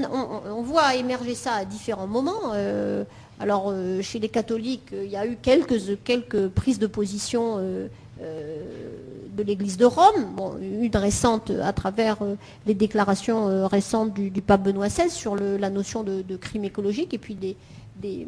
[0.46, 2.52] on, voit émerger ça à différents moments.
[2.54, 3.04] Euh,
[3.40, 7.88] alors euh, chez les catholiques, il y a eu quelques, quelques prises de position euh,
[8.20, 12.18] de l'Église de Rome, une récente à travers
[12.66, 17.36] les déclarations récentes du, pape Benoît XVI sur la notion de, crime écologique et puis
[17.36, 17.56] des,
[17.96, 18.26] des,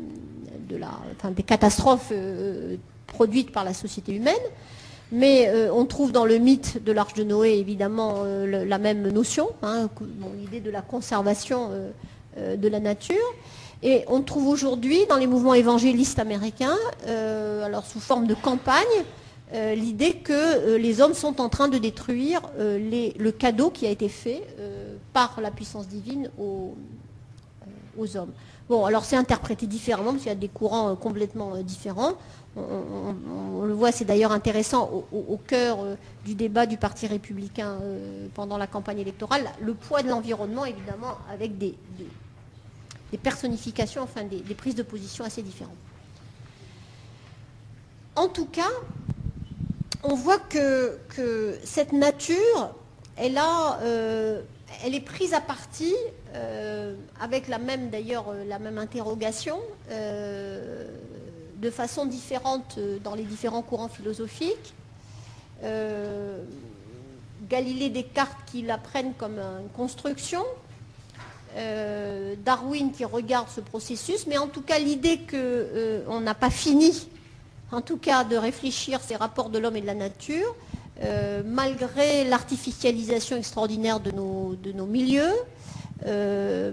[0.68, 2.12] des catastrophes
[3.08, 4.36] produites par la société humaine.
[5.12, 9.10] Mais euh, on trouve dans le mythe de l'Arche de Noé, évidemment, euh, la même
[9.10, 9.88] notion, hein,
[10.38, 11.70] l'idée de la conservation
[12.36, 13.16] euh, de la nature.
[13.82, 16.76] Et on trouve aujourd'hui, dans les mouvements évangélistes américains,
[17.84, 18.84] sous forme de campagne,
[19.54, 24.42] l'idée que les hommes sont en train de détruire le cadeau qui a été fait
[25.14, 26.76] par la puissance divine aux
[28.16, 28.32] hommes.
[28.68, 32.12] Bon, alors c'est interprété différemment, parce qu'il y a des courants complètement différents
[32.56, 35.94] on, le voit, c'est d'ailleurs intéressant au, cœur euh,
[36.24, 41.18] du débat du Parti républicain euh, pendant la campagne électorale, le poids de l'environnement, évidemment,
[41.32, 41.76] avec des,
[43.22, 45.76] personnifications, enfin des, prises de position assez différentes.
[48.16, 48.70] En tout cas,
[50.02, 50.98] on voit que,
[51.64, 52.74] cette nature,
[53.16, 53.38] elle,
[53.82, 54.42] euh,
[54.84, 55.94] elle est prise à partie,
[57.20, 59.58] avec la même d'ailleurs la même interrogation
[61.60, 64.74] de façon différente euh, dans les différents courants philosophiques.
[65.62, 66.42] Euh,
[67.48, 70.44] Galilée Descartes qui la prennent comme une construction,
[71.56, 77.08] euh, Darwin qui regarde ce processus, mais en tout cas l'idée qu'on n'a pas fini,
[77.72, 80.54] en tout cas, de réfléchir ces rapports de l'homme et de la nature,
[81.44, 85.32] malgré l'artificialisation extraordinaire de nos milieux,
[86.06, 86.72] euh,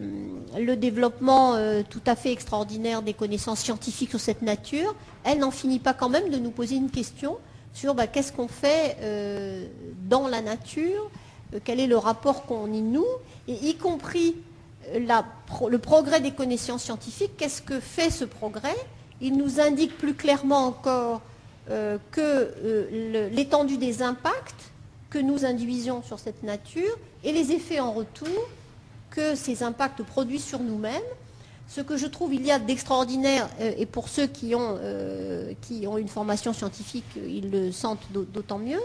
[0.57, 5.51] le développement euh, tout à fait extraordinaire des connaissances scientifiques sur cette nature, elle n'en
[5.51, 7.37] finit pas quand même de nous poser une question
[7.73, 8.97] sur bah, qu'est-ce qu'on fait
[10.09, 11.11] dans la nature,
[11.63, 13.05] quel est le rapport qu'on y noue,
[13.47, 14.35] et y compris
[14.95, 18.75] le progrès des connaissances scientifiques, qu'est-ce que fait ce progrès?
[19.21, 21.21] Il nous indique plus clairement encore
[21.69, 24.71] euh, que euh, l'étendue des impacts
[25.09, 28.47] que nous induisons sur cette nature et les effets en retour
[29.09, 31.01] que ces impacts produisent sur nous-mêmes.
[31.67, 34.77] Ce que je trouve il y a d'extraordinaire, euh, et pour ceux qui ont,
[35.88, 38.79] ont une formation scientifique, ils le sentent d'autant mieux,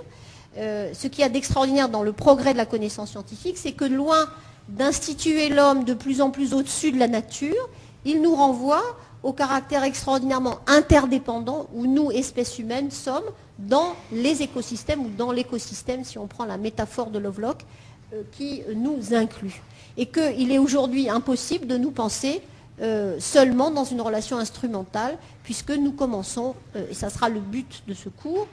[0.56, 4.28] ce qu'il y a d'extraordinaire dans le progrès de la connaissance scientifique, c'est que loin
[4.68, 7.68] d'instituer l'homme de plus en plus au-dessus de la nature,
[8.04, 8.82] il nous renvoie
[9.22, 13.24] au caractère extraordinairement interdépendant où nous, espèces humaines, sommes
[13.58, 17.64] dans les écosystèmes ou dans l'écosystème, si on prend la métaphore de Lovelock,
[18.12, 19.62] euh, qui nous inclut.
[19.96, 22.40] Et qu'il est aujourd'hui impossible de nous penser
[22.80, 27.82] euh, seulement dans une relation instrumentale, puisque nous commençons, euh, et ça sera le but
[27.86, 28.46] de ce cours,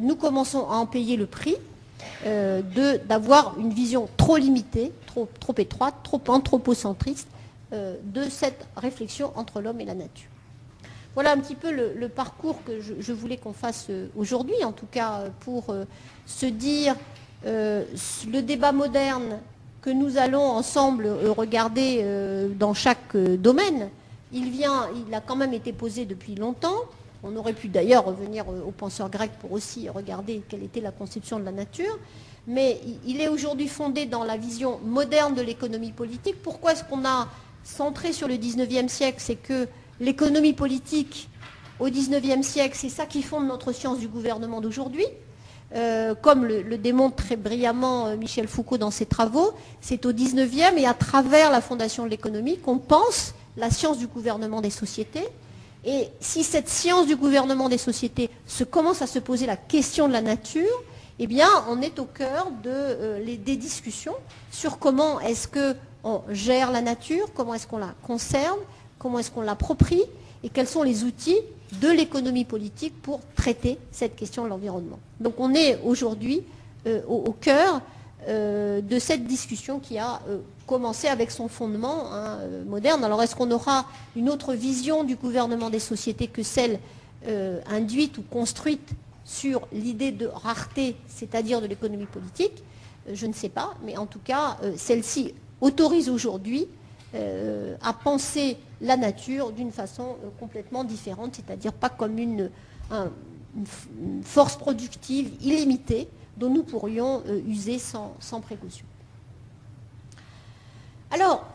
[0.00, 1.54] nous commençons à en payer le prix
[2.24, 7.28] d'avoir une vision trop limitée, trop, trop étroite, trop anthropocentriste
[7.72, 10.30] euh, de cette réflexion entre l'homme et la nature.
[11.14, 14.86] Voilà un petit peu le, parcours que je, voulais qu'on fasse euh, aujourd'hui, en tout
[14.88, 15.74] cas euh, pour
[16.26, 16.94] se dire
[17.44, 19.40] le débat moderne
[19.86, 22.04] que nous allons ensemble regarder
[22.58, 23.88] dans chaque domaine,
[24.32, 26.74] il vient, il a quand même été posé depuis longtemps.
[27.22, 31.38] On aurait pu d'ailleurs revenir aux penseurs grecs pour aussi regarder quelle était la conception
[31.38, 32.00] de la nature.
[32.48, 36.42] Mais il est aujourd'hui fondé dans la vision moderne de l'économie politique.
[36.42, 37.28] Pourquoi est-ce qu'on a
[37.62, 39.68] centré sur le 19e siècle, c'est que
[40.00, 41.28] l'économie politique
[41.78, 45.06] au 19e siècle, c'est ça qui fonde notre science du gouvernement d'aujourd'hui.
[45.74, 50.76] Euh, comme le, démontre très brillamment euh, Michel Foucault dans ses travaux, c'est au 19e
[50.76, 55.26] et à travers la fondation de l'économie qu'on pense la science du gouvernement des sociétés.
[55.84, 60.06] Et si cette science du gouvernement des sociétés se commence à se poser la question
[60.06, 60.82] de la nature,
[61.18, 64.14] eh bien, on est au cœur euh, des discussions
[64.52, 65.74] sur comment est-ce que
[66.04, 68.58] on gère la nature, comment est-ce qu'on la conserve,
[69.00, 70.04] comment est-ce qu'on l'approprie
[70.42, 71.38] et quels sont les outils
[71.80, 74.98] de l'économie politique pour traiter cette question de l'environnement.
[75.20, 76.42] Donc on est aujourd'hui
[76.86, 77.80] euh, au, cœur
[78.28, 83.02] euh, de cette discussion qui a euh, commencé avec son fondement hein, moderne.
[83.04, 86.78] Alors est-ce qu'on aura une autre vision du gouvernement des sociétés que celle
[87.68, 88.88] induite ou construite
[89.24, 92.62] sur l'idée de rareté, c'est-à-dire de l'économie politique?
[93.12, 96.68] Je ne sais pas, mais en tout cas, celle-ci autorise aujourd'hui
[97.16, 102.50] euh, à penser la nature d'une façon euh, complètement différente, c'est-à-dire pas comme une,
[104.22, 108.84] force productive illimitée dont nous pourrions euh, user sans, précaution.
[111.10, 111.46] Alors,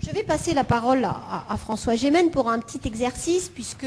[0.00, 3.86] je vais passer la parole à, François Gémen pour un petit exercice, puisque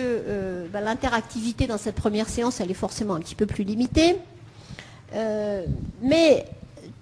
[0.72, 4.18] bah, l'interactivité dans cette première séance, elle est forcément un petit peu plus limitée.
[6.02, 6.46] mais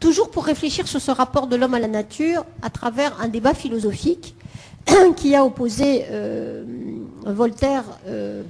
[0.03, 3.53] toujours pour réfléchir sur ce rapport de l'homme à la nature à travers un débat
[3.53, 4.35] philosophique
[5.15, 6.65] qui a opposé euh,
[7.25, 8.43] Voltaire, euh,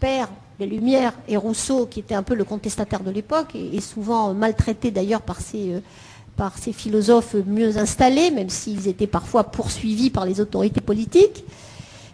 [0.00, 4.34] père des Lumières, et Rousseau, qui était un peu le contestataire de l'époque, et, souvent
[4.34, 10.40] maltraité d'ailleurs par ces, euh, philosophes mieux installés, même s'ils étaient parfois poursuivis par les
[10.40, 11.44] autorités politiques,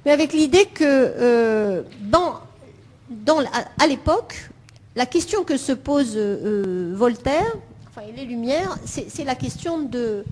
[0.05, 1.83] mais avec l'idée que
[3.81, 4.51] à l'époque,
[4.95, 7.51] la question que se pose Voltaire,
[8.03, 10.25] et les Lumières, c'est la question de,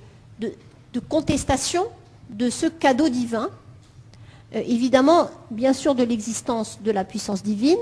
[1.08, 1.84] contestation
[2.30, 3.50] de ce cadeau divin.
[4.54, 7.78] Euh, évidemment, bien sûr, de l'existence de la puissance divine,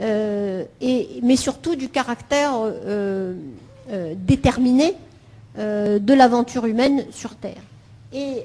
[0.00, 0.64] euh,
[1.22, 3.34] mais surtout du caractère euh,
[4.16, 4.94] déterminé
[5.56, 7.62] de l'aventure humaine sur Terre.
[8.12, 8.42] Et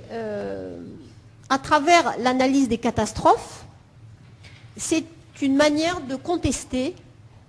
[1.49, 3.65] à travers l'analyse des catastrophes,
[4.77, 5.03] c'est
[5.41, 6.95] une manière de contester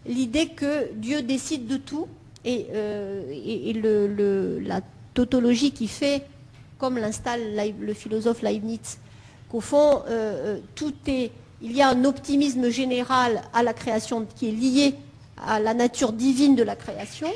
[0.04, 2.08] l'idée que Dieu décide de tout
[2.44, 4.80] et, euh, la
[5.14, 6.26] tautologie qui fait,
[6.78, 7.40] comme l'installe
[7.80, 8.98] le philosophe Leibniz,
[9.50, 14.26] qu'au fond, euh, euh, tout est, il y a un optimisme général à la création
[14.36, 14.94] qui est lié
[15.44, 17.28] à la nature divine de la création,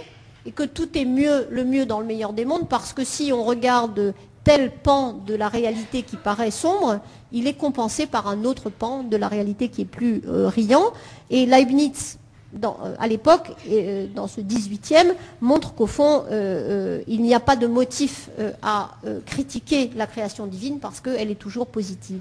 [0.45, 3.33] et que tout est mieux, le mieux dans le meilleur des mondes, parce que si
[3.33, 4.15] on regarde
[4.45, 7.01] tel pan de la réalité qui paraît sombre,
[7.33, 10.93] il est compensé par un autre pan de la réalité qui est plus riant.
[11.31, 12.17] Et Leibniz
[12.65, 17.57] euh, à l'époque, euh, dans ce 18e, montre qu'au fond, euh, il n'y a pas
[17.57, 18.31] de motif
[18.63, 18.91] à
[19.25, 22.21] critiquer la création divine parce qu'elle est toujours positive.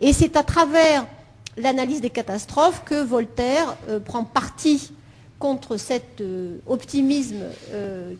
[0.00, 1.06] Et c'est à travers
[1.56, 4.92] l'analyse des catastrophes que Voltaire prend parti
[5.38, 6.22] contre cet
[6.66, 7.42] optimisme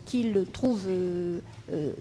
[0.05, 0.87] qu'il trouve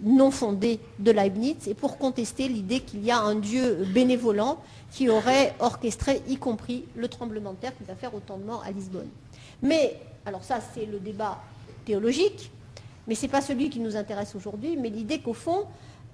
[0.03, 4.59] non fondé de Leibniz et pour contester l'idée qu'il y a un Dieu bénévolent
[4.93, 8.63] qui aurait orchestré, y compris le tremblement de terre qui va faire autant de morts
[8.67, 9.09] à Lisbonne.
[9.63, 11.41] Mais, alors ça c'est le débat
[11.85, 12.51] théologique,
[13.07, 15.67] mais ce n'est pas celui qui nous intéresse aujourd'hui, mais l'idée qu'au fond,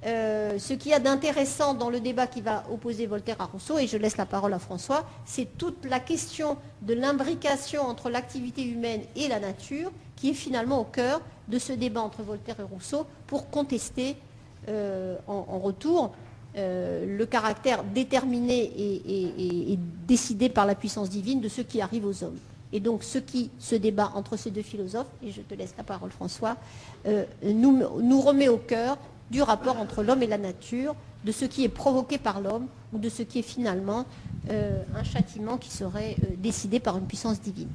[0.07, 3.79] euh, ce qu'il y a d'intéressant dans le débat qui va opposer Voltaire à Rousseau,
[3.79, 8.65] et je laisse la parole à François, c'est toute la question de l'imbrication entre l'activité
[8.65, 12.63] humaine et la nature qui est finalement au cœur de ce débat entre Voltaire et
[12.63, 14.17] Rousseau pour contester
[14.69, 16.13] euh, en, retour
[16.57, 22.25] euh, le caractère déterminé et, décidé par la puissance divine de ce qui arrive aux
[22.25, 22.39] hommes.
[22.73, 25.85] Et donc ce qui se débat entre ces deux philosophes, et je te laisse la
[25.85, 26.57] parole François,
[27.07, 28.99] euh, nous, remet au cœur
[29.31, 30.95] du rapport entre l'homme et la nature,
[31.25, 34.07] de ce qui est provoqué par l'homme ou de ce qui est finalement
[34.51, 37.69] euh, un châtiment qui serait décidé par une puissance divine.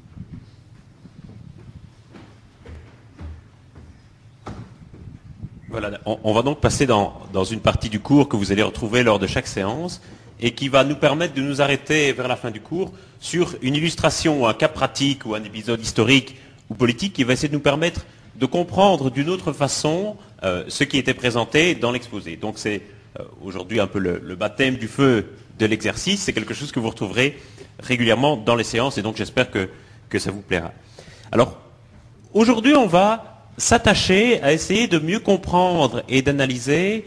[6.05, 9.27] on, va donc passer dans, une partie du cours que vous allez retrouver lors de
[9.27, 10.01] chaque séance
[10.39, 13.75] et qui va nous permettre de nous arrêter vers la fin du cours sur une
[13.75, 16.35] illustration ou un cas pratique ou un épisode historique
[16.69, 18.05] ou politique qui va essayer de nous permettre
[18.35, 22.35] de comprendre d'une autre façon euh, ce qui était présenté dans l'exposé.
[22.35, 22.81] Donc c'est
[23.19, 26.23] euh, aujourd'hui un peu le, baptême du feu de l'exercice.
[26.23, 27.39] C'est quelque chose que vous retrouverez
[27.79, 29.69] régulièrement dans les séances et donc j'espère que,
[30.09, 30.73] que ça vous plaira.
[31.31, 31.57] Alors
[32.33, 37.05] aujourd'hui on va s'attacher à essayer de mieux comprendre et d'analyser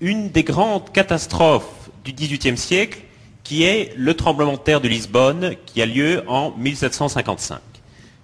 [0.00, 3.00] une des grandes catastrophes du XVIIIe siècle,
[3.44, 7.60] qui est le tremblement de terre de Lisbonne, qui a lieu en 1755,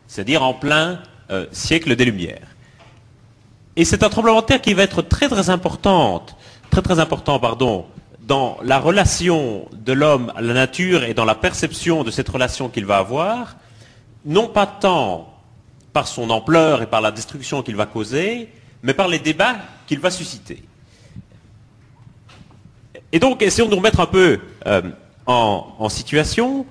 [0.06, 1.00] c'est-à-dire en plein
[1.30, 2.46] euh, siècle des Lumières.
[3.76, 6.24] Et c'est un tremblement de terre qui va être très très important,
[6.70, 7.40] très important,
[8.20, 12.68] dans la relation de l'homme à la nature et dans la perception de cette relation
[12.68, 13.56] qu'il va avoir,
[14.24, 15.32] non pas tant
[15.92, 18.48] par son ampleur et par la destruction qu'il va causer,
[18.82, 19.56] mais par les débats
[19.86, 20.62] qu'il va susciter.
[23.12, 24.82] Et donc, essayons de nous remettre un peu euh,
[25.26, 26.66] en, situation.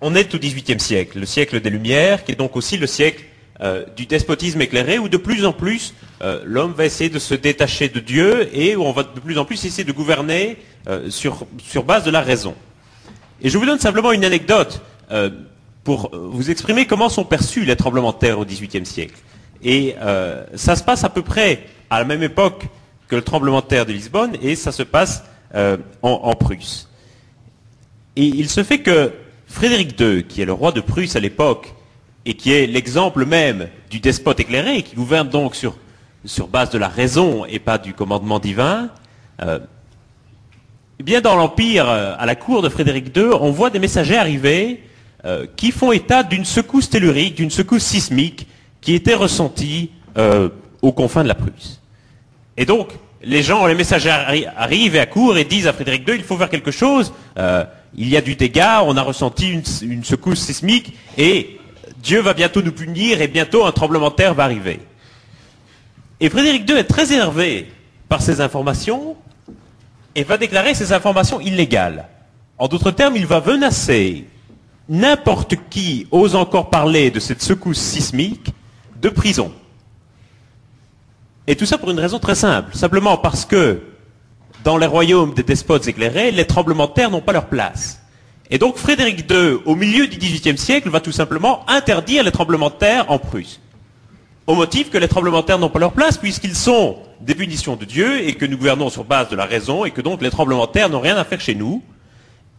[0.00, 3.22] On est au XVIIIe siècle, le siècle des Lumières, qui est donc aussi le siècle
[3.60, 7.34] euh, du despotisme éclairé, où de plus en plus euh, l'homme va essayer de se
[7.34, 10.56] détacher de Dieu et où on va de plus en plus essayer de gouverner
[11.10, 12.56] sur, sur base de la raison.
[13.40, 14.80] Et je vous donne simplement une anecdote
[15.84, 19.14] pour vous exprimer comment sont perçus les tremblements de terre au XVIIIe siècle.
[19.62, 19.94] Et
[20.56, 22.64] ça se passe à peu près à la même époque
[23.12, 25.22] que le tremblement de terre de Lisbonne, et ça se passe
[25.54, 26.88] euh, en, Prusse.
[28.16, 29.12] Et il se fait que
[29.46, 31.74] Frédéric II, qui est le roi de Prusse à l'époque,
[32.24, 35.76] et qui est l'exemple même du despote éclairé, qui gouverne donc sur,
[36.48, 38.88] base de la raison et pas du commandement divin,
[39.42, 39.58] euh,
[40.98, 44.84] eh bien dans l'Empire, à la cour de Frédéric II, on voit des messagers arriver
[45.26, 48.46] euh, qui font état d'une secousse tellurique, d'une secousse sismique
[48.80, 50.48] qui était ressentie euh,
[50.80, 51.81] aux confins de la Prusse.
[52.56, 52.88] Et donc,
[53.22, 54.10] les gens, les messagers
[54.56, 57.64] arrivent et accourent et disent à Frédéric II, il faut faire quelque chose, euh,
[57.94, 61.58] il y a du dégât, on a ressenti une, une, secousse sismique et
[62.02, 64.80] Dieu va bientôt nous punir et bientôt un tremblement de terre va arriver.
[66.20, 67.70] Et Frédéric II est très énervé
[68.08, 69.16] par ces informations
[70.14, 72.08] et va déclarer ces informations illégales.
[72.58, 74.26] En d'autres termes, il va menacer
[74.88, 78.52] n'importe qui ose encore parler de cette secousse sismique
[79.00, 79.52] de prison.
[81.46, 83.80] Et tout ça pour une raison très simple, simplement parce que
[84.62, 88.00] dans les royaumes des despotes éclairés, les tremblements de terre n'ont pas leur place.
[88.50, 92.70] Et donc Frédéric II, au milieu du XVIIIe siècle, va tout simplement interdire les tremblements
[92.70, 93.60] de terre en Prusse.
[94.46, 97.76] Au motif que les tremblements de terre n'ont pas leur place, puisqu'ils sont des punitions
[97.76, 100.30] de Dieu, et que nous gouvernons sur base de la raison, et que donc les
[100.30, 101.82] tremblements de terre n'ont rien à faire chez nous,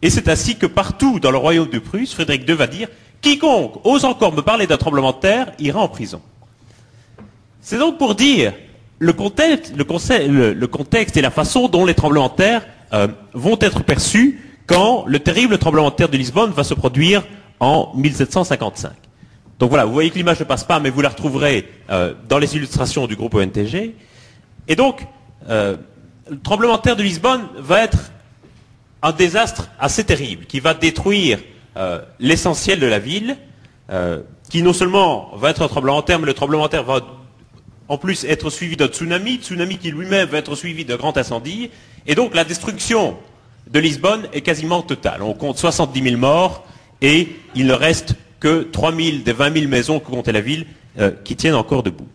[0.02, 2.88] et c'est ainsi que partout dans le royaume de Prusse, Frédéric II va dire
[3.22, 6.20] Quiconque ose encore me parler d'un tremblement de terre ira en prison.
[7.62, 8.52] C'est donc pour dire
[8.98, 12.62] le contexte, et la façon dont les tremblements de terre
[12.92, 17.24] euh, vont être perçus quand le terrible tremblement de terre de Lisbonne va se produire
[17.60, 18.92] en 1755.
[19.58, 22.38] Donc voilà, vous voyez que l'image ne passe pas, mais vous la retrouverez euh, dans
[22.38, 23.94] les illustrations du groupe ONTG.
[24.68, 25.06] Et donc,
[25.48, 25.76] euh,
[26.30, 28.10] le tremblement de terre de Lisbonne va être
[29.02, 31.38] un désastre assez terrible qui va détruire
[32.20, 33.36] l'essentiel de la ville,
[34.48, 37.00] qui non seulement va être un tremblement de terre, mais le tremblement de terre va
[37.88, 41.70] en plus être suivi d'un tsunami, tsunami qui lui-même va être suivi d'un grand incendie,
[42.06, 43.16] et donc la destruction
[43.70, 45.22] de Lisbonne est quasiment totale.
[45.22, 46.64] On compte 70 000 morts
[47.00, 50.66] et il ne reste que 3 000 des 20 000 maisons que comptait la ville
[50.98, 52.08] euh, qui tiennent encore debout.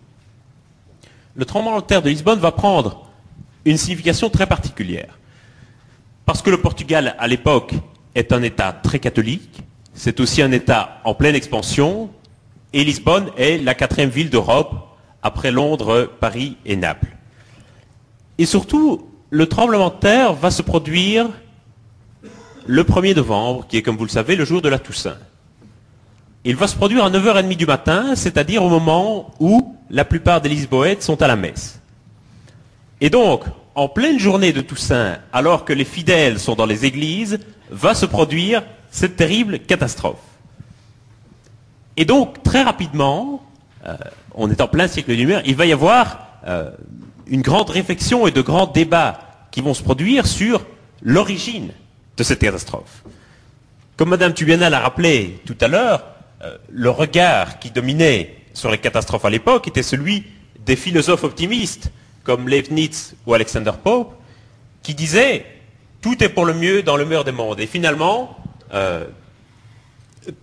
[1.36, 3.10] Le tremblement de terre de Lisbonne va prendre
[3.66, 5.18] une signification très particulière.
[6.26, 7.74] Parce que le Portugal, à l'époque,
[8.16, 9.64] est un État très catholique,
[9.94, 12.10] c'est aussi un État en pleine expansion,
[12.74, 14.89] et Lisbonne est la quatrième ville d'Europe,
[15.24, 17.16] après Londres, Paris et Naples.
[18.38, 21.30] Et surtout, le tremblement de terre va se produire
[22.66, 25.18] le 1er novembre, qui est, comme vous le savez, le jour de la Toussaint.
[26.46, 30.50] Il va se produire à 9h30 du matin, c'est-à-dire au moment où la plupart des
[30.50, 31.82] Lisboètes sont à la messe.
[33.02, 33.44] Et donc,
[33.76, 37.40] en pleine journée de Toussaint, alors que les fidèles sont dans les églises,
[37.72, 40.20] va se produire cette terrible catastrophe.
[41.98, 43.42] Et donc, très rapidement,
[44.36, 46.72] on est en plein siècle lumière, il va y avoir euh,
[47.28, 49.20] une grande réflexion et de grands débats
[49.52, 50.66] qui vont se produire sur
[51.02, 51.72] l'origine
[52.18, 53.04] de cette catastrophe.
[53.98, 56.04] Comme Madame Tubiana l'a rappelé tout à l'heure,
[56.42, 60.26] euh, le regard qui dominait sur les catastrophes à l'époque était celui
[60.66, 61.92] des philosophes optimistes
[62.24, 64.14] comme Leibniz ou Alexander Pope,
[64.82, 65.46] qui disaient
[66.02, 67.60] tout est pour le mieux dans le meilleur des mondes.
[67.60, 68.38] Et finalement,
[68.74, 69.06] euh,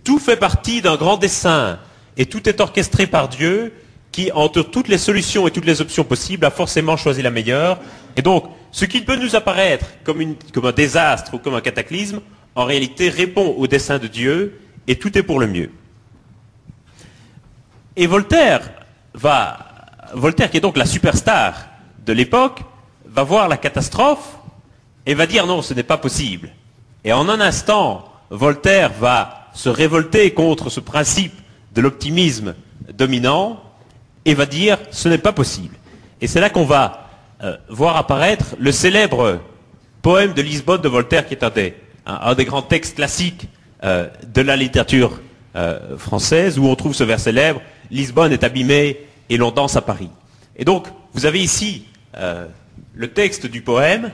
[0.03, 1.79] tout fait partie d'un grand dessein
[2.17, 3.73] et tout est orchestré par Dieu
[4.11, 7.79] qui, entre toutes les solutions et toutes les options possibles, a forcément choisi la meilleure.
[8.15, 12.21] Et donc, ce qui peut nous apparaître comme, un désastre ou comme un cataclysme,
[12.55, 15.71] en réalité répond au dessein de Dieu et tout est pour le mieux.
[17.95, 18.71] Et Voltaire
[20.51, 21.67] qui est donc la superstar
[22.05, 22.61] de l'époque,
[23.05, 24.37] va voir la catastrophe
[25.05, 26.51] et va dire non, ce n'est pas possible.
[27.03, 31.33] Et en un instant, Voltaire va se révolter contre ce principe
[31.77, 32.55] de l'optimisme
[32.93, 33.61] dominant
[34.25, 35.75] et va dire ce n'est pas possible.
[36.19, 37.07] Et c'est là qu'on va
[37.43, 39.39] euh, voir apparaître le célèbre
[40.01, 43.47] poème de Lisbonne de Voltaire, qui est un des, grands textes classiques
[43.83, 45.19] euh, de la littérature
[45.55, 48.97] euh, française, où on trouve ce vers célèbre Lisbonne est abîmée
[49.29, 50.09] et l'on danse à Paris.
[50.55, 51.85] Et donc, vous avez ici
[52.95, 54.11] le texte du poème,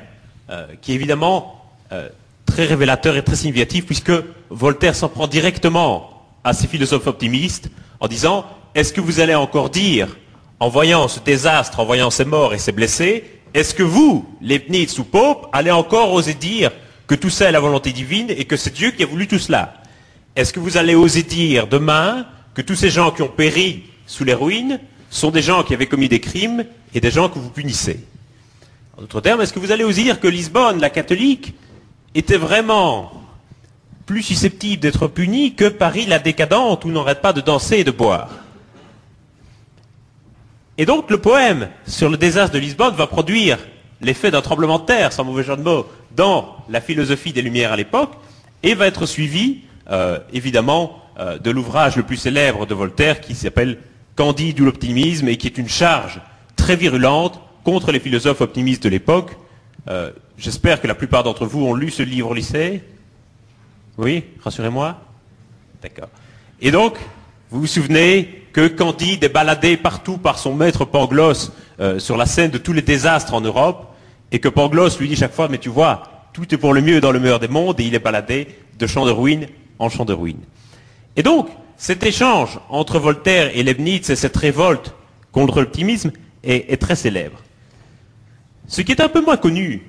[0.81, 1.63] qui est évidemment
[2.45, 4.11] très révélateur et très significatif, puisque
[4.49, 6.12] Voltaire s'en prend directement
[6.43, 8.45] à ces philosophes optimistes en disant
[8.75, 10.17] est-ce que vous allez encore dire,
[10.59, 14.97] en voyant ce désastre, en voyant ces morts et ces blessés, est-ce que vous, Leibniz
[14.97, 16.71] ou Pope, allez encore oser dire
[17.05, 19.37] que tout ça est la volonté divine et que c'est Dieu qui a voulu tout
[19.37, 19.75] cela?
[20.35, 22.25] Est-ce que vous allez oser dire demain
[22.55, 24.79] que tous ces gens qui ont péri sous les ruines
[25.11, 26.65] sont des gens qui avaient commis des crimes
[26.95, 27.99] et des gens que vous punissez?
[28.97, 31.53] En d'autres termes, est-ce que vous allez oser dire que Lisbonne, la catholique,
[32.15, 33.11] était vraiment
[34.05, 37.91] plus susceptible d'être punie que Paris la décadente où n'arrête pas de danser et de
[37.91, 38.29] boire.
[40.77, 43.59] Et donc le poème sur le désastre de Lisbonne va produire
[44.01, 47.71] l'effet d'un tremblement de terre, sans mauvais jeu de mots, dans la philosophie des Lumières
[47.71, 48.13] à l'époque,
[48.63, 53.35] et va être suivi, euh, évidemment, euh, de l'ouvrage le plus célèbre de Voltaire qui
[53.35, 53.77] s'appelle
[54.15, 56.21] Candide ou l'optimisme et qui est une charge
[56.55, 59.37] très virulente contre les philosophes optimistes de l'époque,
[59.89, 62.81] euh, j'espère que la plupart d'entre vous ont lu ce livre au lycée.
[63.97, 64.99] Oui, rassurez-moi.
[65.81, 66.09] D'accord.
[66.61, 66.97] Et donc,
[67.49, 72.25] vous vous souvenez que Candide est baladé partout par son maître Pangloss euh, sur la
[72.25, 73.93] scène de tous les désastres en Europe,
[74.31, 77.01] et que Pangloss lui dit chaque fois, mais tu vois, tout est pour le mieux
[77.01, 78.47] dans le meilleur des mondes, et il est baladé
[78.79, 79.47] de champ de ruines
[79.79, 80.43] en champ de ruines.
[81.15, 84.93] Et donc, cet échange entre Voltaire et Leibniz et cette révolte
[85.31, 86.11] contre l'optimisme
[86.43, 87.39] est très célèbre.
[88.67, 89.83] Ce qui est un peu moins connu,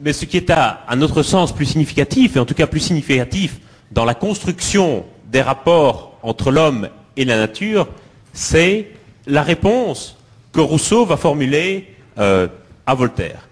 [0.00, 3.58] mais ce qui est à, notre sens plus significatif, et en tout cas plus significatif
[3.90, 7.88] dans la construction des rapports entre l'homme et la nature,
[8.32, 8.88] c'est
[9.26, 10.16] la réponse
[10.52, 12.48] que Rousseau va formuler euh,
[12.86, 13.48] à Voltaire.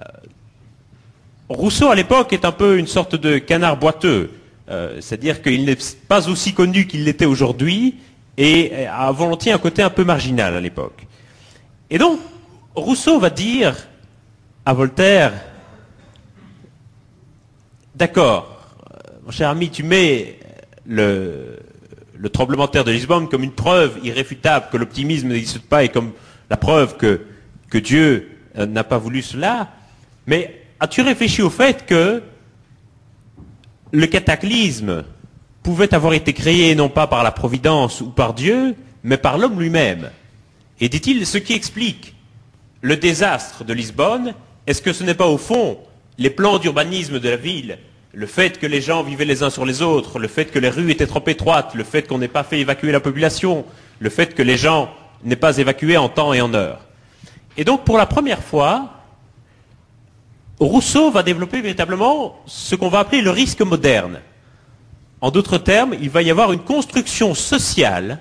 [0.00, 0.04] Euh,
[1.48, 4.30] Rousseau, à l'époque, est un peu une sorte de canard boiteux,
[4.70, 7.96] euh, c'est-à-dire qu'il n'est pas aussi connu qu'il l'était aujourd'hui,
[8.36, 11.06] et a volontiers un côté un peu marginal à l'époque.
[11.88, 12.18] Et donc,
[12.74, 13.76] Rousseau va dire
[14.66, 15.32] à Voltaire,
[17.94, 18.60] d'accord,
[19.24, 20.38] mon cher ami, tu mets
[20.86, 21.60] le,
[22.32, 26.12] tremblement de terre de Lisbonne comme une preuve irréfutable que l'optimisme n'existe pas et comme
[26.50, 27.22] la preuve que,
[27.70, 29.70] que Dieu euh, n'a pas voulu cela,
[30.26, 32.22] mais as-tu réfléchi au fait que
[33.92, 35.04] le cataclysme
[35.62, 39.58] pouvait avoir été créé non pas par la providence ou par Dieu, mais par l'homme
[39.58, 40.10] lui-même?
[40.80, 42.14] Et dit-il, ce qui explique
[42.80, 44.34] le désastre de Lisbonne
[44.66, 45.78] est-ce que ce n'est pas au fond
[46.18, 47.78] les plans d'urbanisme de la ville,
[48.12, 50.68] le fait que les gens vivaient les uns sur les autres, le fait que les
[50.68, 53.64] rues étaient trop étroites, le fait qu'on n'ait pas fait évacuer la population,
[53.98, 54.90] le fait que les gens
[55.24, 56.86] n'aient pas évacué en temps et en heure
[57.56, 58.90] Et donc pour la première fois,
[60.60, 64.20] Rousseau va développer véritablement ce qu'on va appeler le risque moderne.
[65.20, 68.20] En d'autres termes, il va y avoir une construction sociale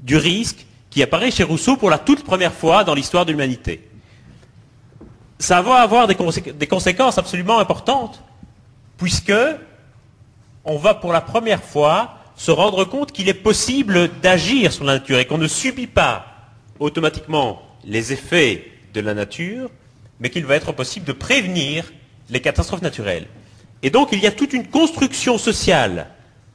[0.00, 3.87] du risque qui apparaît chez Rousseau pour la toute première fois dans l'histoire de l'humanité
[5.38, 6.16] ça va avoir des,
[6.66, 8.22] conséquences absolument importantes,
[8.96, 9.32] puisque
[10.64, 14.94] on va pour la première fois se rendre compte qu'il est possible d'agir sur la
[14.94, 16.26] nature et qu'on ne subit pas
[16.78, 19.70] automatiquement les effets de la nature,
[20.20, 21.92] mais qu'il va être possible de prévenir
[22.30, 23.26] les catastrophes naturelles.
[23.82, 26.08] Et donc il y a toute une construction sociale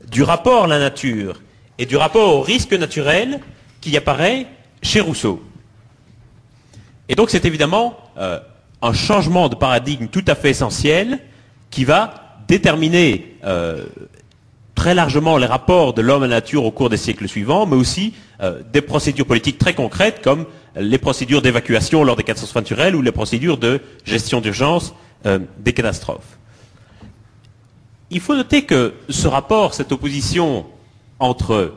[0.10, 1.42] du rapport à la nature
[1.78, 3.40] et du rapport au risque naturel
[3.82, 4.48] qui apparaît
[4.82, 5.42] chez Rousseau.
[7.08, 8.40] Et donc c'est évidemment euh,
[8.84, 11.20] un changement de paradigme tout à fait essentiel
[11.72, 13.86] qui va déterminer euh,
[14.76, 17.78] très largement les rapports de l'homme à la nature au cours des siècles suivants, mais
[17.78, 20.46] aussi euh, des procédures politiques très concrètes comme
[20.76, 24.94] les procédures d'évacuation lors des catastrophes naturelles ou les procédures de gestion d'urgence
[25.60, 26.38] des catastrophes.
[28.12, 30.66] Il faut noter que ce rapport, cette opposition
[31.20, 31.76] entre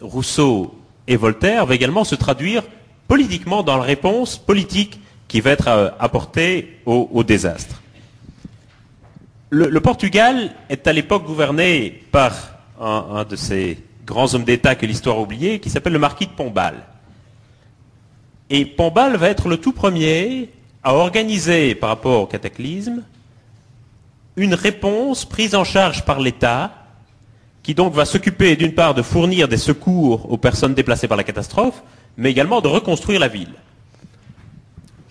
[0.00, 0.74] Rousseau
[1.06, 2.64] et Voltaire va également se traduire
[3.06, 4.98] politiquement dans la réponse politique
[5.34, 7.82] qui va être euh, apportée au, désastre.
[9.50, 12.36] Le, Portugal est à l'époque gouverné par
[12.80, 16.30] un, de ces grands hommes d'État que l'histoire a oublié, qui s'appelle le marquis de
[16.30, 16.76] Pombal.
[18.48, 20.50] Et Pombal va être le tout premier
[20.84, 23.02] à organiser, par rapport au cataclysme,
[24.36, 26.70] une réponse prise en charge par l'État,
[27.64, 31.24] qui donc va s'occuper d'une part de fournir des secours aux personnes déplacées par la
[31.24, 31.82] catastrophe,
[32.16, 33.54] mais également de reconstruire la ville.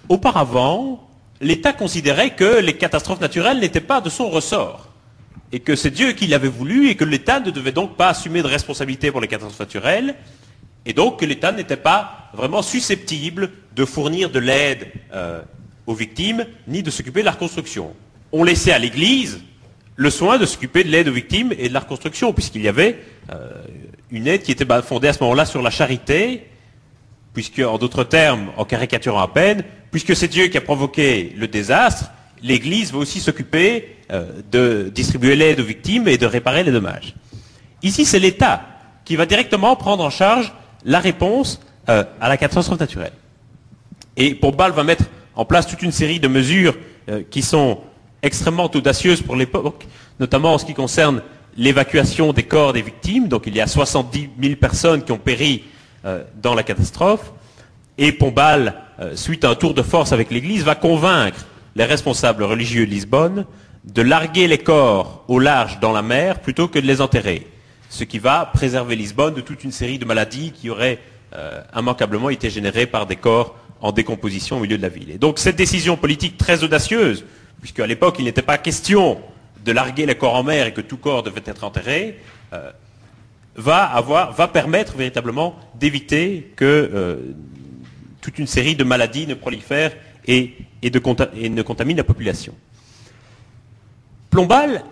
[0.09, 1.09] Auparavant,
[1.41, 4.89] l'État considérait que les catastrophes naturelles n'étaient pas de son ressort,
[5.51, 8.41] et que c'est Dieu qui l'avait voulu, et que l'État ne devait donc pas assumer
[8.41, 10.15] de responsabilité pour les catastrophes naturelles,
[10.85, 15.41] et donc que l'État n'était pas vraiment susceptible de fournir de l'aide euh,
[15.87, 17.93] aux victimes, ni de s'occuper de la reconstruction.
[18.31, 19.39] On laissait à l'Église
[19.95, 22.99] le soin de s'occuper de l'aide aux victimes et de la reconstruction, puisqu'il y avait
[23.31, 23.49] euh,
[24.11, 26.47] une aide qui était fondée à ce moment-là sur la charité,
[27.33, 31.47] puisque, en d'autres termes, en caricaturant à peine, puisque c'est Dieu qui a provoqué le
[31.47, 32.11] désastre,
[32.41, 37.15] l'Église va aussi s'occuper euh, de distribuer l'aide aux victimes et de réparer les dommages.
[37.81, 38.65] Ici, c'est l'État
[39.05, 40.53] qui va directement prendre en charge
[40.85, 43.13] la réponse euh, à la catastrophe naturelle.
[44.15, 45.05] Et Pombal va mettre
[45.35, 46.75] en place toute une série de mesures
[47.09, 47.79] euh, qui sont
[48.21, 49.85] extrêmement audacieuses pour l'époque,
[50.19, 51.21] notamment en ce qui concerne
[51.57, 53.27] l'évacuation des corps des victimes.
[53.27, 55.63] Donc il y a 70 000 personnes qui ont péri
[56.41, 57.31] dans la catastrophe.
[57.97, 62.43] Et Pombal, euh, suite à un tour de force avec l'Église, va convaincre les responsables
[62.43, 63.45] religieux de Lisbonne
[63.83, 67.47] de larguer les corps au large dans la mer plutôt que de les enterrer.
[67.89, 70.99] Ce qui va préserver Lisbonne de toute une série de maladies qui auraient
[71.35, 75.11] euh, immanquablement été générées par des corps en décomposition au milieu de la ville.
[75.11, 77.25] Et donc cette décision politique très audacieuse,
[77.59, 79.19] puisque à l'époque il n'était pas question
[79.63, 82.19] de larguer les corps en mer et que tout corps devait être enterré,
[83.55, 87.17] va, permettre véritablement d'éviter que euh,
[88.21, 89.93] toute une série de maladies ne prolifèrent
[90.27, 90.53] et,
[90.83, 92.53] ne contaminent la population.
[94.31, 94.83] Pombal,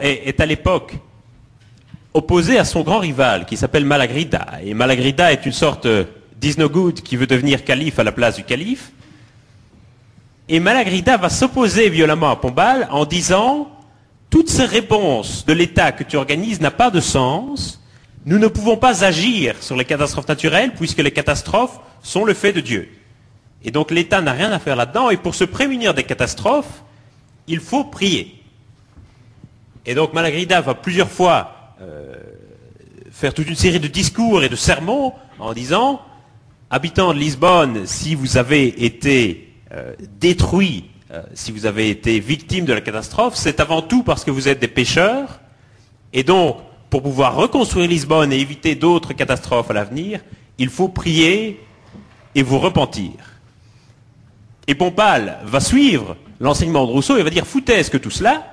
[0.00, 0.94] est, à l'époque
[2.12, 4.46] opposé à son grand rival qui s'appelle Malagrida.
[4.62, 5.86] Et Malagrida est une sorte
[6.36, 8.92] d'Isnogoud qui veut devenir calife à la place du calife.
[10.48, 13.70] Et Malagrida va s'opposer violemment à Pombal en disant
[14.30, 17.82] toutes ces réponses de l'État que tu organises n'a pas de sens.
[18.26, 22.52] Nous ne pouvons pas agir sur les catastrophes naturelles puisque les catastrophes sont le fait
[22.52, 22.88] de Dieu.
[23.62, 25.10] Et donc l'État n'a rien à faire là-dedans.
[25.10, 26.82] Et pour se prémunir des catastrophes,
[27.46, 28.42] il faut prier.
[29.86, 32.14] Et donc Malagrida va plusieurs fois euh,
[33.10, 36.02] faire toute une série de discours et de sermons en disant,
[36.70, 42.66] habitants de Lisbonne, si vous avez été euh, détruits euh, si vous avez été victime
[42.66, 45.40] de la catastrophe, c'est avant tout parce que vous êtes des pêcheurs.
[46.12, 46.58] Et donc,
[46.90, 50.20] pour pouvoir reconstruire Lisbonne et éviter d'autres catastrophes à l'avenir,
[50.58, 51.60] il faut prier
[52.34, 53.12] et vous repentir.
[54.66, 58.44] Et Pompal va suivre l'enseignement de Rousseau et va dire foutez-ce que tout cela,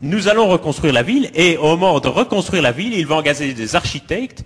[0.00, 3.54] nous allons reconstruire la ville, et au moment de reconstruire la ville, il va engager
[3.54, 4.44] des architectes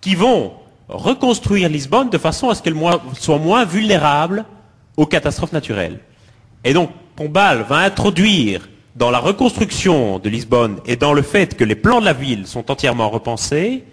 [0.00, 0.52] qui vont
[0.88, 2.76] reconstruire Lisbonne de façon à ce qu'elle
[3.14, 4.44] soit moins vulnérable
[4.96, 6.00] aux catastrophes naturelles.
[6.64, 11.64] Et donc, Pombal va introduire dans la reconstruction de Lisbonne et dans le fait que
[11.64, 13.84] les plans de la ville sont entièrement repensés,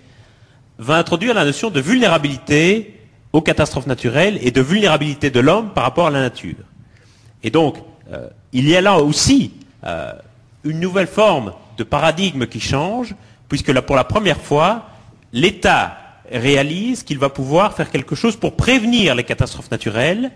[0.77, 2.95] va introduire la notion de vulnérabilité
[3.33, 6.55] aux catastrophes naturelles et de vulnérabilité de l'homme par rapport à la nature.
[7.43, 7.77] Et donc,
[8.11, 9.51] euh, il y a là aussi
[9.85, 10.13] euh,
[10.63, 13.15] une nouvelle forme de paradigme qui change,
[13.47, 14.89] puisque pour la première fois,
[15.31, 15.97] l'État
[16.31, 20.31] réalise qu'il va pouvoir faire quelque chose pour prévenir les catastrophes naturelles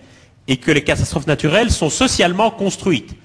[0.47, 3.15] et que les catastrophes naturelles sont socialement construites.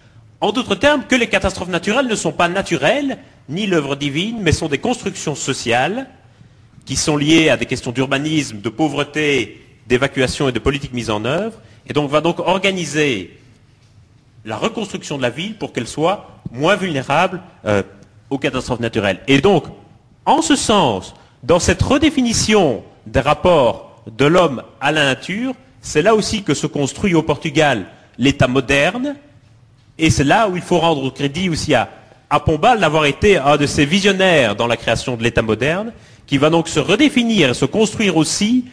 [0.41, 3.19] En d'autres termes, que les catastrophes naturelles ne sont pas naturelles,
[3.49, 6.07] ni l'œuvre divine, mais sont des constructions sociales
[6.85, 11.25] qui sont liées à des questions d'urbanisme, de pauvreté, d'évacuation et de politique mise en
[11.25, 13.37] œuvre, et donc va donc organiser
[14.45, 17.83] la reconstruction de la ville pour qu'elle soit moins vulnérable euh,
[18.31, 19.21] aux catastrophes naturelles.
[19.27, 19.65] Et donc,
[20.25, 26.15] en ce sens, dans cette redéfinition des rapports de l'homme à la nature, c'est là
[26.15, 27.87] aussi que se construit au Portugal
[28.19, 29.17] l'État moderne,
[29.99, 31.89] et c'est là où il faut rendre crédit aussi à,
[32.45, 35.93] Pombal d'avoir été un de ces visionnaires dans la création de l'État moderne,
[36.27, 38.67] qui va donc se redéfinir et se construire aussi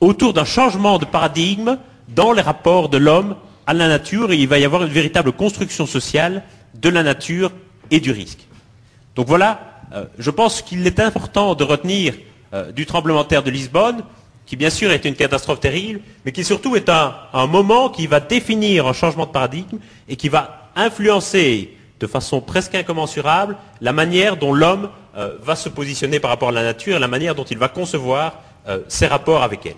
[0.00, 1.78] autour d'un changement de paradigme
[2.08, 3.36] dans les rapports de l'homme
[3.66, 6.42] à la nature, et il va y avoir une véritable construction sociale
[6.74, 7.52] de la nature
[7.90, 8.46] et du risque.
[9.14, 9.60] Donc voilà,
[9.92, 12.14] euh, je pense qu'il est important de retenir
[12.54, 14.02] euh, du tremblement de terre de Lisbonne,
[14.52, 18.20] qui bien sûr est une catastrophe terrible, mais qui surtout est un, moment qui va
[18.20, 19.78] définir un changement de paradigme
[20.10, 25.70] et qui va influencer de façon presque incommensurable la manière dont l'homme euh, va se
[25.70, 28.42] positionner par rapport à la nature et la manière dont il va concevoir
[28.88, 29.74] ses rapports avec elle.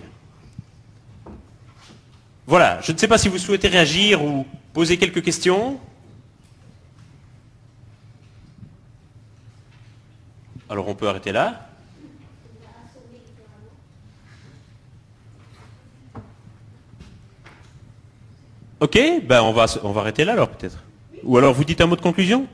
[2.45, 5.79] Voilà, je ne sais pas si vous souhaitez réagir ou poser quelques questions.
[10.69, 11.69] Alors on peut arrêter là.
[18.81, 20.83] Ok, ben on va, on va arrêter là alors peut-être.
[21.23, 22.45] Ou alors vous dites un mot de conclusion?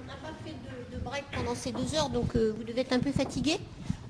[0.00, 0.54] On n'a pas fait
[0.92, 3.58] de, break pendant ces deux heures, donc euh, vous devez être un peu fatigué.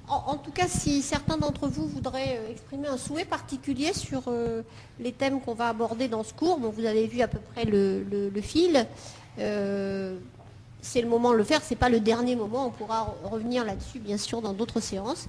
[0.09, 4.62] En, tout cas, si certains d'entre vous voudraient euh, exprimer un souhait particulier sur euh,
[5.01, 7.65] les thèmes qu'on va aborder dans ce cours, bon, vous avez vu à peu près
[7.65, 8.86] le, fil.
[10.86, 13.14] Euh, c'est le moment de le faire, ce n'est pas le dernier moment, on pourra
[13.24, 15.28] revenir là-dessus bien sûr dans d'autres séances.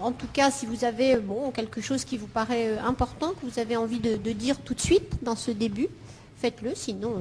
[0.00, 1.18] en tout cas, si vous avez
[1.54, 5.22] quelque chose qui vous paraît important, que vous avez envie de, dire tout de suite
[5.22, 5.88] dans ce début,
[6.38, 7.20] faites-le, sinon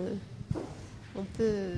[1.16, 1.74] on, peut,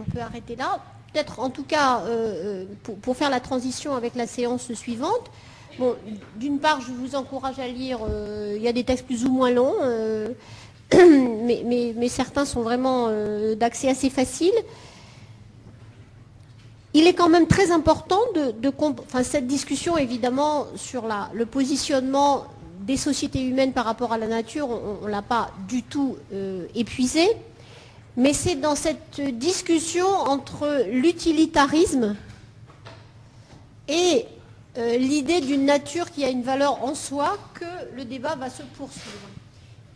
[0.00, 0.80] on peut arrêter là
[1.16, 5.30] peut-être en tout cas euh, euh, pour, faire la transition avec la séance suivante.
[5.78, 5.94] Bon,
[6.36, 9.30] d'une part, je vous encourage à lire, euh, il y a des textes plus ou
[9.30, 9.74] moins longs,
[10.94, 13.10] mais, certains sont vraiment
[13.56, 14.52] d'accès assez facile.
[16.94, 22.44] Il est quand même très important de, de enfin, cette discussion évidemment sur le positionnement
[22.80, 26.16] des sociétés humaines par rapport à la nature, on ne l'a pas du tout
[26.74, 27.28] épuisé
[28.16, 32.16] mais c'est dans cette discussion entre l'utilitarisme
[33.88, 34.24] et
[34.78, 38.62] euh, l'idée d'une nature qui a une valeur en soi que le débat va se
[38.62, 39.28] poursuivre.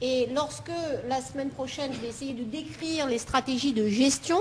[0.02, 0.72] Et lorsque
[1.10, 4.38] la semaine prochaine, je vais essayer de décrire les stratégies de gestion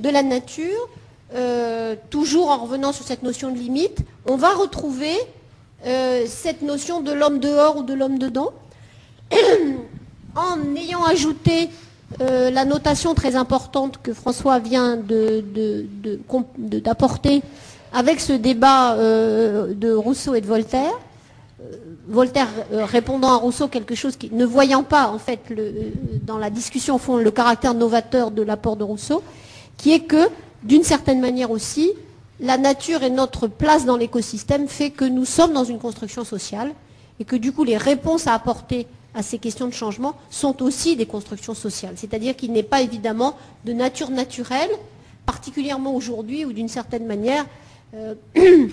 [0.00, 0.88] de la nature,
[1.34, 5.14] euh, toujours en revenant sur cette notion de limite, on va retrouver
[5.86, 8.52] euh, cette notion de l'homme dehors ou de l'homme dedans,
[10.34, 11.70] en ayant ajouté
[12.20, 14.98] euh, la notation très importante que François vient
[16.58, 17.42] d'apporter
[17.92, 20.98] avec ce débat de Rousseau et de Voltaire.
[21.60, 21.76] Euh,
[22.06, 25.40] Voltaire répondant à Rousseau quelque chose qui, ne voyant pas en fait
[26.24, 29.22] dans la discussion au fond le caractère novateur de l'apport de Rousseau,
[29.76, 30.28] qui est que
[30.62, 31.90] d'une certaine manière aussi,
[32.40, 36.72] la nature et notre place dans l'écosystème fait que nous sommes dans une construction sociale
[37.20, 40.96] et que du coup les réponses à apporter à ces questions de changement sont aussi
[40.96, 41.94] des constructions sociales.
[41.96, 44.70] C'est-à-dire qu'il n'est pas évidemment de nature naturelle,
[45.26, 47.44] particulièrement aujourd'hui où d'une certaine manière,
[47.94, 48.14] euh,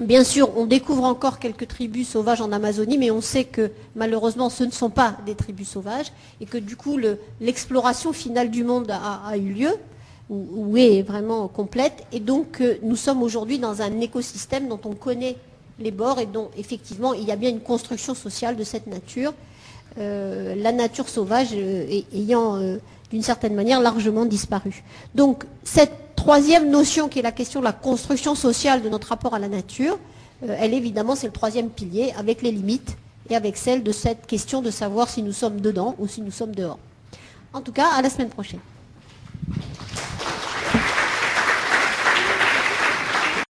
[0.00, 4.48] bien sûr, on découvre encore quelques tribus sauvages en Amazonie, mais on sait que malheureusement
[4.48, 6.98] ce ne sont pas des tribus sauvages et que du coup
[7.40, 9.70] l'exploration finale du monde a, eu lieu
[10.30, 12.04] ou, est vraiment complète.
[12.12, 15.36] Et donc euh, nous sommes aujourd'hui dans un écosystème dont on connaît
[15.78, 19.34] les bords et dont effectivement il y a bien une construction sociale de cette nature
[19.98, 22.78] euh, la nature sauvage euh, ayant
[23.10, 24.82] d'une certaine manière largement disparu.
[25.14, 25.92] Donc cette
[26.22, 29.48] Troisième notion qui est la question de la construction sociale de notre rapport à la
[29.48, 29.98] nature.
[30.44, 32.96] Euh, elle évidemment, c'est le troisième pilier avec les limites
[33.28, 36.30] et avec celle de cette question de savoir si nous sommes dedans ou si nous
[36.30, 36.78] sommes dehors.
[37.52, 38.60] En tout cas, à la semaine prochaine.